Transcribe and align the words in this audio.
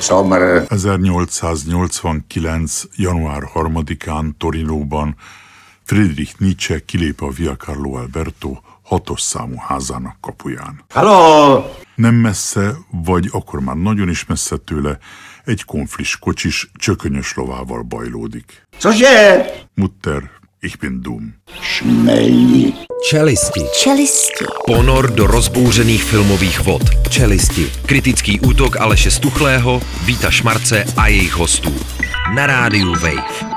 Sommer. 0.00 0.66
1889. 0.68 2.82
január 2.96 3.42
3-án 3.54 4.30
Torinóban 4.38 5.16
Friedrich 5.84 6.34
Nietzsche 6.38 6.84
kilép 6.84 7.22
a 7.22 7.30
Via 7.30 7.56
Carlo 7.56 7.94
Alberto 7.94 8.58
hatos 8.82 9.20
számú 9.20 9.56
házának 9.56 10.16
kapuján. 10.20 10.84
Halló! 10.88 11.64
Nem 11.94 12.14
messze, 12.14 12.74
vagy 12.90 13.28
akkor 13.32 13.60
már 13.60 13.76
nagyon 13.76 14.08
is 14.08 14.24
messze 14.24 14.56
tőle, 14.56 14.98
egy 15.44 15.64
konflis 15.64 16.18
kocsis 16.18 16.70
csökönyös 16.74 17.34
lovával 17.34 17.82
bajlódik. 17.82 18.66
Cože? 18.80 19.46
Mutter, 19.74 20.30
ich 20.64 20.78
bin 20.78 21.02
dumm. 21.02 21.32
Šmejdi. 21.60 22.72
Čelisti. 23.10 23.60
Čelisti. 23.82 24.44
Ponor 24.66 25.10
do 25.10 25.26
rozbouřených 25.26 26.04
filmových 26.04 26.60
vod. 26.60 26.82
Čelisti. 27.08 27.72
Kritický 27.86 28.40
útok 28.40 28.80
Aleše 28.80 29.10
Stuchlého, 29.10 29.82
Víta 30.04 30.30
Šmarce 30.30 30.84
a 30.96 31.06
jejich 31.06 31.32
hostů. 31.32 31.74
Na 32.34 32.46
rádiu 32.46 32.92
Wave. 32.92 33.54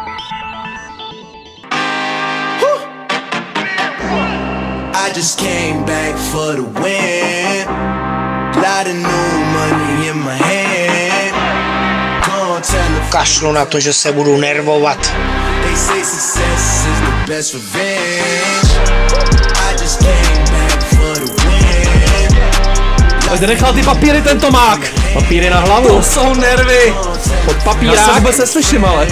I 4.93 5.11
just 5.15 5.39
came 5.39 5.85
back 5.85 6.17
for 6.31 6.55
the 6.55 6.81
win. 6.81 7.67
Lot 8.55 8.87
of 8.87 8.95
new 8.95 9.45
money 9.53 10.07
in 10.07 10.17
my 10.23 10.37
hand. 10.37 10.67
Kašlu 13.09 13.51
na 13.51 13.65
to, 13.65 13.79
že 13.79 13.93
se 13.93 14.11
budu 14.11 14.37
nervovat. 14.37 15.13
Say 15.77 16.03
success 16.03 16.87
is 16.91 16.99
the 17.05 17.13
best 17.27 17.53
revenge. 17.53 18.69
I 19.67 19.75
just 19.77 19.99
came 20.01 20.45
back 20.51 20.81
for 20.95 21.13
the 21.21 21.29
win. 21.45 23.37
Kde 23.37 23.47
nechal 23.47 23.73
ty 23.73 23.83
papíry 23.83 24.21
ten 24.21 24.39
Tomák? 24.39 24.79
Papíry 25.13 25.49
na 25.49 25.59
hlavu. 25.59 25.87
To 25.87 26.03
jsou 26.03 26.33
nervy. 26.33 26.93
Pod 27.45 27.55
Já 27.55 27.59
se 27.59 27.63
papírák. 27.63 28.15
vůbec 28.19 28.37
neslyším, 28.37 28.85
ale. 28.85 29.07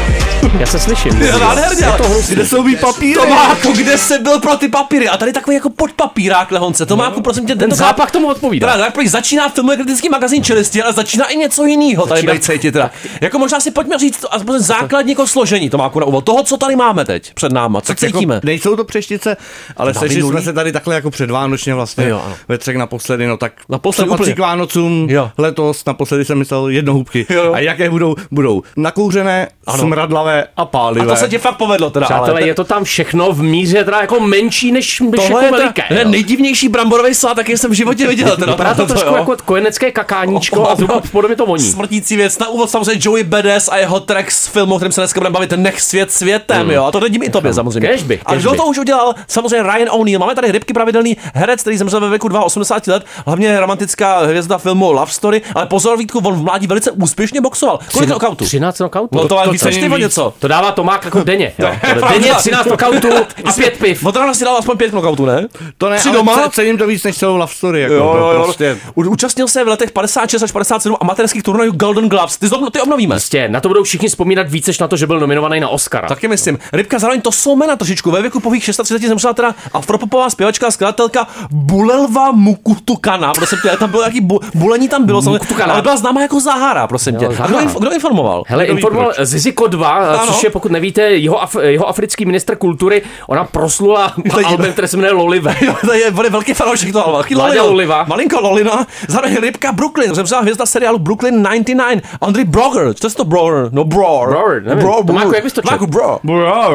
Já 0.59 0.65
se 0.65 0.79
slyším. 0.79 1.19
Nádherně. 1.39 1.85
Je 1.85 1.91
to 1.97 2.03
hnusný. 2.03 2.35
Kde 2.35 2.45
jsou 2.45 2.63
mý 2.63 2.75
papíry? 2.75 3.13
Tomáku, 3.19 3.71
kde 3.71 3.97
jsi 3.97 4.19
byl 4.19 4.39
pro 4.39 4.55
ty 4.57 4.67
papíry? 4.67 5.09
A 5.09 5.17
tady 5.17 5.33
takový 5.33 5.55
jako 5.55 5.69
podpapírák 5.69 6.51
lehonce. 6.51 6.85
Tomáku, 6.85 7.21
prosím 7.21 7.45
tě, 7.45 7.55
Ten 7.55 7.71
zápach 7.71 8.11
tomu 8.11 8.27
odpovídá. 8.27 8.71
Teda, 8.73 8.91
tak 8.91 9.07
začíná 9.07 9.49
filmový 9.49 9.77
kritický 9.77 10.09
magazín 10.09 10.43
Čelisti, 10.43 10.83
ale 10.83 10.93
začíná 10.93 11.25
i 11.25 11.37
něco 11.37 11.65
jiného 11.65 12.05
tady 12.05 12.39
cítit 12.39 12.71
teda. 12.71 12.91
Jako 13.21 13.39
možná 13.39 13.59
si 13.59 13.71
pojďme 13.71 13.97
říct 13.97 14.17
to, 14.21 14.33
aspoň 14.33 14.59
základní 14.59 15.11
jako 15.11 15.27
složení 15.27 15.69
Tomáku 15.69 15.99
na 15.99 16.05
úvod. 16.05 16.25
Toho, 16.25 16.43
co 16.43 16.57
tady 16.57 16.75
máme 16.75 17.05
teď 17.05 17.33
před 17.33 17.51
náma, 17.51 17.81
co 17.81 17.95
cítíme. 17.95 18.35
Jako, 18.35 18.45
nejsou 18.47 18.75
to 18.75 18.83
přeštice, 18.83 19.37
ale 19.77 19.93
sešli 19.93 20.15
minulý? 20.15 20.31
jsme 20.33 20.41
se 20.41 20.53
tady 20.53 20.71
takhle 20.71 20.95
jako 20.95 21.11
předvánočně 21.11 21.73
vlastně 21.75 22.07
Jo, 22.09 22.21
ano. 22.25 22.35
ve 22.47 22.57
třech 22.57 22.75
naposledy, 22.77 23.27
no 23.27 23.37
tak 23.37 23.53
Naposledy 23.69 24.09
co 24.09 24.17
patří 24.17 24.33
k 24.33 24.39
Vánocům 24.39 25.07
Jo. 25.09 25.31
letos, 25.37 25.85
naposledy 25.85 26.25
jsem 26.25 26.37
myslel 26.37 26.67
jednohubky. 26.69 27.25
Jo. 27.29 27.53
A 27.53 27.59
jaké 27.59 27.89
budou? 27.89 28.15
Budou 28.31 28.63
nakouřené, 28.77 29.47
Ano. 29.67 29.77
smradlavé 29.83 30.34
a 30.57 30.65
pálivé. 30.65 31.05
A 31.05 31.09
to 31.09 31.15
se 31.15 31.29
ti 31.29 31.37
fakt 31.37 31.57
povedlo 31.57 31.89
teda. 31.89 32.05
Přátelé, 32.05 32.31
ale 32.31 32.47
je 32.47 32.53
to 32.55 32.63
tam 32.63 32.83
všechno 32.83 33.31
v 33.31 33.43
míře 33.43 33.83
teda 33.83 34.01
jako 34.01 34.19
menší 34.19 34.71
než, 34.71 34.99
než 34.99 35.11
Tohle 35.11 35.43
jako 35.43 35.55
je 35.55 35.61
veliké. 35.61 35.81
teda, 35.87 36.01
jo. 36.01 36.09
nejdivnější 36.09 36.69
bramborový 36.69 37.13
salát, 37.13 37.37
jaký 37.37 37.57
jsem 37.57 37.71
v 37.71 37.73
životě 37.73 38.07
viděl. 38.07 38.35
Teda, 38.37 38.51
Vypadá 38.51 38.73
to 38.73 38.85
trošku 38.87 39.09
jo. 39.09 39.15
jako 39.15 39.35
kojenecké 39.45 39.91
kakáníčko 39.91 40.69
a 40.69 40.75
zhruba 40.75 41.01
podobně 41.11 41.35
to 41.35 41.45
voní. 41.45 41.71
Smrtící 41.71 42.15
věc. 42.15 42.39
Na 42.39 42.47
úvod 42.47 42.69
samozřejmě 42.69 43.01
Joey 43.05 43.23
Badass 43.23 43.69
a 43.69 43.77
jeho 43.77 43.99
track 43.99 44.31
z 44.31 44.47
filmu, 44.47 44.75
o 44.75 44.77
kterém 44.77 44.91
se 44.91 45.01
dneska 45.01 45.19
budeme 45.19 45.33
bavit, 45.33 45.51
Nech 45.55 45.81
svět 45.81 46.11
světem, 46.11 46.71
jo. 46.71 46.85
A 46.85 46.91
to 46.91 46.99
nedím 46.99 47.23
i 47.23 47.29
tobě 47.29 47.53
samozřejmě. 47.53 47.87
Kéž 47.89 48.03
bych, 48.03 48.21
a 48.25 48.35
kdo 48.35 48.53
to 48.55 48.65
už 48.65 48.77
udělal? 48.77 49.13
Samozřejmě 49.27 49.63
Ryan 49.73 49.89
O'Neill. 49.91 50.19
Máme 50.19 50.35
tady 50.35 50.51
rybky 50.51 50.73
pravidelný 50.73 51.17
herec, 51.33 51.61
který 51.61 51.77
zemřel 51.77 51.99
ve 51.99 52.09
věku 52.09 52.27
82 52.27 52.93
let, 52.93 53.05
hlavně 53.25 53.59
romantická 53.59 54.19
hvězda 54.19 54.57
filmu 54.57 54.91
Love 54.91 55.11
Story, 55.11 55.41
ale 55.55 55.65
pozor, 55.65 55.97
Vítku, 55.97 56.19
on 56.19 56.33
v 56.35 56.43
mládí 56.43 56.67
velice 56.67 56.91
úspěšně 56.91 57.41
boxoval. 57.41 57.79
Kolik 57.93 58.09
knockoutů? 58.09 58.45
13 58.45 58.77
knockoutů. 58.77 59.17
No 59.17 59.27
to 59.27 59.39
ale 59.39 59.51
víc 59.51 59.63
než 59.63 59.75
cením 59.75 59.91
ty 59.91 59.95
o 59.95 59.97
víc. 59.97 60.14
Něco. 60.15 60.33
To 60.39 60.47
dává 60.47 60.71
Tomák 60.71 61.05
jako 61.05 61.23
denně. 61.23 61.53
Jo. 61.57 61.69
denně 62.09 62.33
13 62.37 62.63
knockoutů 62.67 63.07
a 63.45 63.51
5 63.53 63.77
piv. 63.79 64.03
Teda 64.13 64.33
si 64.33 64.45
dal 64.45 64.57
aspoň 64.57 64.77
pět 64.77 64.89
knockoutů, 64.89 65.25
ne? 65.25 65.47
To 65.77 65.89
ne, 65.89 65.97
Tři 65.97 66.09
ale 66.09 66.17
doma? 66.17 66.35
ce- 66.35 66.49
cením 66.51 66.77
to 66.77 66.87
víc 66.87 67.03
než 67.03 67.17
celou 67.17 67.35
love 67.37 67.53
story. 67.55 67.81
Jako, 67.81 67.93
Jo, 67.93 68.15
jo, 68.17 68.31
jo. 68.31 68.43
Prostě. 68.43 68.77
U- 68.95 69.09
Účastnil 69.09 69.47
se 69.47 69.63
v 69.63 69.67
letech 69.67 69.91
56 69.91 70.43
až 70.43 70.51
57 70.51 70.97
amatérských 71.01 71.43
turnajů 71.43 71.71
Golden 71.71 72.09
Gloves. 72.09 72.37
Ty, 72.37 72.49
ty 72.71 72.81
obnovíme. 72.81 73.15
Prostě 73.15 73.47
na 73.49 73.59
to 73.59 73.67
budou 73.67 73.83
všichni 73.83 74.07
vzpomínat 74.07 74.49
víc, 74.49 74.67
než 74.67 74.79
na 74.79 74.87
to, 74.87 74.97
že 74.97 75.07
byl 75.07 75.19
nominovaný 75.19 75.59
na 75.59 75.67
Oscara. 75.69 76.07
Taky 76.07 76.27
myslím. 76.27 76.59
Rybka 76.73 76.99
zároveň 76.99 77.21
to 77.21 77.31
jsou 77.31 77.55
jména 77.55 77.75
trošičku. 77.75 78.11
Ve 78.11 78.21
věku 78.21 78.39
pových 78.39 78.63
36 78.63 79.01
zemřela 79.01 79.33
teda 79.33 79.55
afropopová 79.73 80.29
zpěvačka 80.29 80.67
a 80.67 80.71
skladatelka 80.71 81.27
Bulelva 81.51 82.31
Mukutukana. 82.31 83.33
Prosím 83.33 83.57
tě, 83.61 83.69
tam 83.79 83.89
bylo 83.91 84.01
nějaký 84.01 84.21
bu, 84.21 84.39
bulení 84.55 84.89
tam 84.89 85.05
bylo, 85.05 85.21
ale 85.65 85.81
byla 85.81 85.97
známá 85.97 86.21
jako 86.21 86.39
Zahara, 86.39 86.87
prosím 86.87 87.15
tě. 87.15 87.25
Jo, 87.25 87.31
A 87.31 87.33
kdo, 87.33 87.43
Zahara. 87.47 87.61
inf, 87.61 87.75
kdo 87.79 87.91
informoval? 87.93 88.43
Hele, 88.47 88.63
Kdo 88.65 88.73
informoval 88.73 89.11
proč? 89.15 89.27
Zizi 89.27 89.51
Kodva, 89.51 90.04
Ano. 90.13 90.33
což 90.33 90.43
je, 90.43 90.49
pokud 90.49 90.71
nevíte, 90.71 91.01
jeho, 91.01 91.41
af, 91.41 91.55
jeho 91.61 91.87
africký 91.89 92.25
minister 92.25 92.55
kultury. 92.55 93.01
Ona 93.27 93.43
proslula 93.43 94.13
album, 94.45 94.65
které 94.71 94.87
se 94.87 94.97
jmenuje 94.97 95.13
Lolive. 95.13 95.55
Jo, 95.65 95.75
to 95.85 95.93
je, 95.93 96.11
velký 96.11 96.53
fanoušek 96.53 96.91
toho 96.93 97.07
alba. 97.07 97.23
Lolino. 97.35 97.65
Loliva. 97.65 98.05
Malinko 98.07 98.41
Lolina. 98.41 98.87
Zároveň 99.07 99.37
Rybka 99.37 99.71
Brooklyn. 99.71 100.15
Zemřela 100.15 100.41
hvězda 100.41 100.65
seriálu 100.65 100.99
Brooklyn 100.99 101.43
99. 101.43 102.03
Andrej 102.21 102.45
Broger. 102.45 102.93
Co 102.93 103.07
je 103.07 103.13
to 103.13 103.25
Broger? 103.25 103.69
No 103.71 103.83
Broer. 103.83 104.29
Broer, 104.29 104.63
nevím. 104.63 104.83
Bro, 104.83 105.03
Tomáku, 105.07 105.33
jak 105.35 105.43
bys 105.43 105.53
to 105.53 105.61
četl? 105.61 105.67
Tomáku, 105.67 105.87
bro. 105.87 106.19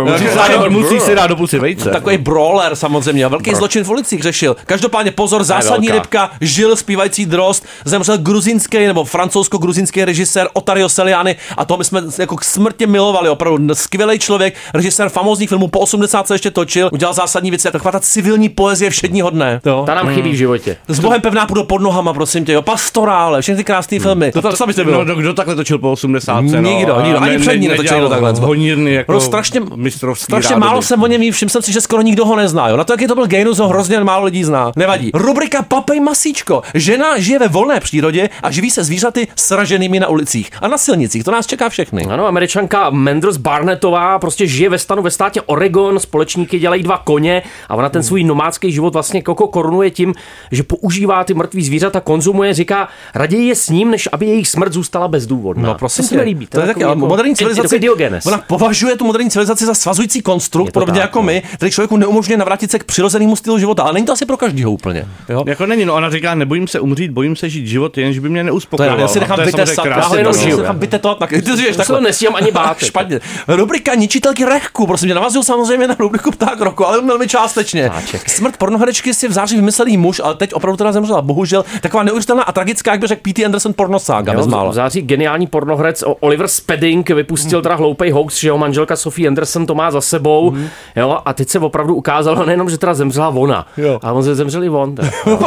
Musí, 0.05 0.27
si 0.29 0.35
dát, 0.35 0.69
musí 0.69 1.01
si 1.01 1.15
dát 1.15 1.27
do 1.27 1.37
pusy 1.37 1.59
vejce. 1.59 1.91
Takový 1.91 2.19
brawler 2.19 2.77
samozřejmě, 2.77 3.29
velký 3.29 3.55
zločin 3.55 3.85
v 3.85 3.91
ulicích 3.91 4.23
řešil. 4.23 4.57
Každopádně 4.67 5.11
pozor, 5.13 5.45
zásadní 5.45 5.91
rybka, 5.91 6.31
žil 6.41 6.77
zpívající 6.77 7.27
drost, 7.27 7.67
zemřel 7.85 8.19
gruzínský 8.19 8.79
nebo 8.79 9.05
francouzsko-gruzínský 9.05 10.05
režisér 10.05 10.49
Otario 10.53 10.89
Seliani 10.89 11.37
a 11.57 11.65
toho 11.65 11.79
my 11.79 11.85
jsme 11.85 12.03
jako 12.19 12.37
k 12.37 12.45
smrti 12.45 12.87
milovali, 12.87 13.20
opravdu 13.29 13.75
skvělý 13.75 14.19
člověk, 14.19 14.55
režisér 14.75 15.09
famózních 15.09 15.49
filmů, 15.49 15.69
po 15.69 15.81
80 15.81 16.27
se 16.29 16.35
ještě 16.35 16.51
točil, 16.51 16.91
udělal 16.93 17.15
zásadní 17.15 17.51
věci, 17.51 17.67
jako 17.67 17.79
taková 17.79 17.93
ta 17.93 18.01
civilní 18.01 18.49
poezie 18.49 18.91
všedního 18.91 19.31
dne. 19.31 19.61
Jo. 19.67 19.83
Ta 19.87 19.95
nám 19.95 20.15
chybí 20.15 20.31
v 20.31 20.35
životě. 20.35 20.77
S 20.89 21.01
Bohem 21.01 21.21
pevná 21.21 21.47
půjdu 21.47 21.65
pod 21.65 21.81
nohama, 21.83 22.13
prosím 22.13 22.45
tě, 22.45 22.53
jo, 22.53 22.63
pastorále, 22.63 23.43
všechny 23.43 23.57
ty 23.57 23.65
krásné 23.65 23.99
filmy. 23.99 24.33
To, 24.33 24.43
to, 24.43 24.53
to, 24.57 24.67
to, 24.73 24.85
No, 24.85 25.05
no, 25.05 25.15
kdo 25.15 25.35
takhle 25.35 25.57
točil 25.57 25.79
po 25.79 25.93
80? 25.93 26.41
Nikdo, 26.41 26.61
no, 26.63 26.71
nikdo, 26.71 26.95
A 26.95 27.21
ani 27.21 27.39
před 27.39 27.57
ní 27.57 27.69
netočil 27.69 27.97
někdo 27.97 28.09
takhle. 28.09 28.33
Honírny 28.33 28.93
jako 28.93 29.13
No, 29.13 29.21
strašně, 29.21 29.61
mistrovský 29.75 30.25
strašně 30.25 30.57
málo 30.57 30.83
jsem 30.83 31.03
o 31.03 31.07
něm 31.07 31.33
všiml 31.33 31.51
jsem 31.51 31.63
si, 31.63 31.73
že 31.73 31.81
skoro 31.81 32.03
nikdo 32.03 32.27
ho 32.27 32.37
nezná. 32.37 32.69
Jo. 32.69 32.77
Na 32.77 32.85
to, 32.85 32.93
jaký 32.93 33.07
to 33.07 33.15
byl 33.15 33.27
Gainus, 33.27 33.59
ho 33.59 33.69
hrozně 33.69 34.01
málo 34.01 34.25
lidí 34.25 34.45
zná. 34.45 34.73
Nevadí. 34.77 35.11
Rubrika 35.15 35.63
Papej 35.63 36.01
Masíčko. 36.01 36.63
Žena 36.75 37.19
žije 37.19 37.39
ve 37.39 37.49
volné 37.49 37.81
přírodě 37.81 38.31
a 38.43 38.51
živí 38.51 38.71
se 38.71 38.85
zvířaty 38.85 39.29
sraženými 39.37 40.01
na 40.01 40.09
ulicích 40.09 40.51
a 40.63 40.69
na 40.69 40.79
silnicích. 40.79 41.25
To 41.25 41.31
nás 41.31 41.47
čeká 41.47 41.69
všechny. 41.69 42.05
Ano, 42.05 42.27
američanka 42.27 42.91
Menders 43.11 43.37
Barnettová 43.37 44.19
prostě 44.19 44.47
žije 44.47 44.71
ve 44.71 44.79
stanu 44.79 45.03
ve 45.03 45.11
státě 45.11 45.41
Oregon, 45.43 45.99
společníky 46.01 46.59
dělají 46.59 46.83
dva 46.83 46.99
koně 46.99 47.43
a 47.69 47.75
ona 47.75 47.89
ten 47.89 48.03
svůj 48.03 48.25
nomádský 48.25 48.73
život 48.73 48.93
vlastně 48.93 49.23
koko 49.23 49.49
korunuje 49.49 49.91
tím, 49.91 50.15
že 50.53 50.63
používá 50.63 51.25
ty 51.25 51.35
mrtvý 51.35 51.65
zvířata, 51.65 52.01
konzumuje, 52.01 52.55
říká, 52.55 52.89
raději 53.15 53.49
je 53.49 53.55
s 53.55 53.69
ním, 53.69 53.91
než 53.91 54.09
aby 54.13 54.27
jejich 54.27 54.49
smrt 54.49 54.73
zůstala 54.73 55.09
bezdůvodná. 55.09 55.69
No 55.69 55.75
prosím 55.75 56.05
to 56.05 56.15
se 56.15 56.21
líbí. 56.23 56.47
To 56.47 56.61
je 56.61 56.67
taky, 56.67 56.83
jako- 56.83 56.97
moderní 56.97 57.35
Diogenes. 57.79 58.27
Ona 58.27 58.39
považuje 58.39 58.97
tu 58.97 59.05
moderní 59.05 59.31
civilizaci 59.31 59.67
za 59.67 59.75
svazující 59.75 60.23
konstrukt, 60.23 60.67
to 60.67 60.73
podobně 60.81 61.01
tak, 61.01 61.09
jako 61.09 61.19
no. 61.19 61.23
my, 61.23 61.43
který 61.55 61.71
člověku 61.73 61.97
neumožňuje 61.97 62.37
navrátit 62.39 62.71
se 62.71 62.79
k 62.79 62.85
přirozenému 62.85 63.37
stylu 63.37 63.59
života. 63.59 63.83
Ale 63.83 63.93
není 63.93 64.07
to 64.07 64.13
asi 64.13 64.27
pro 64.27 64.37
každého 64.37 64.71
úplně. 64.73 65.07
Jo? 65.29 65.45
Jako 65.47 65.67
není, 65.67 65.85
no 65.85 65.95
ona 65.95 66.11
říká, 66.11 66.35
nebojím 66.35 66.69
se 66.69 66.81
umřít, 66.81 67.11
bojím 67.11 67.37
se 67.37 67.49
žít 67.49 67.67
život, 67.67 67.99
jenž 67.99 68.19
by 68.19 68.29
mě 68.29 68.41
To 68.41 68.41
je, 68.41 68.45
neuspokojoval. 68.45 69.01
já 69.01 69.09
si 69.09 69.21
nechám 69.21 69.37
to 69.37 69.89
já 69.89 70.01
ho 70.07 70.17
jenom 70.17 70.35
žiju. 70.35 70.65
vytetovat 70.73 71.21
na 71.21 71.27
Ty 71.27 71.43
si 71.43 71.57
žiješ 71.57 71.77
To 71.77 71.83
takhle. 71.83 72.01
nestíhám 72.01 72.37
ani 72.37 72.51
bát. 72.51 72.77
Špatně. 73.01 73.21
Rubrika 73.49 73.95
ničitelky 73.95 74.45
rechku, 74.45 74.87
prosím 74.87 75.09
tě, 75.09 75.15
navazuju 75.15 75.43
samozřejmě 75.43 75.89
na 75.89 75.97
rubriku 75.99 76.31
Pták 76.31 76.61
roku, 76.61 76.87
ale 76.87 77.03
velmi 77.03 77.29
částečně. 77.29 77.91
Ptáček. 77.91 78.31
Smrt 78.31 78.57
pornoherečky 78.57 79.15
si 79.15 79.29
v 79.29 79.33
září 79.33 79.57
vymyslel 79.57 79.89
jí 79.89 79.97
muž, 79.97 80.21
ale 80.25 80.35
teď 80.35 80.55
opravdu 80.55 80.77
teda 80.77 80.93
zemřela. 80.93 81.23
Bohužel 81.23 81.65
taková 81.81 82.03
neuvěřitelná 82.03 82.43
a 82.43 82.53
tragická, 82.53 82.91
jak 82.91 83.01
by 83.01 83.07
řekl 83.07 83.21
P.T. 83.25 83.45
Anderson 83.45 83.73
pornosága, 83.75 84.33
Jo, 84.33 84.47
v 84.71 84.75
září 84.75 85.03
geniální 85.03 85.47
pornohrec 85.47 86.05
Oliver 86.21 86.49
Spedding 86.49 87.11
vypustil 87.11 87.63
teda 87.63 87.75
hloupej 87.75 88.11
hoax, 88.11 88.39
že 88.41 88.49
jeho 88.49 88.59
manželka 88.59 88.97
Sophie 88.97 89.29
Anderson 89.29 89.67
to 89.67 89.75
má 89.75 89.91
za 89.91 90.01
sebou. 90.01 90.55
Jo, 90.97 91.19
a 91.25 91.33
teď 91.33 91.49
se 91.49 91.59
opravdu 91.59 91.95
ukázalo 91.95 92.47
nejenom, 92.47 92.71
že 92.71 92.79
teda 92.79 92.95
zemřela 92.95 93.29
ona, 93.29 93.67
Jo. 93.77 93.99
ale 94.03 94.13
on 94.13 94.25
se 94.25 94.35
zemřel 94.35 94.65
i 94.65 94.69
on. 94.71 94.95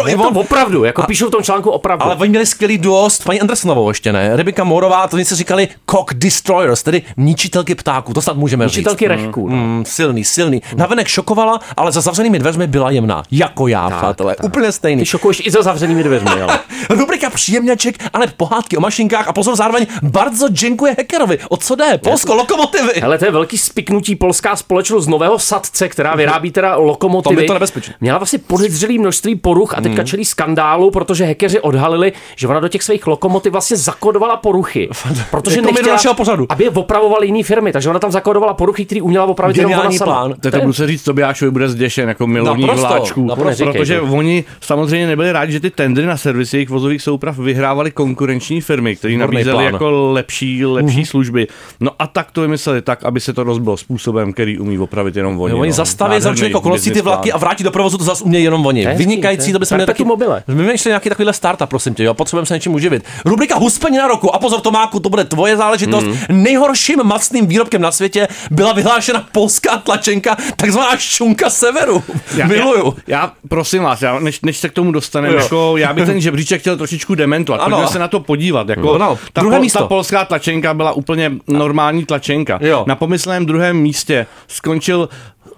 I 0.08 0.16
to 0.18 0.30
on. 0.30 0.38
opravdu, 0.38 0.84
jako 0.84 1.04
píšou 1.04 1.28
v 1.28 1.32
tom 1.32 1.44
článku 1.44 1.70
opravdu. 1.72 2.06
Ale 2.06 2.16
oni 2.16 2.30
měli 2.30 2.46
skvělý 2.46 2.78
duo 2.78 3.10
s 3.10 3.20
paní 3.20 3.42
Andersonovou 3.42 3.88
ještě, 3.90 4.14
ne? 4.14 4.36
Rebecca 4.36 4.64
Morová, 4.64 5.08
to 5.08 5.16
oni 5.16 5.26
se 5.26 5.36
říkali 5.36 5.68
Cock 5.92 6.14
Destroyers, 6.14 6.84
tedy 6.84 7.02
ničitelky 7.44 7.76
ptáků, 7.76 8.14
to 8.14 8.22
snad 8.22 8.38
můžeme 8.38 8.66
Učitelky 8.66 9.06
říct. 9.06 9.10
rechků. 9.10 9.50
No. 9.50 9.56
Mm, 9.56 9.84
silný, 9.88 10.24
silný. 10.24 10.62
Navenek 10.76 11.08
šokovala, 11.08 11.60
ale 11.78 11.92
za 11.92 12.02
zavřenými 12.02 12.40
dveřmi 12.40 12.68
byla 12.68 12.90
jemná. 12.92 13.24
Jako 13.32 13.68
já, 13.68 13.90
Tak, 13.90 13.98
přátelé. 13.98 14.36
tak. 14.36 14.46
Úplně 14.46 14.72
stejný. 14.72 15.02
Ty 15.02 15.06
šokuješ 15.06 15.42
i 15.46 15.52
za 15.52 15.62
zavřenými 15.62 16.04
dveřmi, 16.04 16.30
ale. 16.42 16.60
Rubrika 16.90 17.30
příjemňaček, 17.30 17.96
ale 18.14 18.28
pohádky 18.38 18.78
o 18.78 18.82
mašinkách 18.82 19.28
a 19.28 19.34
pozor 19.34 19.56
zároveň 19.56 19.86
bardzo 20.04 20.50
děkuje 20.50 20.96
hackerovi. 20.98 21.40
O 21.50 21.58
co 21.58 21.76
jde? 21.76 21.98
Polsko, 21.98 22.36
lokomotivy. 22.36 22.92
Hele, 23.02 23.18
to 23.18 23.26
je 23.26 23.32
velký 23.32 23.58
spiknutí 23.58 24.16
polská 24.16 24.56
společnost 24.56 25.04
z 25.06 25.08
Nového 25.08 25.40
Sadce, 25.40 25.90
která 25.90 26.16
vyrábí 26.16 26.52
teda 26.52 26.76
lokomotivy. 26.76 27.42
je 27.42 27.48
to 27.48 27.54
nebezpečné. 27.54 27.94
Měla 28.02 28.18
vlastně 28.18 28.40
podezřelý 28.40 29.00
množství 29.00 29.36
poruch 29.36 29.78
a 29.78 29.82
teďka 29.82 30.04
čelí 30.04 30.26
skandálu, 30.26 30.92
protože 30.92 31.26
hackeři 31.26 31.60
odhalili, 31.60 32.14
že 32.36 32.48
ona 32.48 32.60
do 32.60 32.68
těch 32.68 32.84
svých 32.84 33.08
lokomotiv 33.08 33.52
vlastně 33.52 33.78
zakodovala 33.78 34.38
poruchy, 34.38 34.90
protože 35.32 35.56
to 35.56 35.62
do 35.62 35.72
nechtěla, 35.74 36.14
pořadu. 36.14 36.46
aby 36.50 36.64
je 36.64 36.70
opravovaly 36.70 37.28
jiné 37.36 37.44
firmy, 37.44 37.72
takže 37.72 37.90
ona 37.90 38.00
tam 38.00 38.12
zakodovala 38.12 38.54
poruchy, 38.54 38.86
které 38.86 39.02
uměla 39.02 39.26
opravit 39.26 39.58
jenom 39.58 39.74
ona 39.74 39.92
sama. 39.92 40.12
plán. 40.12 40.34
To, 40.40 40.52
to 40.52 40.62
musím 40.62 40.88
říct, 40.88 41.04
Tobiášovi 41.04 41.52
bude 41.52 41.70
zděšen 41.70 42.10
jako 42.10 42.28
milovník 42.28 42.68
Naprosto, 42.68 42.88
vláčků. 42.88 43.26
naprosto. 43.26 43.66
Protože 43.66 43.94
Neříkej 43.94 44.20
oni 44.20 44.44
samozřejmě 44.62 45.08
nebyli 45.08 45.32
rádi, 45.32 45.52
že 45.52 45.60
ty 45.60 45.70
tendry 45.70 46.06
na 46.06 46.18
servisy 46.18 46.58
jejich 46.58 46.70
vozových 46.70 47.02
souprav 47.02 47.38
vyhrávaly 47.38 47.92
konkurenční 47.92 48.62
firmy, 48.62 48.96
které 48.96 49.18
nabízely 49.18 49.52
plán. 49.52 49.74
jako 49.74 50.12
lepší, 50.12 50.66
lepší 50.66 51.02
mm-hmm. 51.02 51.06
služby. 51.06 51.48
No 51.80 51.92
a 52.00 52.08
tak 52.08 52.32
to 52.32 52.42
vymysleli 52.42 52.82
tak, 52.82 53.04
aby 53.04 53.20
se 53.20 53.34
to 53.34 53.44
rozbilo 53.44 53.78
způsobem, 53.78 54.34
který 54.34 54.60
umí 54.60 54.80
opravit 54.80 55.16
jenom 55.16 55.42
oni. 55.42 55.52
Jo, 55.52 55.60
oni 55.60 55.70
no. 55.70 55.76
zastaví 55.76 56.22
za 56.22 56.34
okolností 56.56 56.90
ty 56.90 56.90
business 56.90 57.04
vlaky 57.04 57.32
a 57.32 57.38
vrátí 57.38 57.64
do 57.64 57.72
provozu, 57.72 57.98
to 57.98 58.04
zase 58.04 58.24
umějí 58.24 58.44
jenom 58.44 58.66
oni. 58.66 58.88
Vynikající, 58.96 59.52
to 59.52 59.56
to 59.56 59.60
by 59.60 59.66
se 59.66 59.76
měli 59.76 59.88
taky 59.88 60.04
mobile. 60.04 60.44
Vymýšleli 60.48 60.92
nějaký 60.92 61.10
takovýhle 61.10 61.34
startup, 61.34 61.70
prosím 61.70 61.94
tě, 61.94 62.04
jo, 62.04 62.14
potřebujeme 62.14 62.46
se 62.46 62.54
něčím 62.54 62.74
uživit. 62.74 63.04
Rubrika 63.26 63.58
Huspenina 63.58 64.08
roku 64.08 64.36
a 64.36 64.40
pozor 64.40 64.62
Tomáku, 64.62 65.00
to 65.00 65.10
bude 65.10 65.24
tvoje 65.24 65.58
záležitost. 65.58 66.04
Hmm. 66.04 66.44
Nejhorším 66.44 67.00
mastným 67.24 67.48
výrobkem 67.48 67.82
na 67.82 67.92
světě 67.92 68.28
byla 68.52 68.74
vyhlášena 68.74 69.28
polská 69.32 69.78
tlačenka, 69.78 70.38
takzvaná 70.56 70.98
šunka 70.98 71.50
severu. 71.50 72.04
Miluju. 72.48 72.96
Já, 73.08 73.18
já 73.20 73.32
prosím 73.50 73.84
vás, 73.84 74.02
já, 74.02 74.20
než, 74.20 74.42
než 74.42 74.58
se 74.58 74.70
k 74.70 74.74
tomu 74.74 74.92
dostaneme, 74.92 75.36
jako, 75.36 75.78
já 75.78 75.94
bych 75.94 76.06
ten 76.06 76.22
žebříček 76.22 76.62
chtěl 76.62 76.78
trošičku 76.78 77.16
dementovat. 77.16 77.58
Ano. 77.58 77.78
Pojďme 77.78 77.92
se 77.92 78.00
na 78.00 78.08
to 78.08 78.20
podívat. 78.20 78.70
Jako, 78.70 78.94
Ano, 78.94 79.18
ta, 79.34 79.42
druhé 79.42 79.56
pol, 79.58 79.62
místo. 79.64 79.80
ta 79.80 79.88
polská 79.88 80.26
tlačenka 80.26 80.74
byla 80.74 80.92
úplně 80.92 81.32
normální 81.48 82.06
tlačenka. 82.06 82.60
Jo. 82.62 82.84
Na 82.88 82.96
pomyslném 82.96 83.46
druhém 83.46 83.78
místě 83.78 84.26
skončil 84.48 85.10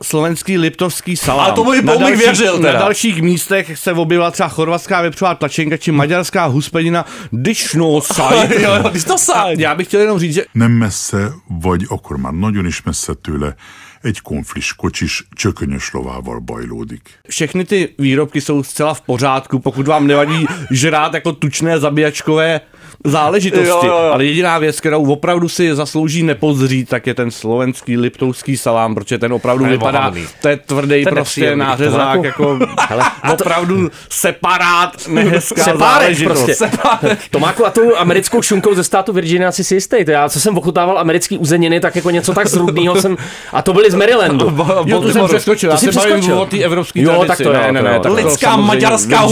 slovenský 0.05 0.57
liptovský 0.57 1.15
salám. 1.17 1.45
I 1.45 1.81
na, 1.81 1.93
Poumik 1.93 1.99
dalších, 1.99 2.17
věřil 2.25 2.53
na 2.59 2.67
teda. 2.67 2.79
dalších 2.79 3.21
místech 3.21 3.77
se 3.77 3.91
objevila 3.93 4.31
třeba 4.31 4.49
chorvatská 4.49 5.01
vepřová 5.01 5.35
tlačenka 5.35 5.77
či 5.77 5.91
maďarská 5.91 6.45
huspenina 6.45 7.05
Dyšno 7.31 8.01
Saj. 8.01 8.49
jo, 8.61 8.71
jo, 8.75 8.91
to. 9.07 9.15
Já 9.57 9.75
bych 9.75 9.87
chtěl 9.87 10.01
jenom 10.01 10.19
říct, 10.19 10.33
že 10.33 10.45
Nem 10.55 10.71
messze, 10.71 11.31
vagy 11.49 11.85
akkor 11.89 12.17
már 12.17 12.33
nagyon 12.33 12.67
is 12.67 12.83
messze 12.83 13.15
tőle 13.15 13.55
egy 14.03 14.21
konflis 14.21 14.73
kocsis 14.73 15.27
csökönyös 15.35 15.91
lovával 15.91 16.39
bajlódik. 16.39 17.19
všechny 17.27 17.65
ty 17.65 17.93
výrobky 17.97 18.41
jsou 18.41 18.63
zcela 18.63 18.93
v 18.93 19.01
pořádku, 19.01 19.59
pokud 19.59 19.87
vám 19.87 20.07
nevadí 20.07 20.45
žrát 20.71 21.13
jako 21.13 21.31
tučné 21.31 21.79
zabíjačkové 21.79 22.61
záležitosti. 23.05 23.67
Jo, 23.67 23.79
jo, 23.83 23.87
jo. 23.91 24.09
Ale 24.13 24.25
jediná 24.25 24.57
věc, 24.57 24.79
kterou 24.79 25.11
opravdu 25.11 25.49
si 25.49 25.75
zaslouží 25.75 26.23
nepozřít, 26.23 26.89
tak 26.89 27.07
je 27.07 27.13
ten 27.13 27.31
slovenský 27.31 27.97
liptovský 27.97 28.57
salám, 28.57 28.95
protože 28.95 29.17
ten 29.17 29.33
opravdu 29.33 29.63
To 29.63 29.71
je 29.71 29.77
vypadá, 29.77 29.99
bohavný. 29.99 30.25
to 30.41 30.47
je 30.47 30.57
tvrdý 30.57 30.87
To 30.89 30.93
je 30.93 31.05
prostě 31.05 31.39
nepříjemný. 31.41 31.65
nářezák, 31.65 32.19
To 32.19 32.25
jako 32.25 32.59
opravdu 33.33 33.89
separát, 34.09 35.07
nehezká 35.07 35.63
Sepárek 35.63 36.17
záležitost. 36.17 36.43
prostě. 36.45 37.17
Tomáku, 37.31 37.65
a 37.65 37.69
tu 37.69 37.97
americkou 37.97 38.41
šunkou 38.41 38.73
ze 38.75 38.83
státu 38.83 39.13
Virginia 39.13 39.51
si 39.51 39.63
si 39.63 39.75
jistý. 39.75 40.05
To 40.05 40.11
já, 40.11 40.29
co 40.29 40.39
jsem 40.41 40.57
ochutával 40.57 40.99
americký 40.99 41.37
uzeniny, 41.37 41.79
tak 41.79 41.95
jako 41.95 42.09
něco 42.09 42.33
tak 42.33 42.47
zrudného 42.47 43.01
jsem... 43.01 43.17
A 43.53 43.61
to 43.61 43.73
byli 43.73 43.91
z 43.91 43.95
Marylandu. 43.95 44.57
Jo, 44.85 45.01
tu 45.01 45.11
jsem 45.13 45.25
přeskočil, 45.27 45.69
já 45.69 45.77
To 45.77 45.91
se 45.91 45.91
bavím 46.09 46.31
o 46.31 46.45
té 46.45 46.57
evropské 46.59 47.01
Jo, 47.01 47.09
tradici. 47.09 47.27
tak 47.27 47.37
to 47.47 47.53
ne, 47.53 47.71
ne, 47.71 47.79
to 47.81 47.85
ne, 47.87 47.99
to 47.99 48.13
Lidská 48.13 48.55
maďarská. 48.57 49.23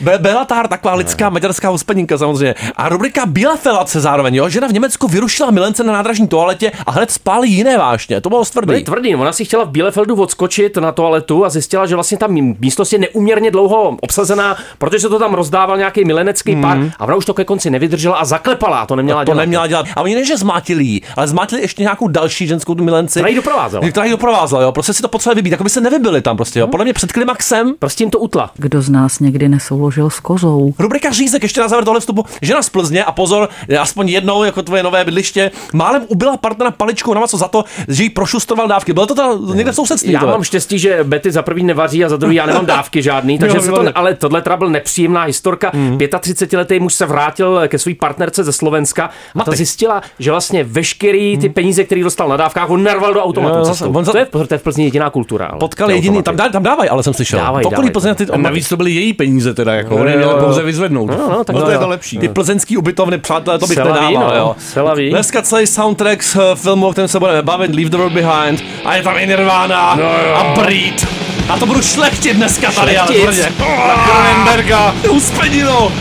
Be- 0.00 0.18
Belatár, 0.18 0.68
taková 0.68 0.94
lidská 0.94 1.30
maďarská 1.30 1.68
huspeninka 1.68 2.18
samozřejmě. 2.18 2.54
A 2.76 2.87
rubrika 2.88 3.26
Bielefelace 3.26 4.00
zároveň, 4.00 4.34
jo. 4.34 4.48
Žena 4.48 4.68
v 4.68 4.72
Německu 4.72 5.08
vyrušila 5.08 5.50
milence 5.50 5.84
na 5.84 5.92
nádražní 5.92 6.28
toaletě 6.28 6.72
a 6.86 6.90
hned 6.90 7.10
spálí 7.10 7.52
jiné 7.52 7.78
vášně. 7.78 8.20
To 8.20 8.28
bylo 8.28 8.42
Byli 8.54 8.64
tvrdý. 8.66 8.84
tvrdý. 8.84 9.14
Ona 9.14 9.32
si 9.32 9.44
chtěla 9.44 9.64
v 9.64 9.68
Bielefeldu 9.68 10.14
odskočit 10.22 10.76
na 10.76 10.92
toaletu 10.92 11.44
a 11.44 11.48
zjistila, 11.48 11.86
že 11.86 11.94
vlastně 11.94 12.18
ta 12.18 12.26
místnost 12.60 12.92
je 12.92 12.98
neúměrně 12.98 13.50
dlouho 13.50 13.96
obsazená, 14.00 14.56
protože 14.78 15.00
se 15.00 15.08
to 15.08 15.18
tam 15.18 15.34
rozdával 15.34 15.76
nějaký 15.78 16.04
milenecký 16.04 16.56
pár 16.56 16.78
a 16.98 17.04
ona 17.04 17.14
už 17.16 17.24
to 17.24 17.34
ke 17.34 17.44
konci 17.44 17.70
nevydržela 17.70 18.16
a 18.16 18.24
zaklepala. 18.24 18.80
a 18.80 18.86
To 18.86 18.96
neměla 18.96 19.20
to 19.20 19.24
dělat. 19.32 19.42
neměla 19.42 19.66
dělat. 19.66 19.86
A 19.96 20.00
oni 20.02 20.14
ne, 20.14 20.24
že 20.24 20.36
zmátili 20.36 20.84
jí, 20.84 21.02
ale 21.16 21.28
zmátili 21.28 21.60
ještě 21.62 21.82
nějakou 21.82 22.08
další 22.08 22.46
ženskou 22.46 22.74
tu 22.74 22.84
milenci. 22.84 23.18
Která 23.18 23.28
jí 23.28 23.36
doprovázela. 23.36 23.88
Která 23.90 24.04
jí 24.04 24.10
doprovázela, 24.10 24.62
jo. 24.62 24.72
Prostě 24.72 24.92
si 24.92 25.02
to 25.02 25.08
potřebovali 25.08 25.36
vybít, 25.36 25.50
jako 25.50 25.64
by 25.64 25.70
se 25.70 25.80
nevybili 25.80 26.22
tam 26.22 26.36
prostě, 26.36 26.60
jo. 26.60 26.66
Podle 26.66 26.84
mě 26.84 26.92
před 26.92 27.12
klimaxem 27.12 27.74
Prostě 27.78 28.02
jim 28.04 28.10
to 28.10 28.18
utla. 28.18 28.50
Kdo 28.56 28.82
z 28.82 28.88
nás 28.90 29.20
někdy 29.20 29.48
nesouložil 29.48 30.10
s 30.10 30.20
kozou? 30.20 30.72
Rubrika 30.78 31.10
Řízek, 31.12 31.42
ještě 31.42 31.60
na 31.60 31.68
závěr 31.68 31.84
tohle 31.84 32.00
vstupu. 32.00 32.24
Žena 32.42 32.62
z 32.68 32.70
Plzně 32.70 33.04
a 33.04 33.12
pozor, 33.12 33.48
aspoň 33.80 34.08
jednou, 34.08 34.44
jako 34.44 34.62
tvoje 34.62 34.82
nové 34.82 35.04
bydliště, 35.04 35.50
málem 35.72 36.02
ubila 36.08 36.36
partnera 36.36 36.70
paličkou 36.70 37.14
na 37.14 37.20
maso 37.20 37.36
za 37.36 37.48
to, 37.48 37.64
že 37.88 38.02
jí 38.02 38.10
prošustroval 38.10 38.68
dávky. 38.68 38.92
Bylo 38.92 39.06
to 39.06 39.14
ta, 39.14 39.28
někde 39.54 39.72
v 39.72 39.74
sousedství. 39.74 40.12
Já 40.12 40.20
tohle. 40.20 40.32
mám 40.34 40.44
štěstí, 40.44 40.78
že 40.78 41.04
Betty 41.04 41.30
za 41.32 41.42
první 41.42 41.64
nevaří 41.64 42.04
a 42.04 42.08
za 42.08 42.16
druhý 42.16 42.36
já 42.36 42.46
nemám 42.46 42.66
dávky 42.76 43.02
žádný, 43.02 43.38
takže 43.38 43.56
Jo, 43.56 43.62
se 43.62 43.70
to, 43.70 43.84
ale 43.94 44.14
tohle 44.14 44.42
teda 44.42 44.56
byl 44.56 44.70
nepříjemná 44.70 45.22
historka. 45.22 45.72
35-letý 45.72 46.80
muž 46.80 46.94
se 46.94 47.06
vrátil 47.06 47.60
ke 47.68 47.78
své 47.78 47.94
partnerce 47.94 48.44
ze 48.44 48.52
Slovenska 48.52 49.10
a 49.40 49.44
ta 49.44 49.52
zjistila, 49.52 50.02
že 50.18 50.30
vlastně 50.30 50.64
veškerý 50.64 51.38
ty 51.38 51.48
peníze, 51.48 51.84
které 51.84 52.02
dostal 52.02 52.28
na 52.28 52.36
dávkách, 52.36 52.70
on 52.70 52.82
narval 52.82 53.14
do 53.14 53.22
automatu. 53.22 53.58
Jo, 53.58 53.64
cestou. 53.64 53.92
on 53.92 54.04
za- 54.04 54.12
To 54.12 54.18
je, 54.18 54.24
pozor, 54.24 54.46
to 54.46 54.54
je 54.54 54.58
v 54.58 54.62
Plzni 54.62 54.84
jediná 54.84 55.10
kultura. 55.10 55.46
Ale 55.46 55.58
Potkal 55.58 55.90
jediný, 55.90 56.22
tam, 56.22 56.36
dá, 56.36 56.48
tam 56.48 56.62
dávají, 56.62 56.90
ale 56.90 57.02
jsem 57.02 57.14
slyšel. 57.14 57.38
Dávají, 57.38 57.64
v 57.64 57.66
okolí 57.66 57.76
dávají. 57.76 57.90
Plzně 57.92 58.14
ty 58.14 58.26
A 58.26 58.36
navíc 58.36 58.68
to 58.68 58.76
byly 58.76 58.90
její 58.90 59.12
peníze 59.12 59.54
teda, 59.54 59.74
jako, 59.74 59.98
Jo, 59.98 60.04
měl 60.04 60.34
pouze 60.34 60.62
vyzvednout. 60.62 61.10
No, 61.10 61.16
no, 61.30 61.44
tak 61.44 61.56
no 61.56 61.62
to 61.62 61.70
je 61.70 61.78
to 61.78 61.88
lepší. 61.88 62.18
Ty 62.18 62.28
plzeňský 62.58 62.76
ubytovny, 62.76 63.18
přátelé, 63.18 63.58
to 63.58 63.66
bych 63.66 63.74
Sela 63.74 64.00
ví, 64.00 64.14
nedával, 64.14 64.30
no. 64.30 64.56
jo. 64.76 64.94
Ví. 64.94 65.10
Dneska 65.10 65.42
celý 65.42 65.66
soundtrack 65.66 66.22
z 66.22 66.36
eh, 66.36 66.56
filmu, 66.56 66.86
o 66.86 66.92
kterém 66.92 67.08
se 67.08 67.18
budeme 67.18 67.42
bavit, 67.42 67.74
Leave 67.74 67.90
the 67.90 67.96
World 67.96 68.12
Behind, 68.12 68.64
a 68.84 68.94
je 68.94 69.02
tam 69.02 69.18
i 69.18 69.26
Nirvana 69.26 69.94
no, 69.96 70.36
a 70.36 70.54
Breed. 70.62 71.06
A 71.48 71.58
to 71.58 71.66
budu 71.66 71.82
šlechtit 71.82 72.36
dneska 72.36 72.72
tady, 72.72 72.98
ale 72.98 73.06
Šlechtic. 73.14 73.24
tvrdě. 73.24 73.52
Na 73.88 74.06
Cronenberga. 74.06 74.94
Uspenilo. 75.10 75.92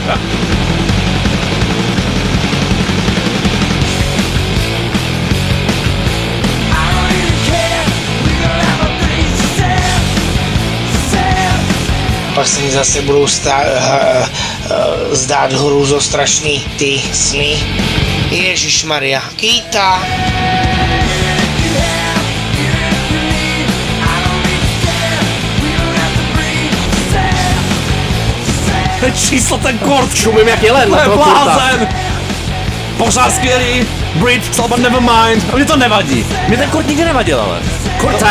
Pak 12.37 12.47
se 12.47 12.61
mi 12.61 12.71
zase 12.71 13.01
budou 13.01 13.27
stá, 13.27 13.61
uh, 13.61 14.27
uh, 14.71 15.13
zdát 15.15 15.53
hrůzostrašný 15.53 16.65
ty 16.77 17.01
sny. 17.13 17.63
Ježíš 18.31 18.83
Maria, 18.83 19.21
Kýta. 19.35 20.03
Číslo 29.29 29.57
ten 29.57 29.77
kort. 29.77 30.15
Šumím 30.15 30.47
jak 30.47 30.63
jelen 30.63 30.89
To 30.89 30.95
na 30.95 31.01
je 31.01 31.09
toho 31.09 31.23
kurta. 31.23 31.43
blázen. 31.43 31.87
Pořád 32.97 33.35
skvělý. 33.35 33.85
Breed, 34.15 34.55
Salva 34.55 34.77
Nevermind. 34.77 35.45
A 35.53 35.55
mě 35.55 35.65
to 35.65 35.77
nevadí. 35.77 36.25
Mě 36.47 36.57
ten 36.57 36.69
kort 36.69 36.87
nikdy 36.87 37.05
nevadil, 37.05 37.39
ale. 37.39 37.61
Kurte? 37.97 38.27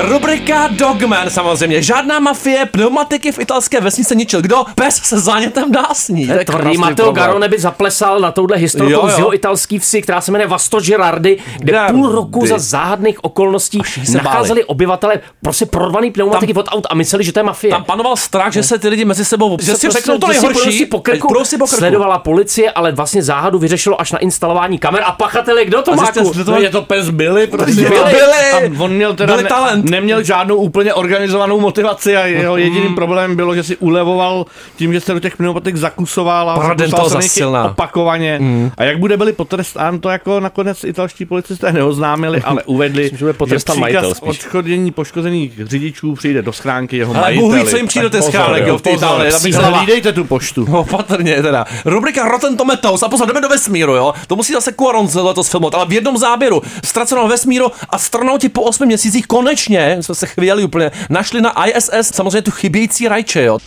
Rubrika 0.00 0.68
Dogman 0.68 1.30
samozřejmě. 1.30 1.82
Žádná 1.82 2.20
mafie, 2.20 2.66
pneumatiky 2.66 3.32
v 3.32 3.38
italské 3.38 3.80
vesnice 3.80 4.14
ničil. 4.14 4.42
Kdo? 4.42 4.64
Pes 4.74 4.96
se 4.96 5.20
zánětem 5.20 5.72
dásní. 5.72 6.26
To 6.26 6.32
je 6.32 6.44
tvrdý. 6.44 6.78
Mateo 6.78 7.12
Garone 7.12 7.48
by 7.48 7.58
zaplesal 7.58 8.20
na 8.20 8.32
touhle 8.32 8.56
historii 8.56 8.92
Jo, 8.92 9.00
jo. 9.02 9.10
z 9.14 9.18
jeho 9.18 9.34
italský 9.34 9.78
vsi, 9.78 10.02
která 10.02 10.20
se 10.20 10.32
jmenuje 10.32 10.48
Vasto 10.48 10.80
Girardi, 10.80 11.38
kde 11.58 11.64
Girardi. 11.64 11.92
půl 11.92 12.12
roku 12.12 12.46
za 12.46 12.58
záhadných 12.58 13.24
okolností 13.24 13.80
se 14.04 14.16
nacházeli 14.18 14.64
obyvatele 14.64 15.20
prostě 15.42 15.66
prodvaný 15.66 16.10
pneumatiky 16.10 16.54
od 16.54 16.68
aut 16.68 16.86
a 16.90 16.94
mysleli, 16.94 17.24
že 17.24 17.32
to 17.32 17.38
je 17.38 17.42
mafie. 17.44 17.70
Tam 17.70 17.84
panoval 17.84 18.16
strach, 18.16 18.52
že 18.52 18.62
se 18.62 18.78
ty 18.78 18.88
lidi 18.88 19.04
mezi 19.04 19.24
sebou, 19.24 19.56
že 19.60 19.76
si 19.76 19.90
řeknou 19.90 20.18
to 20.18 20.32
že 20.32 20.40
si 20.40 20.46
nejhorší. 20.46 20.62
půjdou 20.62 20.78
si 20.78 20.86
po 20.86 21.00
krku, 21.00 21.28
půjdou 21.28 21.44
si 21.44 21.58
po 21.58 21.64
krku. 21.66 21.76
sledovala 21.76 22.18
policie, 22.18 22.70
ale 22.70 22.92
vlastně 22.92 23.22
záhadu 23.22 23.58
vyřešilo 23.58 24.00
až 24.00 24.12
na 24.12 24.18
instalování 24.18 24.78
kamer 24.78 25.02
a 25.06 25.12
pachatel 25.12 25.58
je 25.58 25.64
kdo 25.64 25.82
to 25.82 25.94
má? 25.94 26.12
to? 26.44 26.60
Je 26.60 26.70
to 26.70 26.82
pes 26.82 27.10
Billy, 27.10 27.46
prostě. 27.46 27.80
Billy. 27.88 28.50
A 28.52 28.82
on 28.82 28.92
měl 28.92 29.14
teda 29.14 29.36
Billy 29.36 29.48
talent. 29.48 29.81
Neměl 29.82 30.22
žádnou 30.22 30.56
úplně 30.56 30.94
organizovanou 30.94 31.60
motivaci 31.60 32.16
a 32.16 32.26
jeho 32.26 32.56
jediným 32.56 32.94
problémem 32.94 33.36
bylo, 33.36 33.54
že 33.54 33.62
si 33.62 33.76
ulevoval 33.76 34.46
tím, 34.76 34.92
že 34.92 35.00
se 35.00 35.12
do 35.14 35.20
těch 35.20 35.36
pneumatik 35.36 35.76
zakusoval 35.76 36.50
a 36.50 36.56
zakusoval 36.56 37.08
se 37.08 37.14
zasilná. 37.14 37.70
opakovaně. 37.70 38.40
A 38.76 38.84
jak 38.84 38.98
bude 38.98 39.16
byli 39.16 39.32
potrestán, 39.32 40.00
to 40.00 40.08
jako 40.08 40.40
nakonec 40.40 40.84
italští 40.84 41.24
policisté 41.24 41.72
neoznámili, 41.72 42.40
ale 42.42 42.62
uvedli, 42.62 43.02
Myslím, 43.02 43.18
že 43.18 43.24
bude 43.24 43.32
potrestán 43.32 43.76
že 43.76 43.82
příkaz 43.84 44.16
spíš. 44.16 44.28
odchodění 44.28 44.90
poškozených 44.90 45.66
řidičů 45.66 46.14
přijde 46.14 46.42
do 46.42 46.52
schránky 46.52 46.96
jeho 46.96 47.14
Ale 47.14 47.22
majiteli. 47.22 47.48
Bůh 47.48 47.54
ví, 47.54 47.70
co 47.70 47.76
jim 47.76 47.86
přijde 47.86 48.08
do 48.08 48.18
jo, 48.66 48.78
v 48.78 48.82
té 48.82 48.90
Itálii, 48.90 49.32
hlídejte 49.52 50.12
tu 50.12 50.24
poštu. 50.24 50.66
Opatrně 50.72 51.42
teda. 51.42 51.64
Rubrika 51.84 52.28
Rotten 52.28 52.56
Tomatoes. 52.56 53.02
A 53.02 53.08
pozor, 53.08 53.26
jdeme 53.28 53.40
do 53.40 53.48
vesmíru, 53.48 53.94
jo. 53.94 54.14
To 54.26 54.36
musí 54.36 54.52
zase 54.52 54.72
Cuaron 54.72 55.08
letos 55.14 55.48
filmovat, 55.48 55.74
ale 55.74 55.86
v 55.86 55.92
jednom 55.92 56.18
záběru. 56.18 56.62
Ztraceno 56.84 57.28
vesmíru 57.28 57.66
a 57.90 57.96
astronauti 58.02 58.48
po 58.48 58.62
osmi 58.62 58.86
měsících 58.86 59.26
konečně 59.26 59.71
konečně, 59.76 60.02
jsme 60.02 60.14
se 60.14 60.26
chvěli 60.26 60.64
úplně, 60.64 60.90
našli 61.10 61.40
na 61.40 61.66
ISS 61.66 61.90
samozřejmě 62.14 62.42
tu 62.42 62.50
chybějící 62.50 63.08
rajče, 63.08 63.42
jo. 63.42 63.58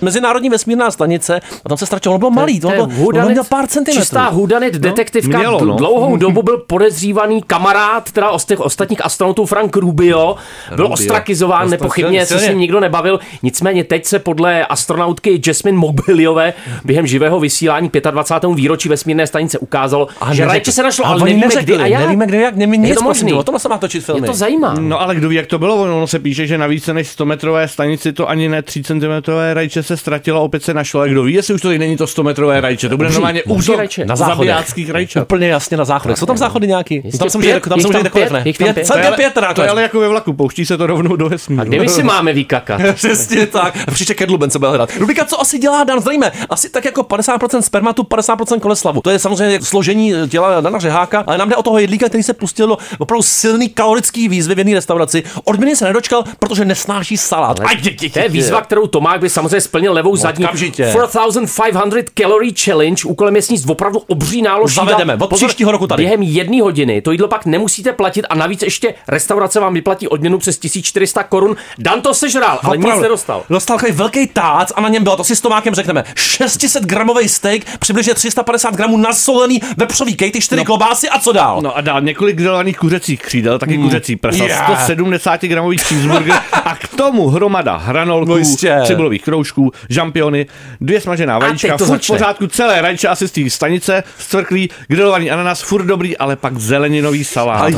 Mezinárodní 0.00 0.50
vesmírná 0.50 0.90
stanice, 0.90 1.40
a 1.64 1.68
tam 1.68 1.78
se 1.78 1.86
ztratilo, 1.86 2.12
ono 2.12 2.18
bylo 2.18 2.30
malý, 2.30 2.60
to, 2.60 2.68
bylo, 2.68 2.86
hudanit- 2.86 3.30
měl 3.30 3.44
pár 3.44 3.66
centimetrů. 3.66 4.02
Čistá 4.02 4.28
hudanit 4.28 4.74
detektivka. 4.74 5.38
mělo, 5.38 5.58
Mělo, 5.58 5.72
no. 5.72 5.76
Dlouhou 5.76 6.16
dobu 6.16 6.42
byl 6.42 6.58
podezřívaný 6.58 7.42
kamarád 7.42 8.12
teda 8.12 8.38
z 8.38 8.44
těch 8.44 8.60
ostatních 8.60 9.04
astronautů 9.04 9.46
Frank 9.46 9.76
Rubio. 9.76 10.36
Byl 10.68 10.76
Rubio. 10.76 10.92
ostrakizován 10.92 11.70
nepochybně, 11.70 12.26
se 12.26 12.38
s 12.38 12.48
ním 12.48 12.58
nikdo 12.58 12.80
nebavil. 12.80 13.20
Nicméně 13.42 13.84
teď 13.84 14.04
se 14.04 14.18
podle 14.18 14.66
astronautky 14.66 15.40
Jasmine 15.46 15.78
Mobiliové 15.78 16.54
během 16.84 17.06
živého 17.06 17.40
vysílání 17.40 17.90
25. 18.10 18.54
výročí 18.54 18.88
vesmírné 18.88 19.26
stanice 19.26 19.58
ukázalo, 19.58 20.08
A 20.20 20.34
že 20.34 20.44
rajče 20.44 20.72
se 20.72 20.82
našlo, 20.82 21.06
A 21.06 21.08
ale 21.08 21.24
nevíme 21.24 21.46
kdy 21.62 21.76
a 21.76 21.86
jak. 21.86 22.00
Nevíme, 22.00 22.26
kde, 22.26 22.40
jak, 22.40 22.56
nevíme 22.56 22.86
Je 22.86 22.90
nic, 22.90 23.32
o 23.34 23.42
tom 23.42 23.58
se 23.58 23.68
má 23.68 23.78
točit 23.78 24.04
filmy. 24.04 24.20
Je 24.20 24.26
to 24.26 24.34
zajímá. 24.34 24.74
No 24.78 25.00
ale 25.00 25.14
kdo 25.14 25.28
ví, 25.28 25.34
jak 25.42 25.48
to 25.48 25.58
bylo, 25.58 25.82
ono 25.82 26.06
se 26.06 26.18
píše, 26.18 26.46
že 26.46 26.58
na 26.58 26.66
více 26.66 26.94
než 26.94 27.08
100 27.08 27.26
metrové 27.26 27.68
stanici 27.68 28.12
to 28.12 28.28
ani 28.28 28.48
ne 28.48 28.62
3 28.62 28.82
cm 28.82 29.30
rajče 29.52 29.82
se 29.82 29.96
ztratilo, 29.96 30.42
opět 30.42 30.62
se 30.62 30.74
našlo. 30.74 31.00
A 31.00 31.06
kdo 31.06 31.22
ví, 31.22 31.34
jestli 31.34 31.54
už 31.54 31.60
to 31.60 31.68
není 31.68 31.96
to 31.96 32.06
100 32.06 32.22
metrové 32.22 32.60
rajče, 32.60 32.88
to 32.88 32.96
bude 32.96 33.10
normálně 33.10 33.42
obří 33.42 33.68
útok 33.68 33.78
rajče. 33.78 34.04
Na 34.04 34.16
záchodech. 34.16 34.36
zabijáckých 34.36 34.90
rajčat. 34.90 35.22
Úplně 35.22 35.48
jasně 35.48 35.76
na 35.76 35.84
záchodech. 35.84 36.18
Jsou 36.18 36.26
tam 36.26 36.36
záchody 36.36 36.66
nějaký? 36.66 36.94
Jistě, 36.94 37.18
tam 37.18 37.30
se 37.30 37.38
může, 37.38 37.50
pět, 37.50 37.62
tam 37.68 37.78
může 37.78 37.88
tam 37.88 38.00
kdekoliv, 38.00 38.28
pět, 38.28 38.32
ne? 38.32 38.44
tam 38.44 38.52
pět. 38.52 38.74
To 38.74 38.80
je, 38.80 38.84
celkem 38.84 39.06
ale, 39.06 39.16
pět 39.16 39.34
to 39.54 39.62
je 39.62 39.68
ale 39.68 39.82
jako 39.82 40.00
ve 40.00 40.08
vlaku, 40.08 40.32
pouští 40.32 40.66
se 40.66 40.78
to 40.78 40.86
rovnou 40.86 41.16
do 41.16 41.28
vesmíru. 41.28 41.62
A 41.62 41.64
kde 41.64 41.80
my 41.80 41.88
si 41.88 42.02
máme 42.02 42.32
vykakat? 42.32 42.80
Přesně 42.94 43.46
tak. 43.46 43.78
Příště 43.92 44.14
Kedluben 44.14 44.50
se 44.50 44.58
bude 44.58 44.68
hledat. 44.68 44.90
Rubika, 44.98 45.24
co 45.24 45.40
asi 45.40 45.58
dělá 45.58 45.84
Dan? 45.84 46.00
Zdravíme. 46.00 46.32
Asi 46.50 46.70
tak 46.70 46.84
jako 46.84 47.02
50% 47.02 47.60
spermatu, 47.60 48.02
50% 48.02 48.60
koleslavu. 48.60 49.00
To 49.00 49.10
je 49.10 49.18
samozřejmě 49.18 49.62
složení 49.62 50.12
těla 50.28 50.60
Dana 50.60 50.78
Řeháka, 50.78 51.24
ale 51.26 51.38
nám 51.38 51.48
jde 51.48 51.56
o 51.56 51.62
toho 51.62 51.78
jedlíka, 51.78 52.08
který 52.08 52.22
se 52.22 52.34
pustil 52.34 52.66
do 52.66 52.78
opravdu 52.98 53.22
silný 53.22 53.68
kalorický 53.68 54.28
výzvy 54.28 54.54
v 54.54 54.58
jedné 54.58 54.74
restauraci. 54.74 55.21
Odměny 55.44 55.76
se 55.76 55.84
nedočkal, 55.84 56.24
protože 56.38 56.64
nesnáší 56.64 57.16
salát. 57.16 57.60
Je, 58.02 58.10
To 58.10 58.18
je 58.18 58.28
výzva, 58.28 58.60
kterou 58.60 58.86
Tomák 58.86 59.20
by 59.20 59.30
samozřejmě 59.30 59.60
splnil 59.60 59.92
levou 59.92 60.16
zadní. 60.16 60.44
okamžitě. 60.44 60.92
4500 60.92 62.10
calorie 62.18 62.52
challenge, 62.64 63.02
úkolem 63.06 63.36
je 63.36 63.42
sníst 63.42 63.70
opravdu 63.70 63.98
obří 64.06 64.42
nálož. 64.42 64.74
Zavedeme, 64.74 65.16
od 65.16 65.34
příštího 65.34 65.72
roku 65.72 65.86
tady. 65.86 66.02
Během 66.02 66.22
jedné 66.22 66.62
hodiny. 66.62 67.02
To 67.02 67.12
jídlo 67.12 67.28
pak 67.28 67.46
nemusíte 67.46 67.92
platit 67.92 68.26
a 68.30 68.34
navíc 68.34 68.62
ještě 68.62 68.94
restaurace 69.08 69.60
vám 69.60 69.74
vyplatí 69.74 70.08
odměnu 70.08 70.38
přes 70.38 70.58
1400 70.58 71.22
korun. 71.22 71.56
Dan 71.78 72.00
to 72.00 72.14
sežral, 72.14 72.58
ale 72.62 72.76
nic 72.76 72.84
Opravdu. 72.84 73.02
nedostal. 73.02 73.42
Dostal 73.50 73.76
takový 73.78 73.92
velký 73.92 74.26
tác 74.26 74.68
a 74.74 74.80
na 74.80 74.88
něm 74.88 75.02
bylo, 75.02 75.16
to 75.16 75.24
si 75.24 75.36
s 75.36 75.40
Tomákem 75.40 75.74
řekneme, 75.74 76.04
600 76.14 76.84
gramový 76.84 77.28
steak, 77.28 77.62
přibližně 77.78 78.14
350 78.14 78.74
gramů 78.76 78.96
nasolený 78.96 79.60
vepřový 79.76 80.14
kejty, 80.14 80.40
4 80.40 80.58
no. 80.60 80.64
klobásy 80.64 81.08
a 81.08 81.18
co 81.18 81.32
dál? 81.32 81.60
No 81.62 81.76
a 81.76 81.80
dál 81.80 82.00
několik 82.00 82.36
grilovaných 82.36 82.78
kuřecích 82.78 83.22
křídel, 83.22 83.58
taky 83.58 83.78
kuřecí 83.78 84.16
prsa, 84.16 84.42
Yeah. 84.44 84.64
170 84.64 85.11
gramový 85.48 85.78
cheeseburger 85.78 86.34
a 86.64 86.76
k 86.76 86.88
tomu 86.88 87.28
hromada 87.28 87.76
hranolků, 87.76 88.30
No 88.30 88.36
jistě. 88.36 88.78
cibulových 88.86 89.22
kroužků, 89.22 89.72
žampiony, 89.88 90.46
dvě 90.80 91.00
smažená 91.00 91.38
vajíčka, 91.38 91.78
to 91.78 91.84
v 91.86 92.06
pořádku 92.06 92.46
celé 92.46 92.80
rajče 92.82 93.08
asi 93.08 93.28
z 93.28 93.32
té 93.32 93.50
stanice, 93.50 94.02
zcvrklý, 94.18 94.70
grilovaný 94.88 95.30
ananas, 95.30 95.60
furt 95.62 95.84
dobrý, 95.84 96.18
ale 96.18 96.36
pak 96.36 96.56
zeleninový 96.58 97.24
salát. 97.24 97.72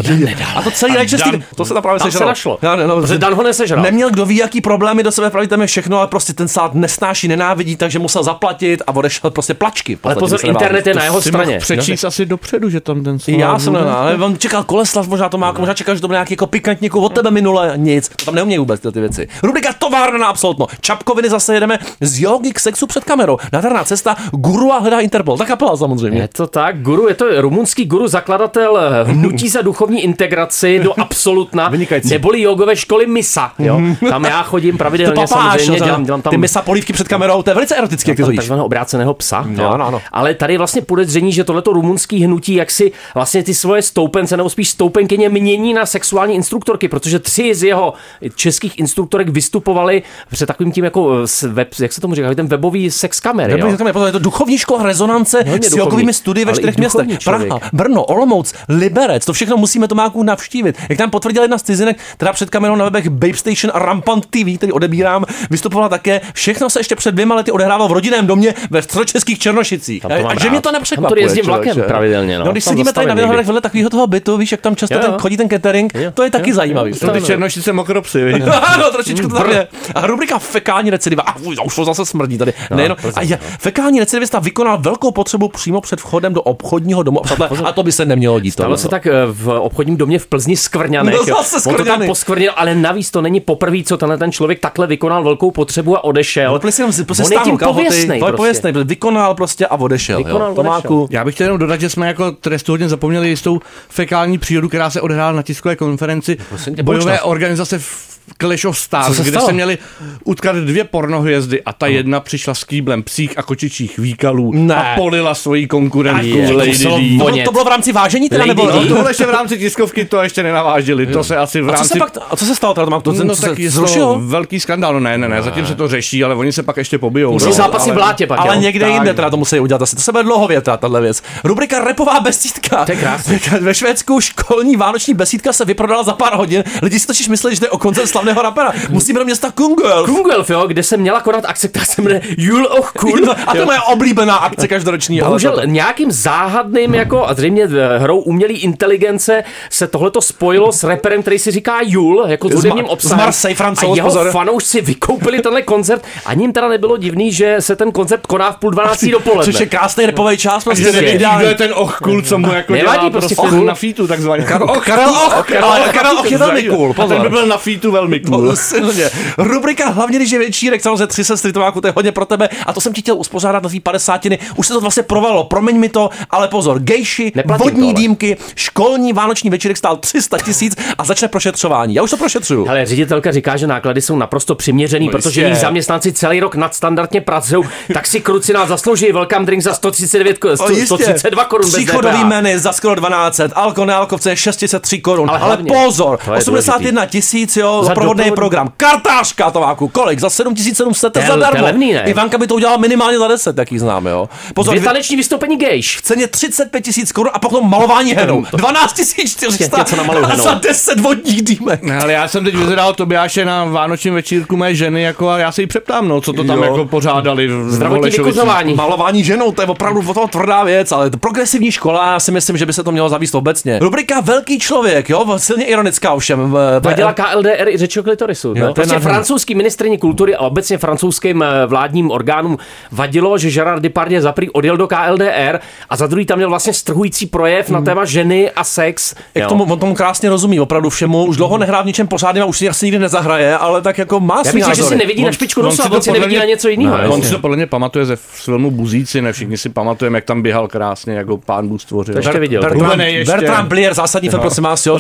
A 0.56 0.62
to 0.62 0.70
celý 0.70 0.94
rajčestý, 0.96 1.30
Dan- 1.30 1.42
to 1.56 1.64
se 1.64 1.74
tam 1.74 1.82
právě 1.82 1.98
Tam 1.98 2.08
se 2.08 2.12
sežralo. 2.12 2.30
našlo. 2.30 2.58
Já, 2.62 2.76
ne, 2.76 2.86
no, 2.86 3.00
Protože 3.00 3.18
Dan 3.18 3.34
ho 3.34 3.42
nesežral. 3.42 3.82
Neměl 3.82 4.10
kdo 4.10 4.26
ví, 4.26 4.36
jaký 4.36 4.60
problémy 4.60 5.02
do 5.02 5.12
sebe 5.12 5.30
praví 5.30 5.48
tam 5.48 5.60
je 5.60 5.66
všechno, 5.66 5.98
ale 5.98 6.06
prostě 6.06 6.32
ten 6.32 6.48
salát 6.48 6.74
nesnáší, 6.74 7.28
nenávidí, 7.28 7.76
takže 7.76 7.98
musel 7.98 8.22
zaplatit 8.22 8.82
a 8.86 8.96
odešel 8.96 9.30
prostě 9.30 9.54
plačky. 9.54 9.98
Ale 10.02 10.14
pozor, 10.14 10.38
se 10.38 10.46
internet 10.46 10.86
je 10.86 10.94
na 10.94 11.04
jeho 11.04 11.22
straně. 11.22 11.58
přečíst 11.58 12.04
asi 12.04 12.26
dopředu, 12.26 12.70
že 12.70 12.80
tam 12.80 13.04
ten 13.04 13.18
salát 13.18 13.40
Já 13.40 13.58
jsem 13.58 13.72
ne, 13.72 13.80
ale 13.80 14.14
on 14.16 14.38
čekal 14.38 14.64
koleslav, 14.64 15.08
možná 15.08 15.28
to 15.28 15.38
má, 15.38 15.52
možná 15.58 15.74
čekal, 15.74 15.94
že 15.94 16.00
to 16.00 16.06
bude 16.06 16.16
nějaký 16.16 16.32
jako 16.32 16.46
pikantníku 16.46 17.00
od 17.00 17.14
tebe 17.14 17.24
minule, 17.31 17.73
nic. 17.76 18.09
To 18.09 18.25
tam 18.25 18.35
neumějí 18.35 18.59
vůbec 18.59 18.81
ty, 18.81 18.93
ty 18.93 19.00
věci. 19.00 19.28
Rubrika 19.43 19.73
továrna 19.78 20.19
na 20.19 20.26
absolutno. 20.26 20.66
Čapkoviny 20.81 21.31
zase 21.31 21.54
jedeme 21.54 21.78
z 22.00 22.21
jogy 22.21 22.52
k 22.52 22.61
sexu 22.61 22.87
před 22.87 23.04
kamerou. 23.04 23.38
Nádherná 23.52 23.85
cesta, 23.85 24.16
guru 24.33 24.73
a 24.73 24.78
hledá 24.78 25.00
Interpol. 25.00 25.38
Ta 25.38 25.45
kapela 25.45 25.76
samozřejmě. 25.76 26.21
Je 26.21 26.28
to 26.28 26.47
tak, 26.47 26.83
guru, 26.83 27.09
je 27.09 27.14
to 27.14 27.40
rumunský 27.40 27.85
guru, 27.85 28.09
zakladatel 28.09 28.78
hnutí 29.04 29.49
za 29.49 29.62
duchovní 29.62 30.02
integraci 30.04 30.78
do 30.78 31.00
absolutna, 31.00 31.69
Vynikající. 31.69 32.09
neboli 32.11 32.40
jogové 32.43 32.76
školy 32.76 33.07
Misa. 33.07 33.52
Jo? 33.59 33.81
Tam 34.09 34.25
já 34.25 34.43
chodím 34.43 34.78
pravidelně, 34.78 35.14
To 35.14 35.21
papáš, 35.21 35.61
samozřejmě, 35.61 35.78
jo, 35.78 35.85
dělám, 35.85 36.04
dělám 36.04 36.23
tam 36.23 36.31
ty 36.31 36.37
misa 36.37 36.62
polívky 36.62 36.93
před 36.93 37.09
kamerou, 37.09 37.43
to 37.43 37.50
je 37.50 37.54
velice 37.54 37.76
erotické, 37.76 38.11
jak 38.11 38.16
ty 38.16 38.23
to 38.25 38.33
takzvaného 38.33 38.66
obráceného 38.66 39.14
psa. 39.14 39.45
No, 39.49 39.62
jo. 39.62 39.71
ano, 39.71 39.87
ano. 39.87 40.02
Ale 40.12 40.35
tady 40.35 40.59
vlastně 40.59 40.83
podezření, 40.83 41.33
že 41.33 41.45
tohleto 41.45 41.73
rumunský 41.73 42.25
hnutí, 42.25 42.54
jak 42.54 42.71
si 42.71 42.93
vlastně 43.14 43.43
ty 43.43 43.54
svoje 43.54 43.83
stoupence, 43.83 44.37
nebo 44.37 44.50
spíš 44.50 44.69
stoupenkyně 44.69 45.28
mění 45.28 45.75
na 45.75 45.87
sexuální 45.87 46.35
instruktorky, 46.35 46.88
protože 46.88 47.13
tři 47.18 47.54
z 47.54 47.62
jeho 47.62 47.92
českých 48.35 48.78
instruktorek 48.78 49.28
vystupovali 49.28 50.02
před 50.30 50.47
takovým 50.47 50.73
tím 50.73 50.85
jako 50.85 51.12
eh, 51.44 51.49
web, 51.49 51.68
jak 51.80 51.92
se 51.92 52.00
tomu 52.00 52.14
říká, 52.14 52.35
ten 52.35 52.47
webový 52.47 52.90
sex 52.90 53.21
kamery. 53.21 53.62
Říkáme, 53.71 53.92
pozor, 53.92 54.09
je 54.09 54.12
to 54.12 54.18
duchovní 54.18 54.59
škola 54.59 54.83
rezonance 54.83 55.44
Hodně 55.49 55.71
s 55.71 55.76
jogovými 55.76 56.12
studii 56.12 56.44
ve 56.44 56.52
čtyřech 56.52 56.76
městech. 56.76 57.18
člověk. 57.18 57.49
Praha, 57.49 57.61
Brno, 57.73 58.04
Olomouc, 58.04 58.54
Liberec, 58.68 59.25
to 59.25 59.33
všechno 59.33 59.56
musíme 59.56 59.88
Tomáku 59.88 60.23
navštívit. 60.23 60.76
Jak 60.88 60.99
tam 60.99 61.11
potvrdila 61.11 61.44
jedna 61.44 61.59
z 61.59 61.62
cizinek, 61.62 61.99
která 62.16 62.33
před 62.33 62.50
kamerou 62.50 62.76
na 62.76 62.85
webech 62.85 63.09
Babe 63.09 63.35
Station 63.35 63.71
a 63.75 63.78
Rampant 63.78 64.26
TV, 64.26 64.56
který 64.56 64.73
odebírám, 64.73 65.25
vystupovala 65.50 65.88
také. 65.88 66.21
Všechno 66.35 66.71
se 66.71 66.80
ještě 66.80 66.97
před 66.97 67.12
dvěma 67.12 67.35
lety 67.35 67.50
odehrávalo 67.52 67.88
v 67.88 67.92
rodinném 67.92 68.26
domě 68.26 68.54
ve 68.71 68.83
středočeských 68.83 69.38
Černošicích. 69.38 70.02
Tam 70.02 70.11
to 70.11 70.14
a 70.28 70.35
že 70.35 70.44
rád. 70.44 70.50
mě 70.50 70.61
to 70.61 70.62
Tam 70.62 70.73
nepřekvapuje. 70.73 71.21
to 71.21 71.26
jezdím 71.26 71.44
vlakem 71.47 71.76
pravidelně, 71.87 72.38
no. 72.38 72.44
no 72.44 72.52
když 72.52 72.64
Tam 72.64 72.73
sedíme 72.73 72.92
tady 72.92 73.06
na. 73.06 73.14
Vinohradech 73.14 73.47
vedle 73.47 73.61
takového 73.61 73.90
toho 73.90 74.06
bytu, 74.06 74.37
víš, 74.37 74.52
jak 74.52 74.61
tam 74.61 74.76
často 74.76 74.94
Jo, 74.94 75.00
ten 75.00 75.11
jo. 75.12 75.18
chodí 75.21 75.37
ten 75.37 75.49
catering, 75.49 75.94
Jo. 75.94 76.11
to 76.14 76.23
je 76.23 76.30
taky 76.30 76.50
Jo, 76.50 76.56
zajímavý. 76.56 76.90
jo. 76.90 76.97
Jsou 77.06 77.12
ty 77.12 77.23
černošice 77.23 77.73
mokropsy, 77.73 78.25
viď? 78.25 78.42
Ano, 78.75 78.90
trošičku 78.90 79.28
to 79.28 79.34
tam 79.34 79.50
je. 79.50 79.68
A 79.94 80.06
rubrika 80.06 80.38
fekální 80.38 80.90
recidiva. 80.90 81.23
A 81.23 81.37
už, 81.37 81.56
už 81.64 81.75
to 81.75 81.84
zase 81.84 82.06
smrdí 82.06 82.38
tady. 82.38 82.52
No, 82.70 82.76
Nejenom, 82.76 82.96
a 83.14 83.23
je, 83.23 83.38
fekální 83.58 84.00
recidivista 84.00 84.38
vykonal 84.38 84.78
velkou 84.78 85.11
potřebu 85.11 85.49
přímo 85.49 85.80
před 85.80 86.00
vchodem 86.00 86.34
do 86.34 86.42
obchodního 86.42 87.02
domu. 87.02 87.20
A, 87.64 87.73
to 87.73 87.82
by 87.82 87.92
se 87.92 88.04
nemělo 88.04 88.40
dít. 88.40 88.50
Stalo 88.50 88.66
tohle, 88.66 88.78
se 88.78 88.87
no. 88.87 88.90
tak 88.90 89.06
eh, 89.06 89.12
v 89.26 89.49
obchodním 89.49 89.96
domě 89.96 90.18
v 90.18 90.26
Plzni 90.26 90.56
Skvrňanech. 90.56 91.14
No 91.14 91.20
jo. 91.26 91.37
zase 91.42 91.68
On 91.68 91.76
to 91.76 91.84
tam 91.84 92.06
poskvrnil, 92.06 92.52
ale 92.56 92.75
navíc 92.75 93.11
to 93.11 93.23
není 93.23 93.40
poprvé, 93.40 93.78
co 93.84 93.96
tenhle 93.96 94.18
ten 94.18 94.32
člověk 94.32 94.61
takhle 94.61 94.87
vykonal 94.87 95.25
velkou 95.25 95.50
potřebu 95.50 95.96
a 95.96 96.04
odešel. 96.04 96.52
No, 96.52 96.58
prostě, 96.58 96.92
si 96.92 97.04
prostě 97.04 97.25
On 97.25 97.32
je 97.32 97.38
tím 97.38 97.58
pověstnej 97.58 98.20
to 98.20 98.26
je 98.26 98.32
prostě. 98.32 98.37
pověstnej, 98.37 98.73
vykonal 98.73 99.34
prostě 99.34 99.66
a 99.66 99.76
odešel. 99.76 100.18
Vykonal, 100.18 100.49
jo. 100.49 100.54
Tomáku, 100.54 101.08
Já 101.11 101.25
bych 101.25 101.34
chtěl 101.34 101.44
jenom 101.44 101.58
dodat, 101.58 101.80
že 101.80 101.90
jsme 101.90 102.06
jako 102.06 102.32
trestu 102.32 102.73
hodně 102.73 102.88
zapomněli 102.88 103.28
jistou 103.28 103.61
fekální 103.88 104.38
přírodu, 104.38 104.68
která 104.68 104.90
se 104.90 105.00
odehrála 105.00 105.32
na 105.32 105.42
tiskové 105.42 105.76
konferenci 105.76 106.37
prosím 106.49 106.75
tě, 106.75 106.82
bojové 106.98 107.22
organizace 107.22 107.78
v 107.78 108.13
Clash 108.40 108.64
of 108.64 108.76
Co 108.76 108.83
Stars, 108.83 109.16
se 109.16 109.23
kde 109.23 109.31
stalo? 109.31 109.47
se 109.47 109.52
měli 109.52 109.78
utkat 110.25 110.57
dvě 110.57 110.85
pornohvězdy 110.85 111.62
a 111.62 111.73
ta 111.73 111.87
jedna 111.87 112.21
přišla 112.21 112.54
s 112.54 112.64
kýblem 112.64 113.02
psích 113.02 113.38
a 113.38 113.43
kočičích 113.43 113.99
výkalů 113.99 114.52
Ne. 114.54 114.75
a 114.75 114.95
polila 114.97 115.35
svoji 115.35 115.66
konkurentku 115.66 116.26
Je, 116.26 116.49
to 116.49 116.57
Lady 116.59 116.71
D. 116.73 116.85
to, 116.85 116.99
bylo, 117.25 117.45
to 117.45 117.52
bylo 117.52 117.64
v 117.64 117.69
rámci 117.69 117.93
vážení 117.93 118.28
teda, 118.28 118.45
Lady 118.45 118.49
nebo? 118.49 118.71
No 118.71 118.87
tohle 118.87 119.11
ještě 119.11 119.26
v 119.26 119.31
rámci 119.31 119.59
tiskovky 119.59 120.04
to 120.04 120.23
ještě 120.23 120.43
nenavážili, 120.43 121.07
to 121.07 121.25
se 121.25 121.37
asi 121.37 121.61
v 121.61 121.64
A 121.64 121.73
co 121.73 121.73
rámci... 121.76 121.88
se 121.88 121.99
pak, 121.99 122.12
a 122.31 122.37
co 122.37 122.45
se 122.45 122.54
stalo 122.54 122.75
teda? 122.75 123.00
To, 123.00 123.12
No, 123.12 123.19
no, 123.19 123.25
no 123.25 123.37
tak 123.37 123.57
se 123.57 123.62
je 123.62 123.69
to 123.71 123.75
zrušilo? 123.76 124.21
velký 124.21 124.61
skandál, 124.61 124.93
no 124.95 125.00
ne, 125.00 125.19
ne, 125.19 125.28
ne, 125.28 125.43
zatím 125.43 125.66
se 125.66 125.75
to 125.75 125.88
řeší, 125.88 126.25
ale 126.25 126.35
oni 126.35 126.52
se 126.52 126.62
pak 126.62 126.76
ještě 126.76 126.99
pobijou. 126.99 127.33
Musí 127.33 127.47
no, 127.47 127.52
zápasy 127.52 127.85
ale- 127.90 127.93
v 127.93 127.95
blátě 127.97 128.26
pak, 128.26 128.40
Ale 128.40 128.54
jo. 128.54 128.61
někde 128.61 128.85
Tak. 128.87 128.95
jinde 128.95 129.14
teda 129.14 129.31
to 129.31 129.37
musí 129.37 129.61
udělat 129.61 129.83
asi. 129.83 129.97
To 129.97 130.02
se 130.02 130.12
bude 130.12 130.25
dlouho 130.25 130.49
větat, 130.49 130.81
tahle 130.81 131.00
věc. 131.00 131.23
Rubrika 131.45 131.85
Repová 131.85 132.21
besídka. 132.21 132.85
To 132.85 132.93
je. 132.93 132.99
Ve 133.61 133.75
Švédsku 133.75 134.21
školní 134.21 134.76
vánoční 134.76 135.14
besídka 135.14 135.52
se 135.52 135.64
vyprodala 135.64 136.02
za 136.02 136.12
pár 136.12 136.37
hodin. 136.37 136.64
Lidi 136.83 136.99
si 137.00 137.07
totiž 137.07 137.28
mysleli, 137.28 137.54
že 137.54 137.61
to 137.61 137.66
je 137.66 137.71
o 137.71 137.78
koncert 137.78 138.07
slavného 138.14 138.42
rapera. 138.42 138.73
Musíme 138.90 139.18
do 139.18 139.25
města 139.25 139.50
Kungel. 139.54 140.04
Kungolf, 140.04 140.50
jo, 140.50 140.66
kde 140.66 140.83
se 140.83 140.97
měla 140.97 141.21
konat 141.21 141.44
akce, 141.44 141.68
která 141.68 141.85
se 141.85 142.02
jmenuje 142.02 142.21
Jul 142.38 142.64
och 142.66 142.90
Kun. 142.92 143.30
A 143.47 143.50
to 143.52 143.56
je 143.59 143.64
moje 143.64 143.80
oblíbená 143.80 144.37
akce 144.37 144.68
každoroční. 144.68 145.21
ale 145.21 145.28
Bohužel 145.28 145.52
to- 145.52 145.64
nějakým 145.64 146.12
záhadným 146.12 146.94
jako 146.94 147.28
a 147.28 147.35
zřejmě 147.35 147.64
eh, 147.64 147.99
hrou 147.99 148.18
umělé 148.21 148.52
inteligence 148.52 149.44
se 149.71 149.87
tohleto 149.87 150.23
spojilo 150.23 150.73
s 150.73 150.85
reperem, 150.85 151.23
který 151.23 151.38
si 151.38 151.50
říká 151.50 151.78
Jul, 151.83 152.25
jako 152.28 152.49
s 152.49 152.52
Z 152.52 152.54
hudebním 152.54 152.85
obsahem. 152.85 153.18
z 153.18 153.23
Marseille, 153.25 153.56
Francouz, 153.56 153.92
a 153.92 153.97
jeho 153.97 154.09
pozor. 154.09 154.30
fanoušci 154.30 154.80
vykoupili 154.80 155.40
tenhle 155.42 155.62
koncert. 155.62 156.04
Ani 156.26 156.44
jim 156.44 156.52
teda 156.52 156.68
nebylo 156.68 156.97
divný, 156.97 157.33
že 157.33 157.56
se 157.61 157.76
ten 157.76 157.92
koncert 157.92 158.26
koná 158.26 158.52
v 158.52 158.56
půl 158.56 158.71
dvanáctí 158.71 159.11
dopoledne. 159.11 159.52
Což 159.52 159.61
je 159.61 159.66
krásný 159.66 160.06
repový 160.06 160.37
čas, 160.37 160.64
prostě 160.64 160.92
neví- 160.92 161.18
Kdo 161.37 161.47
je 161.47 161.54
ten 161.54 161.71
ochkul, 161.75 162.23
co 162.23 162.38
mu 162.38 162.52
jako 162.52 162.73
Nevadí, 162.73 162.99
dělá 162.99 163.11
prostě 163.11 163.35
prostě 163.35 163.56
cool. 163.56 163.64
na 163.66 163.75
featu 163.75 164.06
takzvaně. 164.06 164.44
Karel 164.44 164.71
Och, 164.71 164.85
Karel 164.87 165.11
Och, 165.11 165.50
ale 165.62 165.88
Karel 165.92 166.18
Och 166.18 166.30
je 166.30 166.38
velmi 166.38 166.62
cool, 166.62 166.94
A 167.02 167.06
ten 167.06 167.23
by 167.23 167.28
byl 167.28 167.47
na 167.47 167.56
featu 167.59 167.90
velmi 167.92 168.03
To 168.11 168.30
cool. 168.30 168.56
silně. 168.56 169.11
Rubrika 169.38 169.88
hlavně, 169.88 170.18
když 170.18 170.30
je 170.30 170.38
večírek, 170.38 170.82
samozřejmě 170.82 171.06
tři 171.06 171.25
sestry 171.25 171.52
Tomáku, 171.52 171.80
to 171.80 171.87
je 171.87 171.92
hodně 171.96 172.12
pro 172.12 172.26
tebe. 172.26 172.49
A 172.66 172.73
to 172.73 172.80
jsem 172.80 172.92
ti 172.92 173.00
chtěl 173.00 173.16
uspořádat 173.16 173.62
na 173.62 173.68
tvý 173.68 173.80
padesátiny. 173.80 174.38
Už 174.56 174.66
se 174.66 174.73
to 174.75 174.80
vlastně 174.80 175.02
provalo, 175.02 175.44
promiň 175.44 175.78
mi 175.78 175.88
to, 175.88 176.11
ale 176.30 176.49
pozor, 176.49 176.78
gejši, 176.78 177.32
Neplatím 177.34 177.64
vodní 177.64 177.80
to, 177.80 177.87
ale. 177.87 177.94
dýmky, 177.94 178.37
školní 178.54 179.12
vánoční 179.12 179.50
večírek 179.50 179.76
stál 179.76 179.96
300 179.96 180.38
tisíc 180.38 180.76
a 180.99 181.04
začne 181.04 181.28
prošetřování. 181.28 181.94
Já 181.94 182.02
už 182.02 182.11
to 182.11 182.16
prošetřuju. 182.16 182.68
Ale 182.68 182.87
ředitelka 182.87 183.32
říká, 183.32 183.56
že 183.56 183.66
náklady 183.66 184.02
jsou 184.02 184.16
naprosto 184.16 184.54
přiměřený, 184.54 185.08
protože 185.11 185.40
jistě. 185.40 185.50
její 185.54 185.61
zaměstnanci 185.61 186.12
celý 186.12 186.40
rok 186.40 186.54
nadstandardně 186.54 187.20
pracují, 187.20 187.64
tak 187.94 188.06
si 188.06 188.20
kruci 188.20 188.52
nás 188.52 188.68
zaslouží 188.68 189.12
welcome 189.12 189.46
drink 189.46 189.62
za 189.62 189.75
139, 189.75 190.38
ko- 190.38 190.56
O, 190.64 190.70
jistě. 190.70 190.87
132 190.87 191.44
korun 191.44 191.70
Příchodový 191.73 192.25
menu 192.25 192.50
za 192.58 192.73
skoro 192.73 192.94
1200, 193.00 193.44
alko 193.54 193.84
nealkovce 193.84 194.30
je 194.30 194.37
603 194.37 195.00
korun. 195.00 195.30
Ale, 195.30 195.40
Ale 195.40 195.56
pozor, 195.56 196.18
to 196.25 196.32
je 196.34 196.38
81 196.38 197.06
tisíc, 197.06 197.56
jo, 197.56 197.84
Za 197.84 197.93
doprovodný 197.94 198.24
doprovod- 198.24 198.34
program. 198.36 198.72
Kartářka, 198.76 199.50
Tomáku, 199.50 199.88
kolik? 199.88 200.18
Za 200.20 200.30
7700 200.30 201.12
To 201.12 201.18
je- 201.18 201.26
zadarmo. 201.26 201.50
to 201.50 201.56
je 201.56 201.62
levný, 201.62 201.92
ne? 201.92 202.02
Ivanka 202.06 202.38
by 202.38 202.46
to 202.46 202.54
udělala 202.54 202.78
minimálně 202.78 203.18
za 203.18 203.28
10, 203.28 203.56
tak 203.56 203.72
ji 203.72 203.78
známe, 203.78 204.10
jo. 204.10 204.28
Pozor, 204.54 204.72
Dvě 204.74 204.80
vy- 204.80 204.84
taneční 204.86 205.16
vystoupení 205.16 205.56
gejš. 205.56 205.98
v 205.98 206.02
ceně 206.02 206.26
35 206.26 206.80
tisíc 206.80 207.12
korun 207.12 207.30
a 207.34 207.38
potom 207.38 207.70
malování 207.70 208.12
henou. 208.14 208.44
12 208.52 208.92
400 209.26 209.78
Něco 209.78 209.96
namaluj 209.96 210.24
a 210.24 210.26
henou. 210.26 210.44
za 210.44 210.54
10 210.54 211.00
vodních 211.00 211.42
dýmek. 211.42 211.82
Ne, 211.82 211.98
ale 212.00 212.12
já 212.12 212.28
jsem 212.28 212.44
teď 212.44 212.54
vyzvedal 212.54 212.94
Tobiáše 212.94 213.44
na 213.44 213.64
vánočním 213.64 214.14
večírku 214.14 214.56
mé 214.56 214.74
ženy 214.74 215.02
jako 215.02 215.28
a 215.28 215.38
já 215.38 215.52
se 215.52 215.60
jí 215.62 215.66
přeptám, 215.66 216.08
no, 216.08 216.20
co 216.20 216.32
to 216.32 216.44
tam 216.44 216.58
Jo. 216.58 216.64
jako 216.64 216.84
pořádali 216.84 217.48
v 217.48 217.70
Zdravotní 217.70 218.10
vykuřování. 218.10 218.74
Malování 218.74 219.24
ženou, 219.24 219.52
to 219.52 219.62
je 219.62 219.68
opravdu 219.68 220.02
o 220.10 220.14
toho 220.14 220.28
tvrdá 220.28 220.64
věc, 220.64 220.92
ale 220.92 221.10
to 221.10 221.18
progresivní 221.18 221.72
škola, 221.72 222.12
já 222.12 222.20
si 222.20 222.32
myslím, 222.32 222.56
že 222.56 222.66
by 222.66 222.72
se 222.72 222.84
to 222.84 222.92
mělo 222.92 223.08
zavíst 223.08 223.34
obecně. 223.34 223.78
Rubrika 223.78 224.20
Velký 224.20 224.58
člověk, 224.58 225.08
jo, 225.10 225.34
silně 225.36 225.64
ironická 225.64 226.12
ovšem. 226.12 226.50
v- 226.52 226.80
Vadila 226.82 227.12
KLDR 227.12 227.68
řeč 227.84 227.96
o 227.96 228.02
klitorisu. 228.02 228.48
Jo, 228.48 228.54
to 228.54 228.60
No, 228.60 228.66
je 228.68 228.74
prostě 228.74 228.94
nádherný. 228.94 229.14
francouzský 229.14 229.54
ministrině 229.54 229.98
kultury 229.98 230.34
a 230.36 230.40
obecně 230.40 230.78
francouzským 230.78 231.42
eh, 231.42 231.66
vládním 231.66 232.10
orgánům 232.10 232.58
vadilo, 232.92 233.38
že 233.38 233.50
Gerard 233.50 233.82
Depardieu 233.82 234.22
za 234.22 234.32
prvý 234.32 234.50
odjel 234.50 234.76
do 234.76 234.88
KLDR 234.88 235.58
a 235.90 235.96
za 235.96 236.06
druhý 236.06 236.26
tam 236.26 236.38
měl 236.38 236.48
vlastně 236.48 236.72
strhující 236.72 237.26
projev 237.26 237.70
na 237.70 237.80
téma 237.80 238.04
ženy 238.04 238.50
a 238.50 238.64
sex. 238.64 239.14
Jak 239.34 239.42
Jo. 239.42 239.48
tomu, 239.48 239.64
on 239.64 239.78
tomu 239.78 239.94
krásně 239.94 240.28
rozumí, 240.30 240.60
opravdu 240.60 240.90
všemu. 240.90 241.24
Už 241.24 241.36
dlouho 241.36 241.58
nehrá 241.58 241.82
v 241.82 241.86
ničem 241.86 242.08
pořádném 242.08 242.42
a 242.42 242.46
už 242.46 242.58
si 242.58 242.68
asi 242.68 242.86
nikdy 242.86 242.98
nezahraje, 242.98 243.56
ale 243.56 243.82
tak 243.82 243.98
jako 243.98 244.20
má 244.20 244.42
Já 244.46 244.52
myslím, 244.52 244.74
že 244.74 244.82
si 244.82 244.96
nevidí 244.96 245.24
na 245.24 245.32
špičku 245.32 245.60
on 245.60 245.64
nosu 245.66 245.82
si 245.82 245.88
a 245.88 245.92
on 245.92 246.02
si 246.02 246.12
nevidí 246.12 246.36
na 246.36 246.44
něco 246.44 246.68
jiného. 246.68 246.96
Ne, 246.98 247.08
on 247.08 247.22
si 247.22 247.30
to 247.30 247.38
podle 247.38 247.56
mě 247.56 247.66
pamatuje 247.66 248.06
ze 248.06 248.16
filmu 248.16 248.70
Buzíci, 248.70 249.22
ne 249.22 249.32
všichni 249.32 249.58
si 249.58 249.68
pamatujeme, 249.68 250.18
jak 250.18 250.24
tam 250.24 250.42
běhal 250.42 250.68
krásně, 250.68 251.14
jako 251.14 251.38
pán 251.38 251.68
Bůh 251.68 251.82
stvořil. 251.82 252.14
To 252.14 252.18
ještě 252.18 252.38
viděl. 252.38 252.62
Bertrand. 252.62 253.00
Bertrand 253.26 253.68
Blier, 253.68 253.94
zásadní 253.94 254.28
film, 254.28 254.40
prosím 254.40 254.64
vás, 254.64 254.86
jo. 254.86 254.98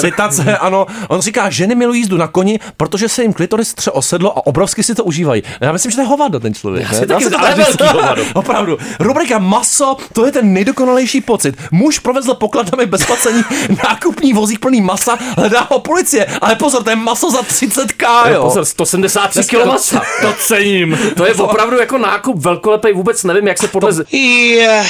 Citace, 0.00 0.56
ano. 0.58 0.86
On 1.08 1.20
říká, 1.20 1.50
ženy 1.50 1.74
milují 1.74 2.04
jízdu 2.10 2.18
na 2.18 2.28
koni, 2.28 2.60
protože 2.76 3.08
se 3.08 3.22
jim 3.22 3.32
klitoris 3.32 3.74
tře 3.74 3.90
o 3.90 4.02
sedlo 4.02 4.38
a 4.38 4.46
obrovsky 4.46 4.82
si 4.82 4.94
to 4.94 5.04
užívají. 5.04 5.42
Já 5.60 5.72
myslím, 5.72 5.90
že 5.90 5.96
to 5.96 6.02
je 6.02 6.06
hovado, 6.06 6.40
ten 6.40 6.54
člověk. 6.54 6.84
Já 6.84 6.92
si 6.92 7.00
ne? 7.00 7.06
taky 7.06 7.24
si 7.64 7.76
to 7.76 7.86
hovado. 7.86 8.22
Opravdu. 8.34 8.78
Rubrika 9.00 9.38
maso, 9.38 9.96
to 10.12 10.26
je 10.26 10.32
ten 10.32 10.52
nejdokonalejší 10.52 11.20
pocit. 11.20 11.54
Muž 11.70 11.98
provezl 11.98 12.34
pokladami 12.34 12.86
bez 12.86 13.06
placení 13.06 13.42
nákupní 13.88 14.32
vozík 14.32 14.60
plný 14.60 14.80
masa, 14.80 15.18
hledá 15.36 15.66
ho 15.70 15.78
policie. 15.78 16.26
Ale 16.40 16.56
pozor, 16.56 16.82
to 16.82 16.90
je 16.90 16.96
maso 16.96 17.30
za 17.30 17.42
30k, 17.42 18.32
jo. 18.32 18.42
Pozor, 18.42 18.64
173 18.64 19.42
kg 19.44 19.66
masa. 19.66 20.02
To 20.20 20.34
cením. 20.38 20.98
To 21.16 21.26
je 21.26 21.34
opravdu 21.34 21.78
jako 21.78 21.98
nákup 21.98 22.36
velkolepej, 22.38 22.92
vůbec 22.92 23.24
nevím, 23.24 23.48
jak 23.48 23.58
se 23.58 23.68
podle 23.68 23.92
Je, 24.12 24.86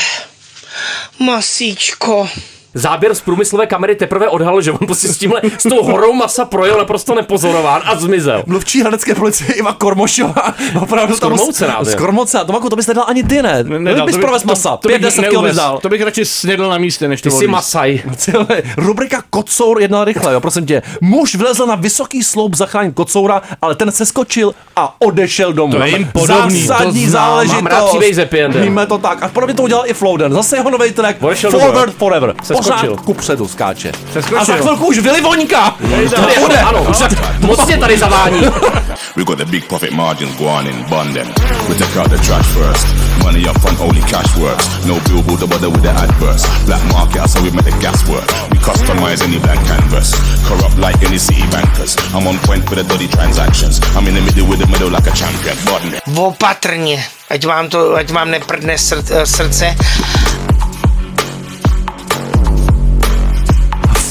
masíčko. 1.19 2.29
Záběr 2.75 3.15
z 3.15 3.21
průmyslové 3.21 3.67
kamery 3.67 3.95
teprve 3.97 4.29
odhalil, 4.29 4.63
že 4.63 4.73
on 4.73 4.87
prostě 4.87 5.09
s 5.09 5.19
tímhle, 5.19 5.41
s 5.59 5.63
tou 5.63 5.83
horou 5.83 6.13
masa 6.13 6.45
projel 6.45 6.79
naprosto 6.79 7.15
nepozorován 7.15 7.83
a 7.85 7.97
zmizel. 7.97 8.43
Mluvčí 8.47 8.81
hradecké 8.81 9.15
policie 9.15 9.55
Iva 9.55 9.73
Kormošová. 9.73 10.55
Opravdu 10.81 11.17
tam 11.17 11.31
Kormouce 11.31 11.67
rád, 11.67 11.85
Z 11.87 11.93
jo. 11.93 11.99
Kormouce. 11.99 12.39
Tomáku, 12.47 12.69
to 12.69 12.77
bys 12.77 12.87
nedal 12.87 13.05
ani 13.09 13.23
ty, 13.25 13.43
ne? 13.43 13.65
Nedal, 13.65 14.07
bys 14.07 14.15
to 14.17 14.21
provez 14.21 14.43
to- 14.43 14.49
masa. 14.49 14.77
to 14.77 14.89
bych 14.89 15.01
5-10 15.01 15.23
kg 15.23 15.33
neuvez. 15.33 15.51
bys 15.51 15.57
dal. 15.57 15.79
To 15.79 15.89
bych 15.89 16.03
radši 16.03 16.25
snědl 16.25 16.69
na 16.69 16.79
místě, 16.79 17.09
než 17.09 17.23
to 17.23 17.31
Ty 17.31 17.37
jsi 17.37 17.47
masaj. 17.47 18.03
Tyhle, 18.25 18.47
Rubrika 18.77 19.23
Kocour 19.31 19.81
jednal 19.83 20.05
rychle, 20.05 20.33
jo, 20.33 20.41
prosím 20.41 20.67
tě. 20.67 20.83
Muž 21.01 21.35
vlezl 21.35 21.67
na 21.67 21.75
vysoký 21.75 22.23
sloup 22.25 22.55
zachránit 22.57 22.95
kocoura, 22.95 23.43
ale 23.63 23.75
ten 23.75 23.93
se 23.93 24.07
skočil 24.07 24.55
a 24.77 24.95
odešel 24.99 25.53
domů. 25.53 25.73
To 25.75 25.83
je 25.83 25.89
jim 25.89 26.09
podobný, 26.13 26.63
Zásadní 26.67 27.05
to 27.05 27.11
znám. 27.11 27.25
záležitost. 27.25 27.63
Mám 27.63 27.67
rád 27.67 27.89
příběh 27.89 28.15
ze. 28.15 28.29
Víme 28.49 28.87
to 28.87 28.99
tak. 28.99 29.23
A 29.23 29.29
podobně 29.29 29.55
to 29.55 29.63
udělal 29.63 29.85
i 29.87 29.95
Flouden. 29.95 30.33
Zase 30.33 30.57
jeho 30.57 30.71
nový 30.71 30.93
track 30.93 31.19
Forward 31.51 31.95
Forever. 31.95 32.35
Pořád 32.63 32.79
skočil. 32.79 32.97
kupředu 32.97 33.49
skáče. 33.49 33.93
skočil. 34.13 34.41
A 34.41 34.45
za 34.45 34.55
chvilku 34.57 34.87
už 34.87 34.99
Vili 34.99 35.21
Voňka. 35.21 35.77
Tady, 36.17 36.39
Bude. 36.41 36.59
ano, 36.61 36.83
už 36.83 36.99
tak 36.99 37.41
moc 37.41 37.67
tě 37.67 37.77
tady 37.77 37.99
zavání. 37.99 38.41
We 39.17 39.25
got 39.25 39.39
the 39.39 39.45
big 39.45 39.65
profit 39.69 39.91
margins 39.91 40.37
go 40.37 40.45
on 40.45 40.67
in 40.67 40.85
London. 40.91 41.27
We 41.69 41.75
take 41.75 41.97
out 42.01 42.11
the 42.11 42.19
trash 42.19 42.47
first. 42.47 42.87
Money 43.25 43.49
up 43.49 43.59
front, 43.61 43.81
only 43.81 44.01
cash 44.03 44.37
works. 44.37 44.69
No 44.87 44.95
billboard, 45.09 45.41
the 45.41 45.47
bother 45.47 45.69
with 45.71 45.83
the 45.83 45.91
adverts. 45.91 46.47
Black 46.67 46.83
market, 46.93 47.21
how 47.21 47.43
we 47.43 47.51
make 47.51 47.65
the 47.65 47.77
gas 47.81 48.09
work. 48.09 48.25
We 48.51 48.59
customize 48.59 49.23
any 49.25 49.39
blank 49.39 49.67
canvas. 49.67 50.15
Corrupt 50.49 50.79
like 50.79 51.07
any 51.07 51.19
city 51.19 51.43
bankers. 51.51 51.97
I'm 52.15 52.27
on 52.27 52.39
point 52.39 52.71
with 52.71 52.79
the 52.79 52.85
dirty 52.85 53.09
transactions. 53.09 53.81
I'm 53.97 54.07
in 54.09 54.15
the 54.15 54.21
middle 54.23 54.47
with 54.47 54.59
the 54.61 54.67
middle 54.67 54.91
like 54.91 55.07
a 55.11 55.15
champion. 55.17 55.57
Button. 55.65 55.95
Opatrně, 56.17 57.05
ať 57.31 57.45
vám 57.47 57.69
to, 57.69 57.95
ať 57.97 58.11
vám 58.11 58.31
neprdne 58.31 58.75
sr- 58.75 59.23
srdce. 59.25 59.77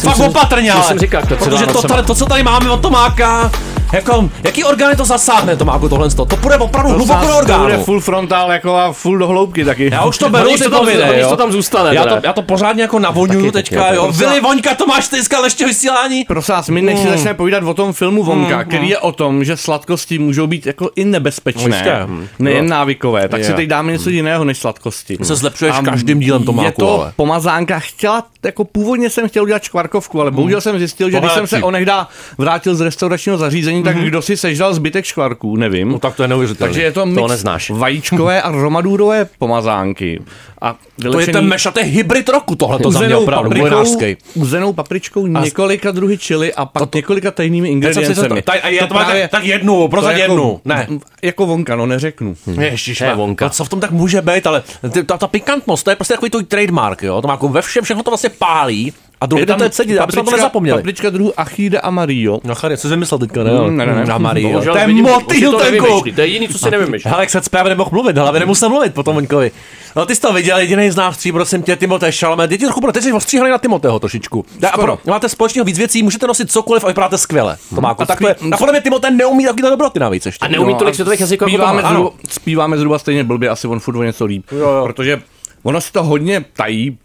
Fakt 0.01 0.19
opatrně, 0.19 0.71
ale. 0.71 0.83
jsem 0.83 0.99
říkal, 0.99 1.21
to 1.21 1.35
před 1.35 1.49
protože 1.49 1.67
to, 1.67 1.81
tady, 1.81 2.03
to, 2.03 2.15
co 2.15 2.25
tady 2.25 2.43
máme 2.43 2.69
od 2.71 2.81
Tomáka, 2.81 3.51
jako, 3.93 4.29
jaký 4.43 4.63
orgány 4.63 4.95
to 4.95 5.05
zasáhne, 5.05 5.55
Tomáku, 5.55 5.89
tohle? 5.89 6.09
To 6.09 6.25
půjde 6.25 6.57
opravdu 6.57 6.91
hluboko 6.91 7.19
do 7.21 7.27
To 7.27 7.27
bude 7.27 7.37
orgánu. 7.37 7.83
full 7.83 7.99
frontal 7.99 8.51
jako 8.51 8.75
a 8.75 8.91
full 8.93 9.17
do 9.17 9.27
hloubky 9.27 9.65
taky. 9.65 9.89
Já 9.93 10.05
už 10.05 10.17
to 10.17 10.29
beru, 10.29 10.49
ty 10.51 10.57
že 10.57 10.69
to 10.69 10.85
jo. 11.13 11.29
to 11.29 11.37
tam 11.37 11.51
zůstane, 11.51 11.95
Já 11.95 12.05
to, 12.05 12.15
já 12.23 12.33
to 12.33 12.41
pořádně 12.41 12.81
jako 12.81 12.99
navoňuju 12.99 13.39
Taky, 13.41 13.51
teďka, 13.51 13.83
taky, 13.83 13.95
jo. 13.95 14.05
taky. 14.05 14.17
Vili 14.17 14.41
Voňka, 14.41 14.75
to 14.75 14.85
máš 14.87 15.07
dneska 15.09 15.43
ještě 15.43 15.65
vysílání? 15.65 16.25
Prosím 16.25 16.55
vás, 16.55 16.69
my 16.69 16.81
než 16.81 16.99
si 16.99 17.07
začneme 17.07 17.33
povídat 17.33 17.63
o 17.63 17.73
tom 17.73 17.93
filmu 17.93 18.23
Vonka, 18.23 18.63
který 18.63 18.89
je 18.89 18.97
o 18.97 19.11
tom, 19.11 19.43
že 19.43 19.57
sladkosti 19.57 20.19
můžou 20.19 20.47
být 20.47 20.65
jako 20.65 20.89
i 20.95 21.05
nebezpečné, 21.05 21.75
Jistě. 21.75 21.95
nejen 22.39 22.67
návykové, 22.67 23.29
tak 23.29 23.43
si 23.43 23.53
teď 23.53 23.67
dáme 23.69 23.91
něco 23.91 24.09
jiného 24.09 24.43
než 24.45 24.57
sladkosti. 24.57 25.17
Se 25.23 25.35
zlepšuješ 25.35 25.75
A 25.75 25.81
každým 25.81 26.19
dílem 26.19 26.43
Tomáku, 26.43 26.65
Je 26.67 26.71
to 26.71 27.01
ale. 27.01 27.13
pomazánka, 27.15 27.79
chtěla, 27.79 28.23
jako 28.45 28.65
původně 28.65 29.09
jsem 29.09 29.27
chtěl 29.29 29.43
udělat 29.43 29.63
škvarkovku, 29.63 30.21
ale 30.21 30.31
bohužel 30.31 30.61
jsem 30.61 30.79
zjistil, 30.79 31.09
že 31.11 31.19
když 31.19 31.31
jsem 31.31 31.47
se 31.47 31.63
onehdá 31.63 32.07
vrátil 32.37 32.75
z 32.75 32.81
restauračního 32.81 33.37
zařízení, 33.37 33.78
tak 33.83 33.97
kdo 33.97 34.21
si 34.21 34.37
sežral 34.37 34.73
zbytek 34.73 35.05
škvarků, 35.05 35.55
nevím. 35.55 35.89
No 35.91 35.99
tak 35.99 36.15
to 36.15 36.21
je 36.23 36.27
neuvěřitelné. 36.27 36.67
Takže 36.69 36.81
je 36.83 36.91
to 36.91 37.05
mix 37.05 37.29
neznáš. 37.29 37.69
vajíčkové 37.69 38.41
a 38.41 38.51
romadůrové 38.51 39.27
pomazánky. 39.39 40.21
A 40.61 40.75
To 41.11 41.19
je 41.19 41.27
ten 41.27 41.47
meš 41.47 41.65
a 41.65 41.71
to 41.71 41.79
je 41.79 41.85
hybrid 41.85 42.29
roku, 42.29 42.55
tohle 42.55 42.79
to 42.79 42.91
za 42.91 42.99
mě 42.99 43.15
opravdu, 43.15 43.49
paprikou, 43.49 44.15
uzenou 44.35 44.73
papričkou, 44.73 45.27
několika 45.27 45.91
druhy 45.91 46.17
čili 46.17 46.53
a 46.53 46.65
pak 46.65 46.95
několika 46.95 47.31
tajnými 47.31 47.67
Teď 47.81 47.93
jsem 47.93 47.93
si 47.93 47.93
to- 47.93 48.01
ingrediencemi. 48.11 48.41
tak- 48.41 48.59
a 48.65 48.69
já 48.69 48.81
to 48.81 48.87
To 48.87 48.93
právě- 48.99 49.21
tak, 49.21 49.31
tak 49.31 49.43
jednu, 49.45 49.87
prozad 49.87 50.11
to 50.13 50.17
jako- 50.19 50.33
jednu. 50.33 50.61
Ne. 50.65 50.87
Jako 51.21 51.45
vonka, 51.45 51.75
no 51.75 51.85
neřeknu. 51.85 52.35
Ježiš, 52.59 52.97
To 52.97 53.03
je 53.03 53.15
vonka. 53.15 53.45
no 53.45 53.49
co 53.49 53.63
v 53.65 53.69
tom 53.69 53.79
tak 53.79 53.91
může 53.91 54.21
být, 54.21 54.47
ale 54.47 54.63
ta, 55.05 55.17
ta 55.17 55.27
pikantnost, 55.27 55.83
to 55.83 55.89
je 55.89 55.95
prostě 55.95 56.13
takový 56.13 56.29
tvůj 56.31 56.43
trademark, 56.43 57.03
jo, 57.03 57.21
to 57.21 57.27
má 57.27 57.33
jako 57.33 57.47
ve 57.49 57.61
všem, 57.61 57.83
všechno 57.83 58.03
to 58.03 58.11
vlastně 58.11 58.29
pálí 58.29 58.93
a 59.21 59.25
druhý 59.25 59.45
den 59.45 59.57
to 59.57 59.63
je 59.63 59.71
sedí, 59.71 59.99
aby 59.99 60.11
jsme 60.13 60.23
to 60.23 60.31
nezapomněli. 60.31 60.77
paprička 60.77 61.09
druhu 61.09 61.33
Achide 61.37 61.79
a 61.79 61.89
Mario. 61.89 62.39
No 62.43 62.55
chary, 62.55 62.77
co 62.77 62.81
jsi 62.87 62.93
vymyslel 62.93 63.19
teďka, 63.19 63.43
ne? 63.43 63.51
Mm, 63.51 63.77
ne, 63.77 63.85
ne, 63.85 63.95
ne. 63.95 64.05
Na 64.05 64.17
Marii, 64.17 64.47
Bohužel 64.47 64.73
to 64.73 64.79
už 64.85 64.93
motýl 65.01 65.51
to 65.51 65.57
ten 65.59 65.67
kluk. 65.77 65.81
nevymýšlí, 65.81 66.13
To 66.13 66.21
je 66.21 66.27
jediný, 66.27 66.47
co 66.47 66.57
si 66.57 66.71
nevymyšlí. 66.71 67.09
Hele, 67.11 67.23
jak 67.23 67.29
se 67.29 67.41
právě 67.51 67.69
nemohl 67.69 67.89
mluvit, 67.93 68.17
hlavě 68.17 68.39
nemusel 68.39 68.69
mluvit 68.69 68.93
po 68.93 69.03
tom 69.03 69.15
Voňkovi. 69.15 69.51
No 69.95 70.05
ty 70.05 70.15
jsi 70.15 70.21
to 70.21 70.33
viděl, 70.33 70.57
jediný 70.57 70.91
z 70.91 70.95
nás 70.95 71.17
tří, 71.17 71.31
prosím 71.31 71.63
tě, 71.63 71.75
Timotej 71.75 72.11
Šalme. 72.11 72.47
Děti 72.47 72.65
trochu, 72.65 72.81
pro- 72.81 72.91
teď 72.91 73.03
jsi 73.03 73.11
ostříhaný 73.13 73.51
na 73.51 73.57
Timoteho 73.57 73.99
trošičku. 73.99 74.45
A 74.63 74.67
Skoro. 74.67 74.97
pro, 74.97 75.11
máte 75.11 75.29
společného 75.29 75.65
víc 75.65 75.77
věcí, 75.77 76.03
můžete 76.03 76.27
nosit 76.27 76.51
cokoliv 76.51 76.83
a 76.83 76.87
vypadáte 76.87 77.17
skvěle. 77.17 77.57
Tomáku, 77.75 78.01
A 78.01 78.05
tak 78.05 78.19
to 78.19 78.27
je. 78.27 78.35
spí- 78.35 78.49
A 78.53 78.57
podle 78.57 78.71
mě 78.73 78.81
Timotej 78.81 79.11
neumí 79.11 79.45
takové 79.45 79.69
dobroty 79.69 79.99
navíc 79.99 80.25
ještě. 80.25 80.45
A 80.45 80.49
neumí 80.49 80.75
tolik 80.75 80.95
světových 80.95 81.19
jazyků 81.19 81.45
jako 81.49 82.13
zpíváme, 82.29 82.77
zhruba, 82.77 82.99
stejně 82.99 83.23
blbě, 83.23 83.49
asi 83.49 83.67
on 83.67 83.79
furt 83.79 83.95
o 83.97 84.03
něco 84.03 84.25
líp. 84.25 84.45
Protože 84.83 85.21
ono 85.63 85.81
si 85.81 85.91
to 85.91 86.03
hodně 86.03 86.45
tají, 86.55 86.97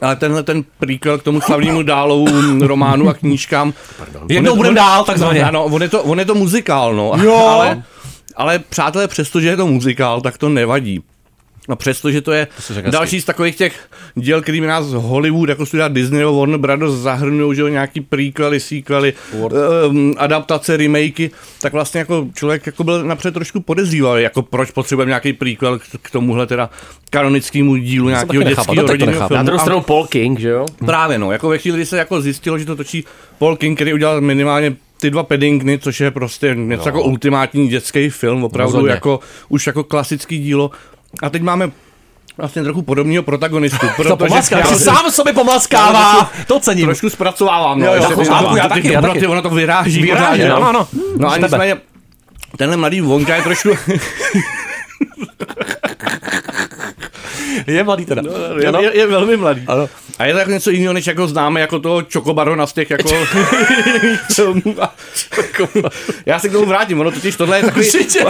ale 0.00 0.16
tenhle 0.16 0.42
ten 0.42 0.64
príkl 0.78 1.18
k 1.18 1.22
tomu 1.22 1.40
slavnému 1.40 1.82
dálovu 1.82 2.26
románu 2.66 3.08
a 3.08 3.14
knížkám. 3.14 3.72
Jednou 4.28 4.50
on 4.52 4.56
je- 4.56 4.56
budem 4.56 4.70
on- 4.70 4.74
dál, 4.76 5.04
takzvaně. 5.04 5.44
Ano, 5.44 5.64
on 5.64 5.82
je 5.82 5.88
to, 5.88 6.02
on 6.02 6.18
je 6.18 6.24
to 6.24 6.34
muzikál, 6.34 6.94
no. 6.94 7.12
Jo. 7.22 7.36
Ale, 7.36 7.82
ale 8.36 8.58
přátelé, 8.58 9.08
přestože 9.08 9.48
je 9.48 9.56
to 9.56 9.66
muzikál, 9.66 10.20
tak 10.20 10.38
to 10.38 10.48
nevadí. 10.48 11.00
A 11.68 11.76
přestože 11.76 12.20
to 12.20 12.32
je 12.32 12.46
řekl 12.68 12.90
další 12.90 13.20
z 13.20 13.24
takových 13.24 13.56
těch 13.56 13.88
děl, 14.14 14.42
kterými 14.42 14.66
nás 14.66 14.86
Hollywood, 14.86 15.48
jako 15.48 15.66
studia 15.66 15.88
Disney 15.88 16.20
nebo 16.20 16.38
Warner 16.38 16.58
Brothers 16.58 16.92
zahrnují, 16.92 17.56
že 17.56 17.62
jo, 17.62 17.68
nějaký 17.68 18.00
prequely, 18.00 18.60
sequely, 18.60 19.12
um, 19.32 20.14
adaptace, 20.18 20.76
remakey, 20.76 21.30
tak 21.60 21.72
vlastně 21.72 21.98
jako 21.98 22.26
člověk 22.34 22.66
jako 22.66 22.84
byl 22.84 23.04
napřed 23.04 23.34
trošku 23.34 23.60
podezřívavý, 23.60 24.22
jako 24.22 24.42
proč 24.42 24.70
potřebujeme 24.70 25.10
nějaký 25.10 25.32
prequel 25.32 25.78
k, 26.02 26.10
tomuhle 26.10 26.46
teda 26.46 26.70
kanonickému 27.10 27.76
dílu 27.76 28.08
nějakého 28.08 28.42
dětského 28.42 28.86
to 28.86 28.92
rodinného 28.92 29.12
nechápu. 29.12 29.34
Na 29.34 29.38
filmu. 29.38 29.46
druhou 29.46 29.60
stranu 29.60 29.80
Paul 29.80 30.06
King, 30.06 30.38
že 30.38 30.48
jo? 30.48 30.66
Právě 30.86 31.18
no, 31.18 31.32
jako 31.32 31.48
ve 31.48 31.58
chvíli, 31.58 31.76
kdy 31.76 31.86
se 31.86 31.98
jako 31.98 32.20
zjistilo, 32.20 32.58
že 32.58 32.64
to 32.64 32.76
točí 32.76 33.04
Paul 33.38 33.56
King, 33.56 33.78
který 33.78 33.92
udělal 33.92 34.20
minimálně 34.20 34.76
ty 35.00 35.10
dva 35.10 35.22
Paddingtony, 35.22 35.78
což 35.78 36.00
je 36.00 36.10
prostě 36.10 36.54
něco 36.54 36.88
jako 36.88 37.02
ultimátní 37.02 37.68
dětský 37.68 38.10
film, 38.10 38.44
opravdu 38.44 38.72
Rozhodně. 38.72 38.90
jako, 38.90 39.20
už 39.48 39.66
jako 39.66 39.84
klasický 39.84 40.38
dílo. 40.38 40.70
A 41.22 41.30
teď 41.30 41.42
máme 41.42 41.70
vlastně 42.36 42.62
trochu 42.62 42.82
podobného 42.82 43.22
protagonistu. 43.22 43.86
To 43.86 43.92
protože 43.96 44.14
pomlaská, 44.16 44.58
já- 44.58 44.66
si 44.66 44.84
sám 44.84 45.10
sobě 45.10 45.32
pomlaskává, 45.32 46.30
to 46.46 46.60
cením. 46.60 46.84
Trošku 46.86 47.10
zpracovávám. 47.10 47.80
No, 47.80 47.86
Jo, 47.86 47.94
jo, 47.94 48.10
pořádku, 48.14 48.54
že- 48.54 48.58
já 48.58 48.68
taky, 48.68 48.92
já 48.92 49.00
taky. 49.02 49.26
Ono 49.26 49.42
to 49.42 49.50
vyráží. 49.50 50.02
Vyráží, 50.02 50.22
pořádně, 50.22 50.50
ano, 50.52 50.68
ano. 50.68 50.88
No 51.16 51.30
a 51.30 51.36
nicméně, 51.36 51.76
tenhle 52.56 52.76
mladý 52.76 53.00
Wonka 53.00 53.36
je 53.36 53.42
trošku, 53.42 53.68
Je 57.66 57.84
mladý 57.84 58.04
teda. 58.06 58.22
je, 58.60 58.66
Ano. 58.68 58.80
je, 58.80 58.96
je, 58.98 59.06
velmi 59.06 59.36
mladý. 59.36 59.64
Ano. 59.66 59.88
A 60.18 60.24
je 60.26 60.32
to 60.32 60.38
jako 60.38 60.50
něco 60.50 60.70
jiného, 60.70 60.92
než 60.92 61.06
jako 61.06 61.26
známe 61.28 61.60
jako 61.60 61.78
toho 61.78 62.02
Chocobarona 62.12 62.66
z 62.66 62.72
těch 62.72 62.90
jako 62.90 63.08
filmů. 64.34 64.76
Já 66.26 66.38
se 66.38 66.48
k 66.48 66.52
tomu 66.52 66.66
vrátím, 66.66 67.00
ono 67.00 67.10
totiž 67.10 67.36
tohle 67.36 67.58
je 67.58 67.62
takový... 67.62 67.86
Určitě. 67.86 68.24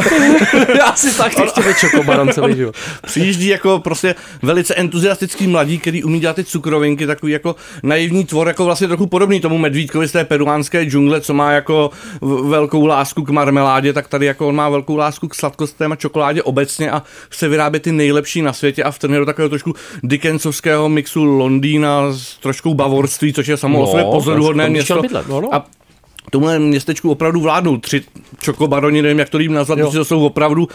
Já 0.79 0.93
si 0.97 1.17
taky 1.19 1.43
Ještě 1.43 1.61
být 1.63 1.77
čokobaron 1.79 2.33
celý 2.33 2.57
život. 2.57 2.75
Přijíždí 3.07 3.47
jako 3.47 3.79
prostě 3.79 4.15
velice 4.43 4.75
entuziastický 4.75 5.47
mladí, 5.47 5.79
který 5.79 6.05
umí 6.05 6.21
dělat 6.21 6.37
ty 6.37 6.45
cukrovinky, 6.45 7.07
takový 7.07 7.33
jako 7.33 7.57
naivní 7.83 8.25
tvor, 8.25 8.49
jako 8.49 8.65
vlastně 8.65 8.89
trochu 8.89 9.07
podobný 9.07 9.41
tomu 9.41 9.59
medvídkovi 9.59 10.09
z 10.09 10.13
té 10.13 10.25
peruánské 10.25 10.85
džungle, 10.85 11.21
co 11.21 11.35
má 11.35 11.53
jako 11.53 11.91
v- 12.21 12.49
velkou 12.49 12.87
lásku 12.87 13.23
k 13.25 13.31
marmeládě, 13.31 13.93
tak 13.93 14.09
tady 14.09 14.27
jako 14.27 14.49
on 14.49 14.55
má 14.57 14.69
velkou 14.69 14.97
lásku 14.97 15.29
k 15.29 15.35
sladkostem 15.35 15.93
a 15.93 15.97
čokoládě 15.97 16.43
obecně 16.43 16.91
a 16.91 17.03
chce 17.31 17.49
vyrábět 17.49 17.81
ty 17.81 17.93
nejlepší 17.93 18.43
na 18.43 18.53
světě 18.53 18.83
a 18.83 18.91
vtrhne 18.91 19.19
do 19.19 19.27
takového 19.27 19.49
trošku 19.49 19.75
Dickensovského 20.03 20.89
mixu 20.89 21.25
Londýna 21.87 22.13
s 22.19 22.37
trošku 22.37 22.75
bavorství, 22.75 23.33
což 23.33 23.47
je 23.47 23.57
samo 23.57 23.79
o 23.79 23.81
No, 23.81 23.87
sobě 23.87 24.05
pozoruhodné 24.05 24.69
město. 24.69 25.03
bydlet, 25.03 25.29
no, 25.29 25.41
no. 25.41 25.55
A 25.55 25.67
tomuhle 26.31 26.59
městečku 26.59 27.11
opravdu 27.11 27.41
vládnou 27.41 27.77
tři 27.77 28.03
čokobaroni, 28.41 29.03
nevím, 29.03 29.19
jak 29.19 29.29
to 29.29 29.39
jim 29.39 29.53
nazvat, 29.53 29.79
protože 29.79 29.99
to 29.99 30.05
jsou 30.05 30.27
opravdu 30.27 30.69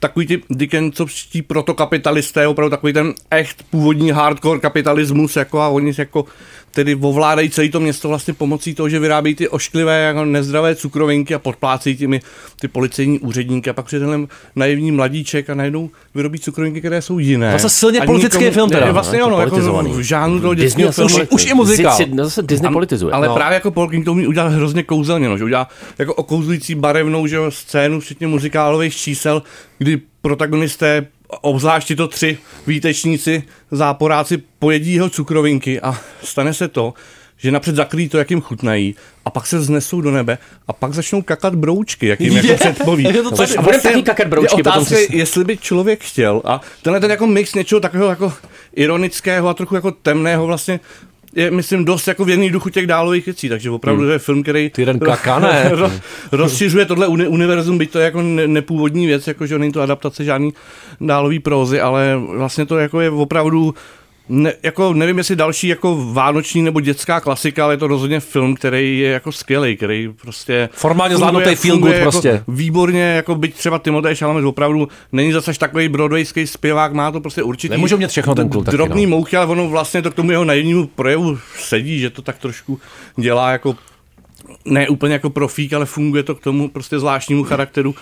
takový 0.00 0.26
ty 0.26 0.42
Dickensovští 0.50 1.42
protokapitalisté, 1.42 2.46
opravdu 2.46 2.70
takový 2.70 2.92
ten 2.92 3.14
echt 3.30 3.62
původní 3.70 4.10
hardcore 4.10 4.60
kapitalismus, 4.60 5.36
jako 5.36 5.60
a 5.60 5.68
oni 5.68 5.92
jako 5.98 6.24
tedy 6.70 6.94
ovládají 6.94 7.50
celé 7.50 7.68
to 7.68 7.80
město 7.80 8.08
vlastně 8.08 8.34
pomocí 8.34 8.74
toho, 8.74 8.88
že 8.88 8.98
vyrábějí 8.98 9.34
ty 9.34 9.48
ošklivé, 9.48 10.00
jako 10.02 10.24
nezdravé 10.24 10.74
cukrovinky 10.74 11.34
a 11.34 11.38
podplácejí 11.38 11.96
těmi 11.96 12.20
ty 12.60 12.68
policejní 12.68 13.18
úředníky 13.18 13.70
a 13.70 13.72
pak 13.72 13.84
přijde 13.86 14.06
ten 14.06 14.28
naivní 14.56 14.92
mladíček 14.92 15.50
a 15.50 15.54
najednou 15.54 15.90
vyrobí 16.14 16.38
cukrovinky, 16.38 16.80
které 16.80 17.02
jsou 17.02 17.18
jiné. 17.18 17.52
Zase 17.52 17.68
silně 17.70 18.00
politický 18.00 18.50
film 18.50 18.70
teda, 18.70 18.80
Ne, 18.80 18.86
no, 18.86 18.92
vlastně 18.92 19.18
je 19.18 19.24
ono, 19.24 19.40
jako 19.40 19.82
v 19.82 20.00
žánru 20.00 20.40
toho 20.40 20.54
Disney 20.54 20.84
dětského 20.84 21.08
filmu. 21.08 21.24
už- 21.24 21.30
už 21.30 21.50
i 21.50 21.54
muzikál. 21.54 21.98
No, 22.12 22.24
zase 22.24 22.42
Disney 22.42 22.72
politizuje. 22.72 23.12
Ale 23.12 23.28
no. 23.28 23.34
právě 23.34 23.54
jako 23.54 23.70
Paul 23.70 23.88
King 23.88 24.04
to 24.04 24.12
umí 24.12 24.26
udělat 24.26 24.52
hrozně 24.52 24.82
kouzelně, 24.82 25.28
no, 25.28 25.38
že 25.38 25.44
udělá 25.44 25.68
jako 25.98 26.14
okouzlující 26.14 26.74
barevnou 26.74 27.26
že 27.26 27.38
scénu, 27.48 28.00
včetně 28.00 28.26
muzikálových 28.26 28.96
čísel, 28.96 29.42
kdy 29.78 30.00
protagonisté, 30.22 31.06
obzvlášť 31.40 31.94
to 31.96 32.08
tři 32.08 32.38
výtečníci, 32.66 33.42
záporáci, 33.70 34.42
pojedí 34.58 34.94
jeho 34.94 35.10
cukrovinky 35.10 35.80
a 35.80 36.00
stane 36.22 36.54
se 36.54 36.68
to, 36.68 36.94
že 37.36 37.50
napřed 37.50 37.74
zakryjí 37.76 38.08
to, 38.08 38.18
jak 38.18 38.30
jim 38.30 38.40
chutnají, 38.40 38.94
a 39.24 39.30
pak 39.30 39.46
se 39.46 39.58
vznesou 39.58 40.00
do 40.00 40.10
nebe 40.10 40.38
a 40.68 40.72
pak 40.72 40.94
začnou 40.94 41.22
kakat 41.22 41.54
broučky, 41.54 42.06
jak 42.06 42.20
jim 42.20 42.36
jako 42.36 42.48
Je, 42.48 42.54
předpoví. 42.56 43.04
je 43.04 43.22
to 43.22 43.30
Což 43.30 43.48
tak. 43.48 43.58
A 43.58 43.62
budeme 43.62 43.82
taky 43.82 44.02
kakat 44.02 44.26
broučky, 44.26 44.60
je 44.60 44.64
potom 44.64 44.82
otázka, 44.82 44.96
si- 44.96 45.16
jestli 45.16 45.44
by 45.44 45.56
člověk 45.56 46.04
chtěl. 46.04 46.42
A 46.44 46.60
tenhle 46.82 47.00
ten 47.00 47.10
jako 47.10 47.26
mix 47.26 47.54
něčeho 47.54 47.80
takového 47.80 48.10
jako 48.10 48.32
ironického 48.76 49.48
a 49.48 49.54
trochu 49.54 49.74
jako 49.74 49.90
temného 49.90 50.46
vlastně 50.46 50.80
je, 51.34 51.50
myslím, 51.50 51.84
dost 51.84 52.08
jako 52.08 52.24
v 52.24 52.30
jedný 52.30 52.50
duchu 52.50 52.68
těch 52.68 52.86
dálových 52.86 53.26
věcí, 53.26 53.48
takže 53.48 53.70
opravdu 53.70 54.02
to 54.04 54.10
je 54.10 54.18
film, 54.18 54.42
který 54.42 54.70
Ty 54.70 54.82
jeden 54.82 54.98
kaká, 54.98 55.38
ne? 55.38 55.70
ro- 55.74 56.00
rozšiřuje 56.32 56.84
tohle 56.84 57.06
uni- 57.08 57.28
univerzum, 57.28 57.78
byť 57.78 57.90
to 57.90 57.98
je 57.98 58.04
jako 58.04 58.22
ne- 58.22 58.48
nepůvodní 58.48 59.06
věc, 59.06 59.26
jako 59.26 59.46
že 59.46 59.58
není 59.58 59.72
to 59.72 59.80
adaptace 59.82 60.24
žádný 60.24 60.52
dálový 61.00 61.38
prózy, 61.38 61.80
ale 61.80 62.16
vlastně 62.36 62.66
to 62.66 62.78
jako 62.78 63.00
je 63.00 63.10
opravdu 63.10 63.74
ne, 64.28 64.52
jako 64.62 64.92
nevím, 64.92 65.18
jestli 65.18 65.36
další 65.36 65.68
jako 65.68 66.12
vánoční 66.12 66.62
nebo 66.62 66.80
dětská 66.80 67.20
klasika, 67.20 67.64
ale 67.64 67.74
je 67.74 67.78
to 67.78 67.86
rozhodně 67.86 68.20
film, 68.20 68.54
který 68.54 68.98
je 68.98 69.10
jako 69.10 69.32
skvělý, 69.32 69.76
který 69.76 70.08
prostě 70.22 70.68
Formálně 70.72 71.16
zvládnutý 71.16 71.54
feel 71.54 71.78
good 71.78 71.92
jako 71.92 72.02
prostě. 72.02 72.44
Výborně, 72.48 73.02
jako 73.02 73.34
byť 73.34 73.54
třeba 73.54 73.78
Timotej 73.78 74.16
Chalamet 74.16 74.44
opravdu 74.44 74.88
není 75.12 75.32
zase 75.32 75.52
takový 75.58 75.88
broadwayský 75.88 76.46
zpěvák, 76.46 76.92
má 76.92 77.12
to 77.12 77.20
prostě 77.20 77.42
určitý 77.42 77.72
Nemůžou 77.72 77.96
mít 77.96 78.10
všechno 78.10 78.34
ten 78.34 78.48
kluk 78.48 78.64
taky, 78.64 78.76
drobný 78.76 79.06
no. 79.06 79.10
mouchy, 79.10 79.36
ale 79.36 79.46
ono 79.46 79.68
vlastně 79.68 80.02
to 80.02 80.10
k 80.10 80.14
tomu 80.14 80.30
jeho 80.30 80.44
naivnímu 80.44 80.86
projevu 80.86 81.38
sedí, 81.58 81.98
že 81.98 82.10
to 82.10 82.22
tak 82.22 82.38
trošku 82.38 82.80
dělá 83.16 83.50
jako 83.50 83.76
ne 84.64 84.88
úplně 84.88 85.12
jako 85.12 85.30
profík, 85.30 85.72
ale 85.72 85.86
funguje 85.86 86.22
to 86.22 86.34
k 86.34 86.40
tomu 86.40 86.68
prostě 86.68 86.98
zvláštnímu 86.98 87.44
charakteru, 87.44 87.94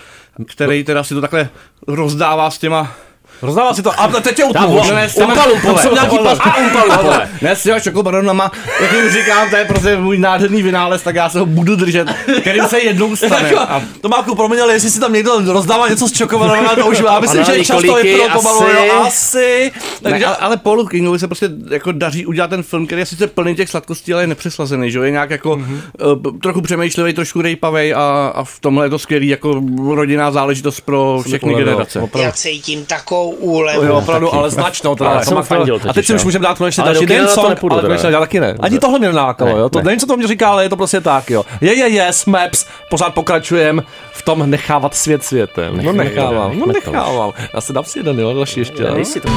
který 0.45 0.83
teda 0.83 1.03
si 1.03 1.13
to 1.13 1.21
takhle 1.21 1.49
rozdává 1.87 2.51
s 2.51 2.57
těma 2.57 2.95
Rozdává 3.41 3.73
si 3.73 3.81
to. 3.83 3.99
A 3.99 4.07
teď 4.07 4.35
tě 4.35 4.43
utnu. 4.43 4.81
Ne, 4.95 5.09
s 5.09 5.15
těma- 5.15 5.27
Umpalu, 5.33 5.53
tam 5.65 5.77
jsou 5.77 5.93
nějaký 5.93 6.17
Pozor. 6.17 6.23
pas. 6.37 6.39
A 6.39 6.57
umpalu, 6.57 7.03
vole. 7.03 7.29
Ne, 7.41 7.55
s 7.55 7.63
těma 7.63 7.79
čokobaronama, 7.79 8.51
jak 8.81 8.93
jim 8.93 9.09
říkám, 9.11 9.49
to 9.49 9.55
je 9.55 9.65
prostě 9.65 9.97
můj 9.97 10.17
nádherný 10.17 10.63
vynález, 10.63 11.01
tak 11.01 11.15
já 11.15 11.29
se 11.29 11.39
ho 11.39 11.45
budu 11.45 11.75
držet, 11.75 12.07
kterým 12.41 12.63
se 12.65 12.79
jednou 12.79 13.15
stane. 13.15 13.35
A 13.35 13.73
Jako, 13.73 13.85
To 14.01 14.09
má 14.09 14.21
proměnil, 14.23 14.69
jestli 14.69 14.89
si 14.89 14.99
tam 14.99 15.13
někdo 15.13 15.53
rozdává 15.53 15.87
něco 15.87 16.07
z 16.07 16.11
čokoládou, 16.11 16.81
to 16.81 16.87
už 16.87 16.99
já 16.99 17.19
myslím, 17.19 17.43
že 17.43 17.65
často 17.65 17.97
je 17.97 18.17
to 18.17 18.39
asi. 18.39 18.63
jo, 18.87 19.01
asi. 19.07 19.71
Ne, 20.03 20.11
Takže 20.11 20.25
ale, 20.25 20.35
ale 20.35 20.57
Paulu 20.57 20.85
Kingovi 20.87 21.19
se 21.19 21.27
prostě 21.27 21.49
jako 21.69 21.91
daří 21.91 22.25
udělat 22.25 22.49
ten 22.49 22.63
film, 22.63 22.85
který 22.87 23.01
je 23.01 23.05
sice 23.05 23.27
plný 23.27 23.55
těch 23.55 23.69
sladkostí, 23.69 24.13
ale 24.13 24.23
je 24.23 24.27
nepřeslazený, 24.27 24.91
že 24.91 24.97
jo? 24.97 25.03
je 25.03 25.11
nějak 25.11 25.29
jako 25.29 25.55
Mhm. 25.55 25.81
mm-hmm. 25.99 26.27
uh, 26.31 26.39
trochu 26.39 26.61
přemýšlivý, 26.61 27.13
trošku 27.13 27.41
rejpavej 27.41 27.93
a, 27.93 28.31
a 28.35 28.43
v 28.43 28.59
tomhle 28.59 28.85
je 28.85 28.89
to 28.89 28.99
skvělý 28.99 29.27
jako 29.27 29.61
rodinná 29.93 30.31
záležitost 30.31 30.81
pro 30.81 31.21
všechny 31.27 31.53
generace. 31.55 32.01
Já 32.15 32.31
cítím 32.31 32.85
takovou 32.85 33.28
úlevu. 33.29 33.83
Jo, 33.85 33.95
opravdu, 33.97 34.33
ale 34.33 34.49
značnou 34.49 34.95
teda. 34.95 35.11
Já 35.11 35.21
jsem 35.21 35.29
To 35.29 35.35
má- 35.35 35.41
fandil 35.41 35.79
A 35.89 35.93
teď 35.93 36.05
si 36.05 36.13
už 36.13 36.21
jo. 36.21 36.25
můžeme 36.25 36.43
dát 36.43 36.57
konečně 36.57 36.83
Ale 36.83 36.93
další 36.93 37.05
den 37.05 37.27
song, 37.27 37.49
nepůjdu 37.49 37.73
ale 37.73 37.81
konečně 37.83 38.09
já 38.09 38.19
taky 38.19 38.39
ne. 38.39 38.55
Ani 38.59 38.79
tohle 38.79 38.99
mě 38.99 39.07
nenákalo, 39.07 39.53
Ne, 39.53 39.59
jo. 39.59 39.69
To 39.69 39.77
ne. 39.79 39.83
nevím, 39.83 39.99
co 39.99 40.05
to 40.07 40.17
mě 40.17 40.27
říká, 40.27 40.49
ale 40.49 40.63
je 40.65 40.69
to 40.69 40.77
prostě 40.77 41.01
tak, 41.01 41.29
jo. 41.29 41.45
Je, 41.61 41.73
je, 41.77 41.87
je, 41.89 42.13
Smaps, 42.13 42.65
pořád 42.89 43.13
pokračujem 43.13 43.83
v 44.11 44.21
tom 44.21 44.49
nechávat 44.49 44.95
svět 44.95 45.23
světem. 45.23 45.77
No 45.77 45.83
Nechme- 45.83 46.03
nechávám, 46.03 46.59
no 46.59 46.65
nechávám. 46.65 47.31
Já 47.53 47.61
si 47.61 47.73
dám 47.73 47.83
si 47.83 47.99
jeden, 47.99 48.19
jo, 48.19 48.33
další 48.33 48.59
ještě. 48.59 48.83
To. 48.83 49.29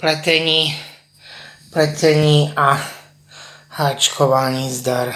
Pletení, 0.00 0.76
pletení 1.72 2.52
a 2.56 2.80
háčkování 3.78 4.70
zdar. 4.70 5.12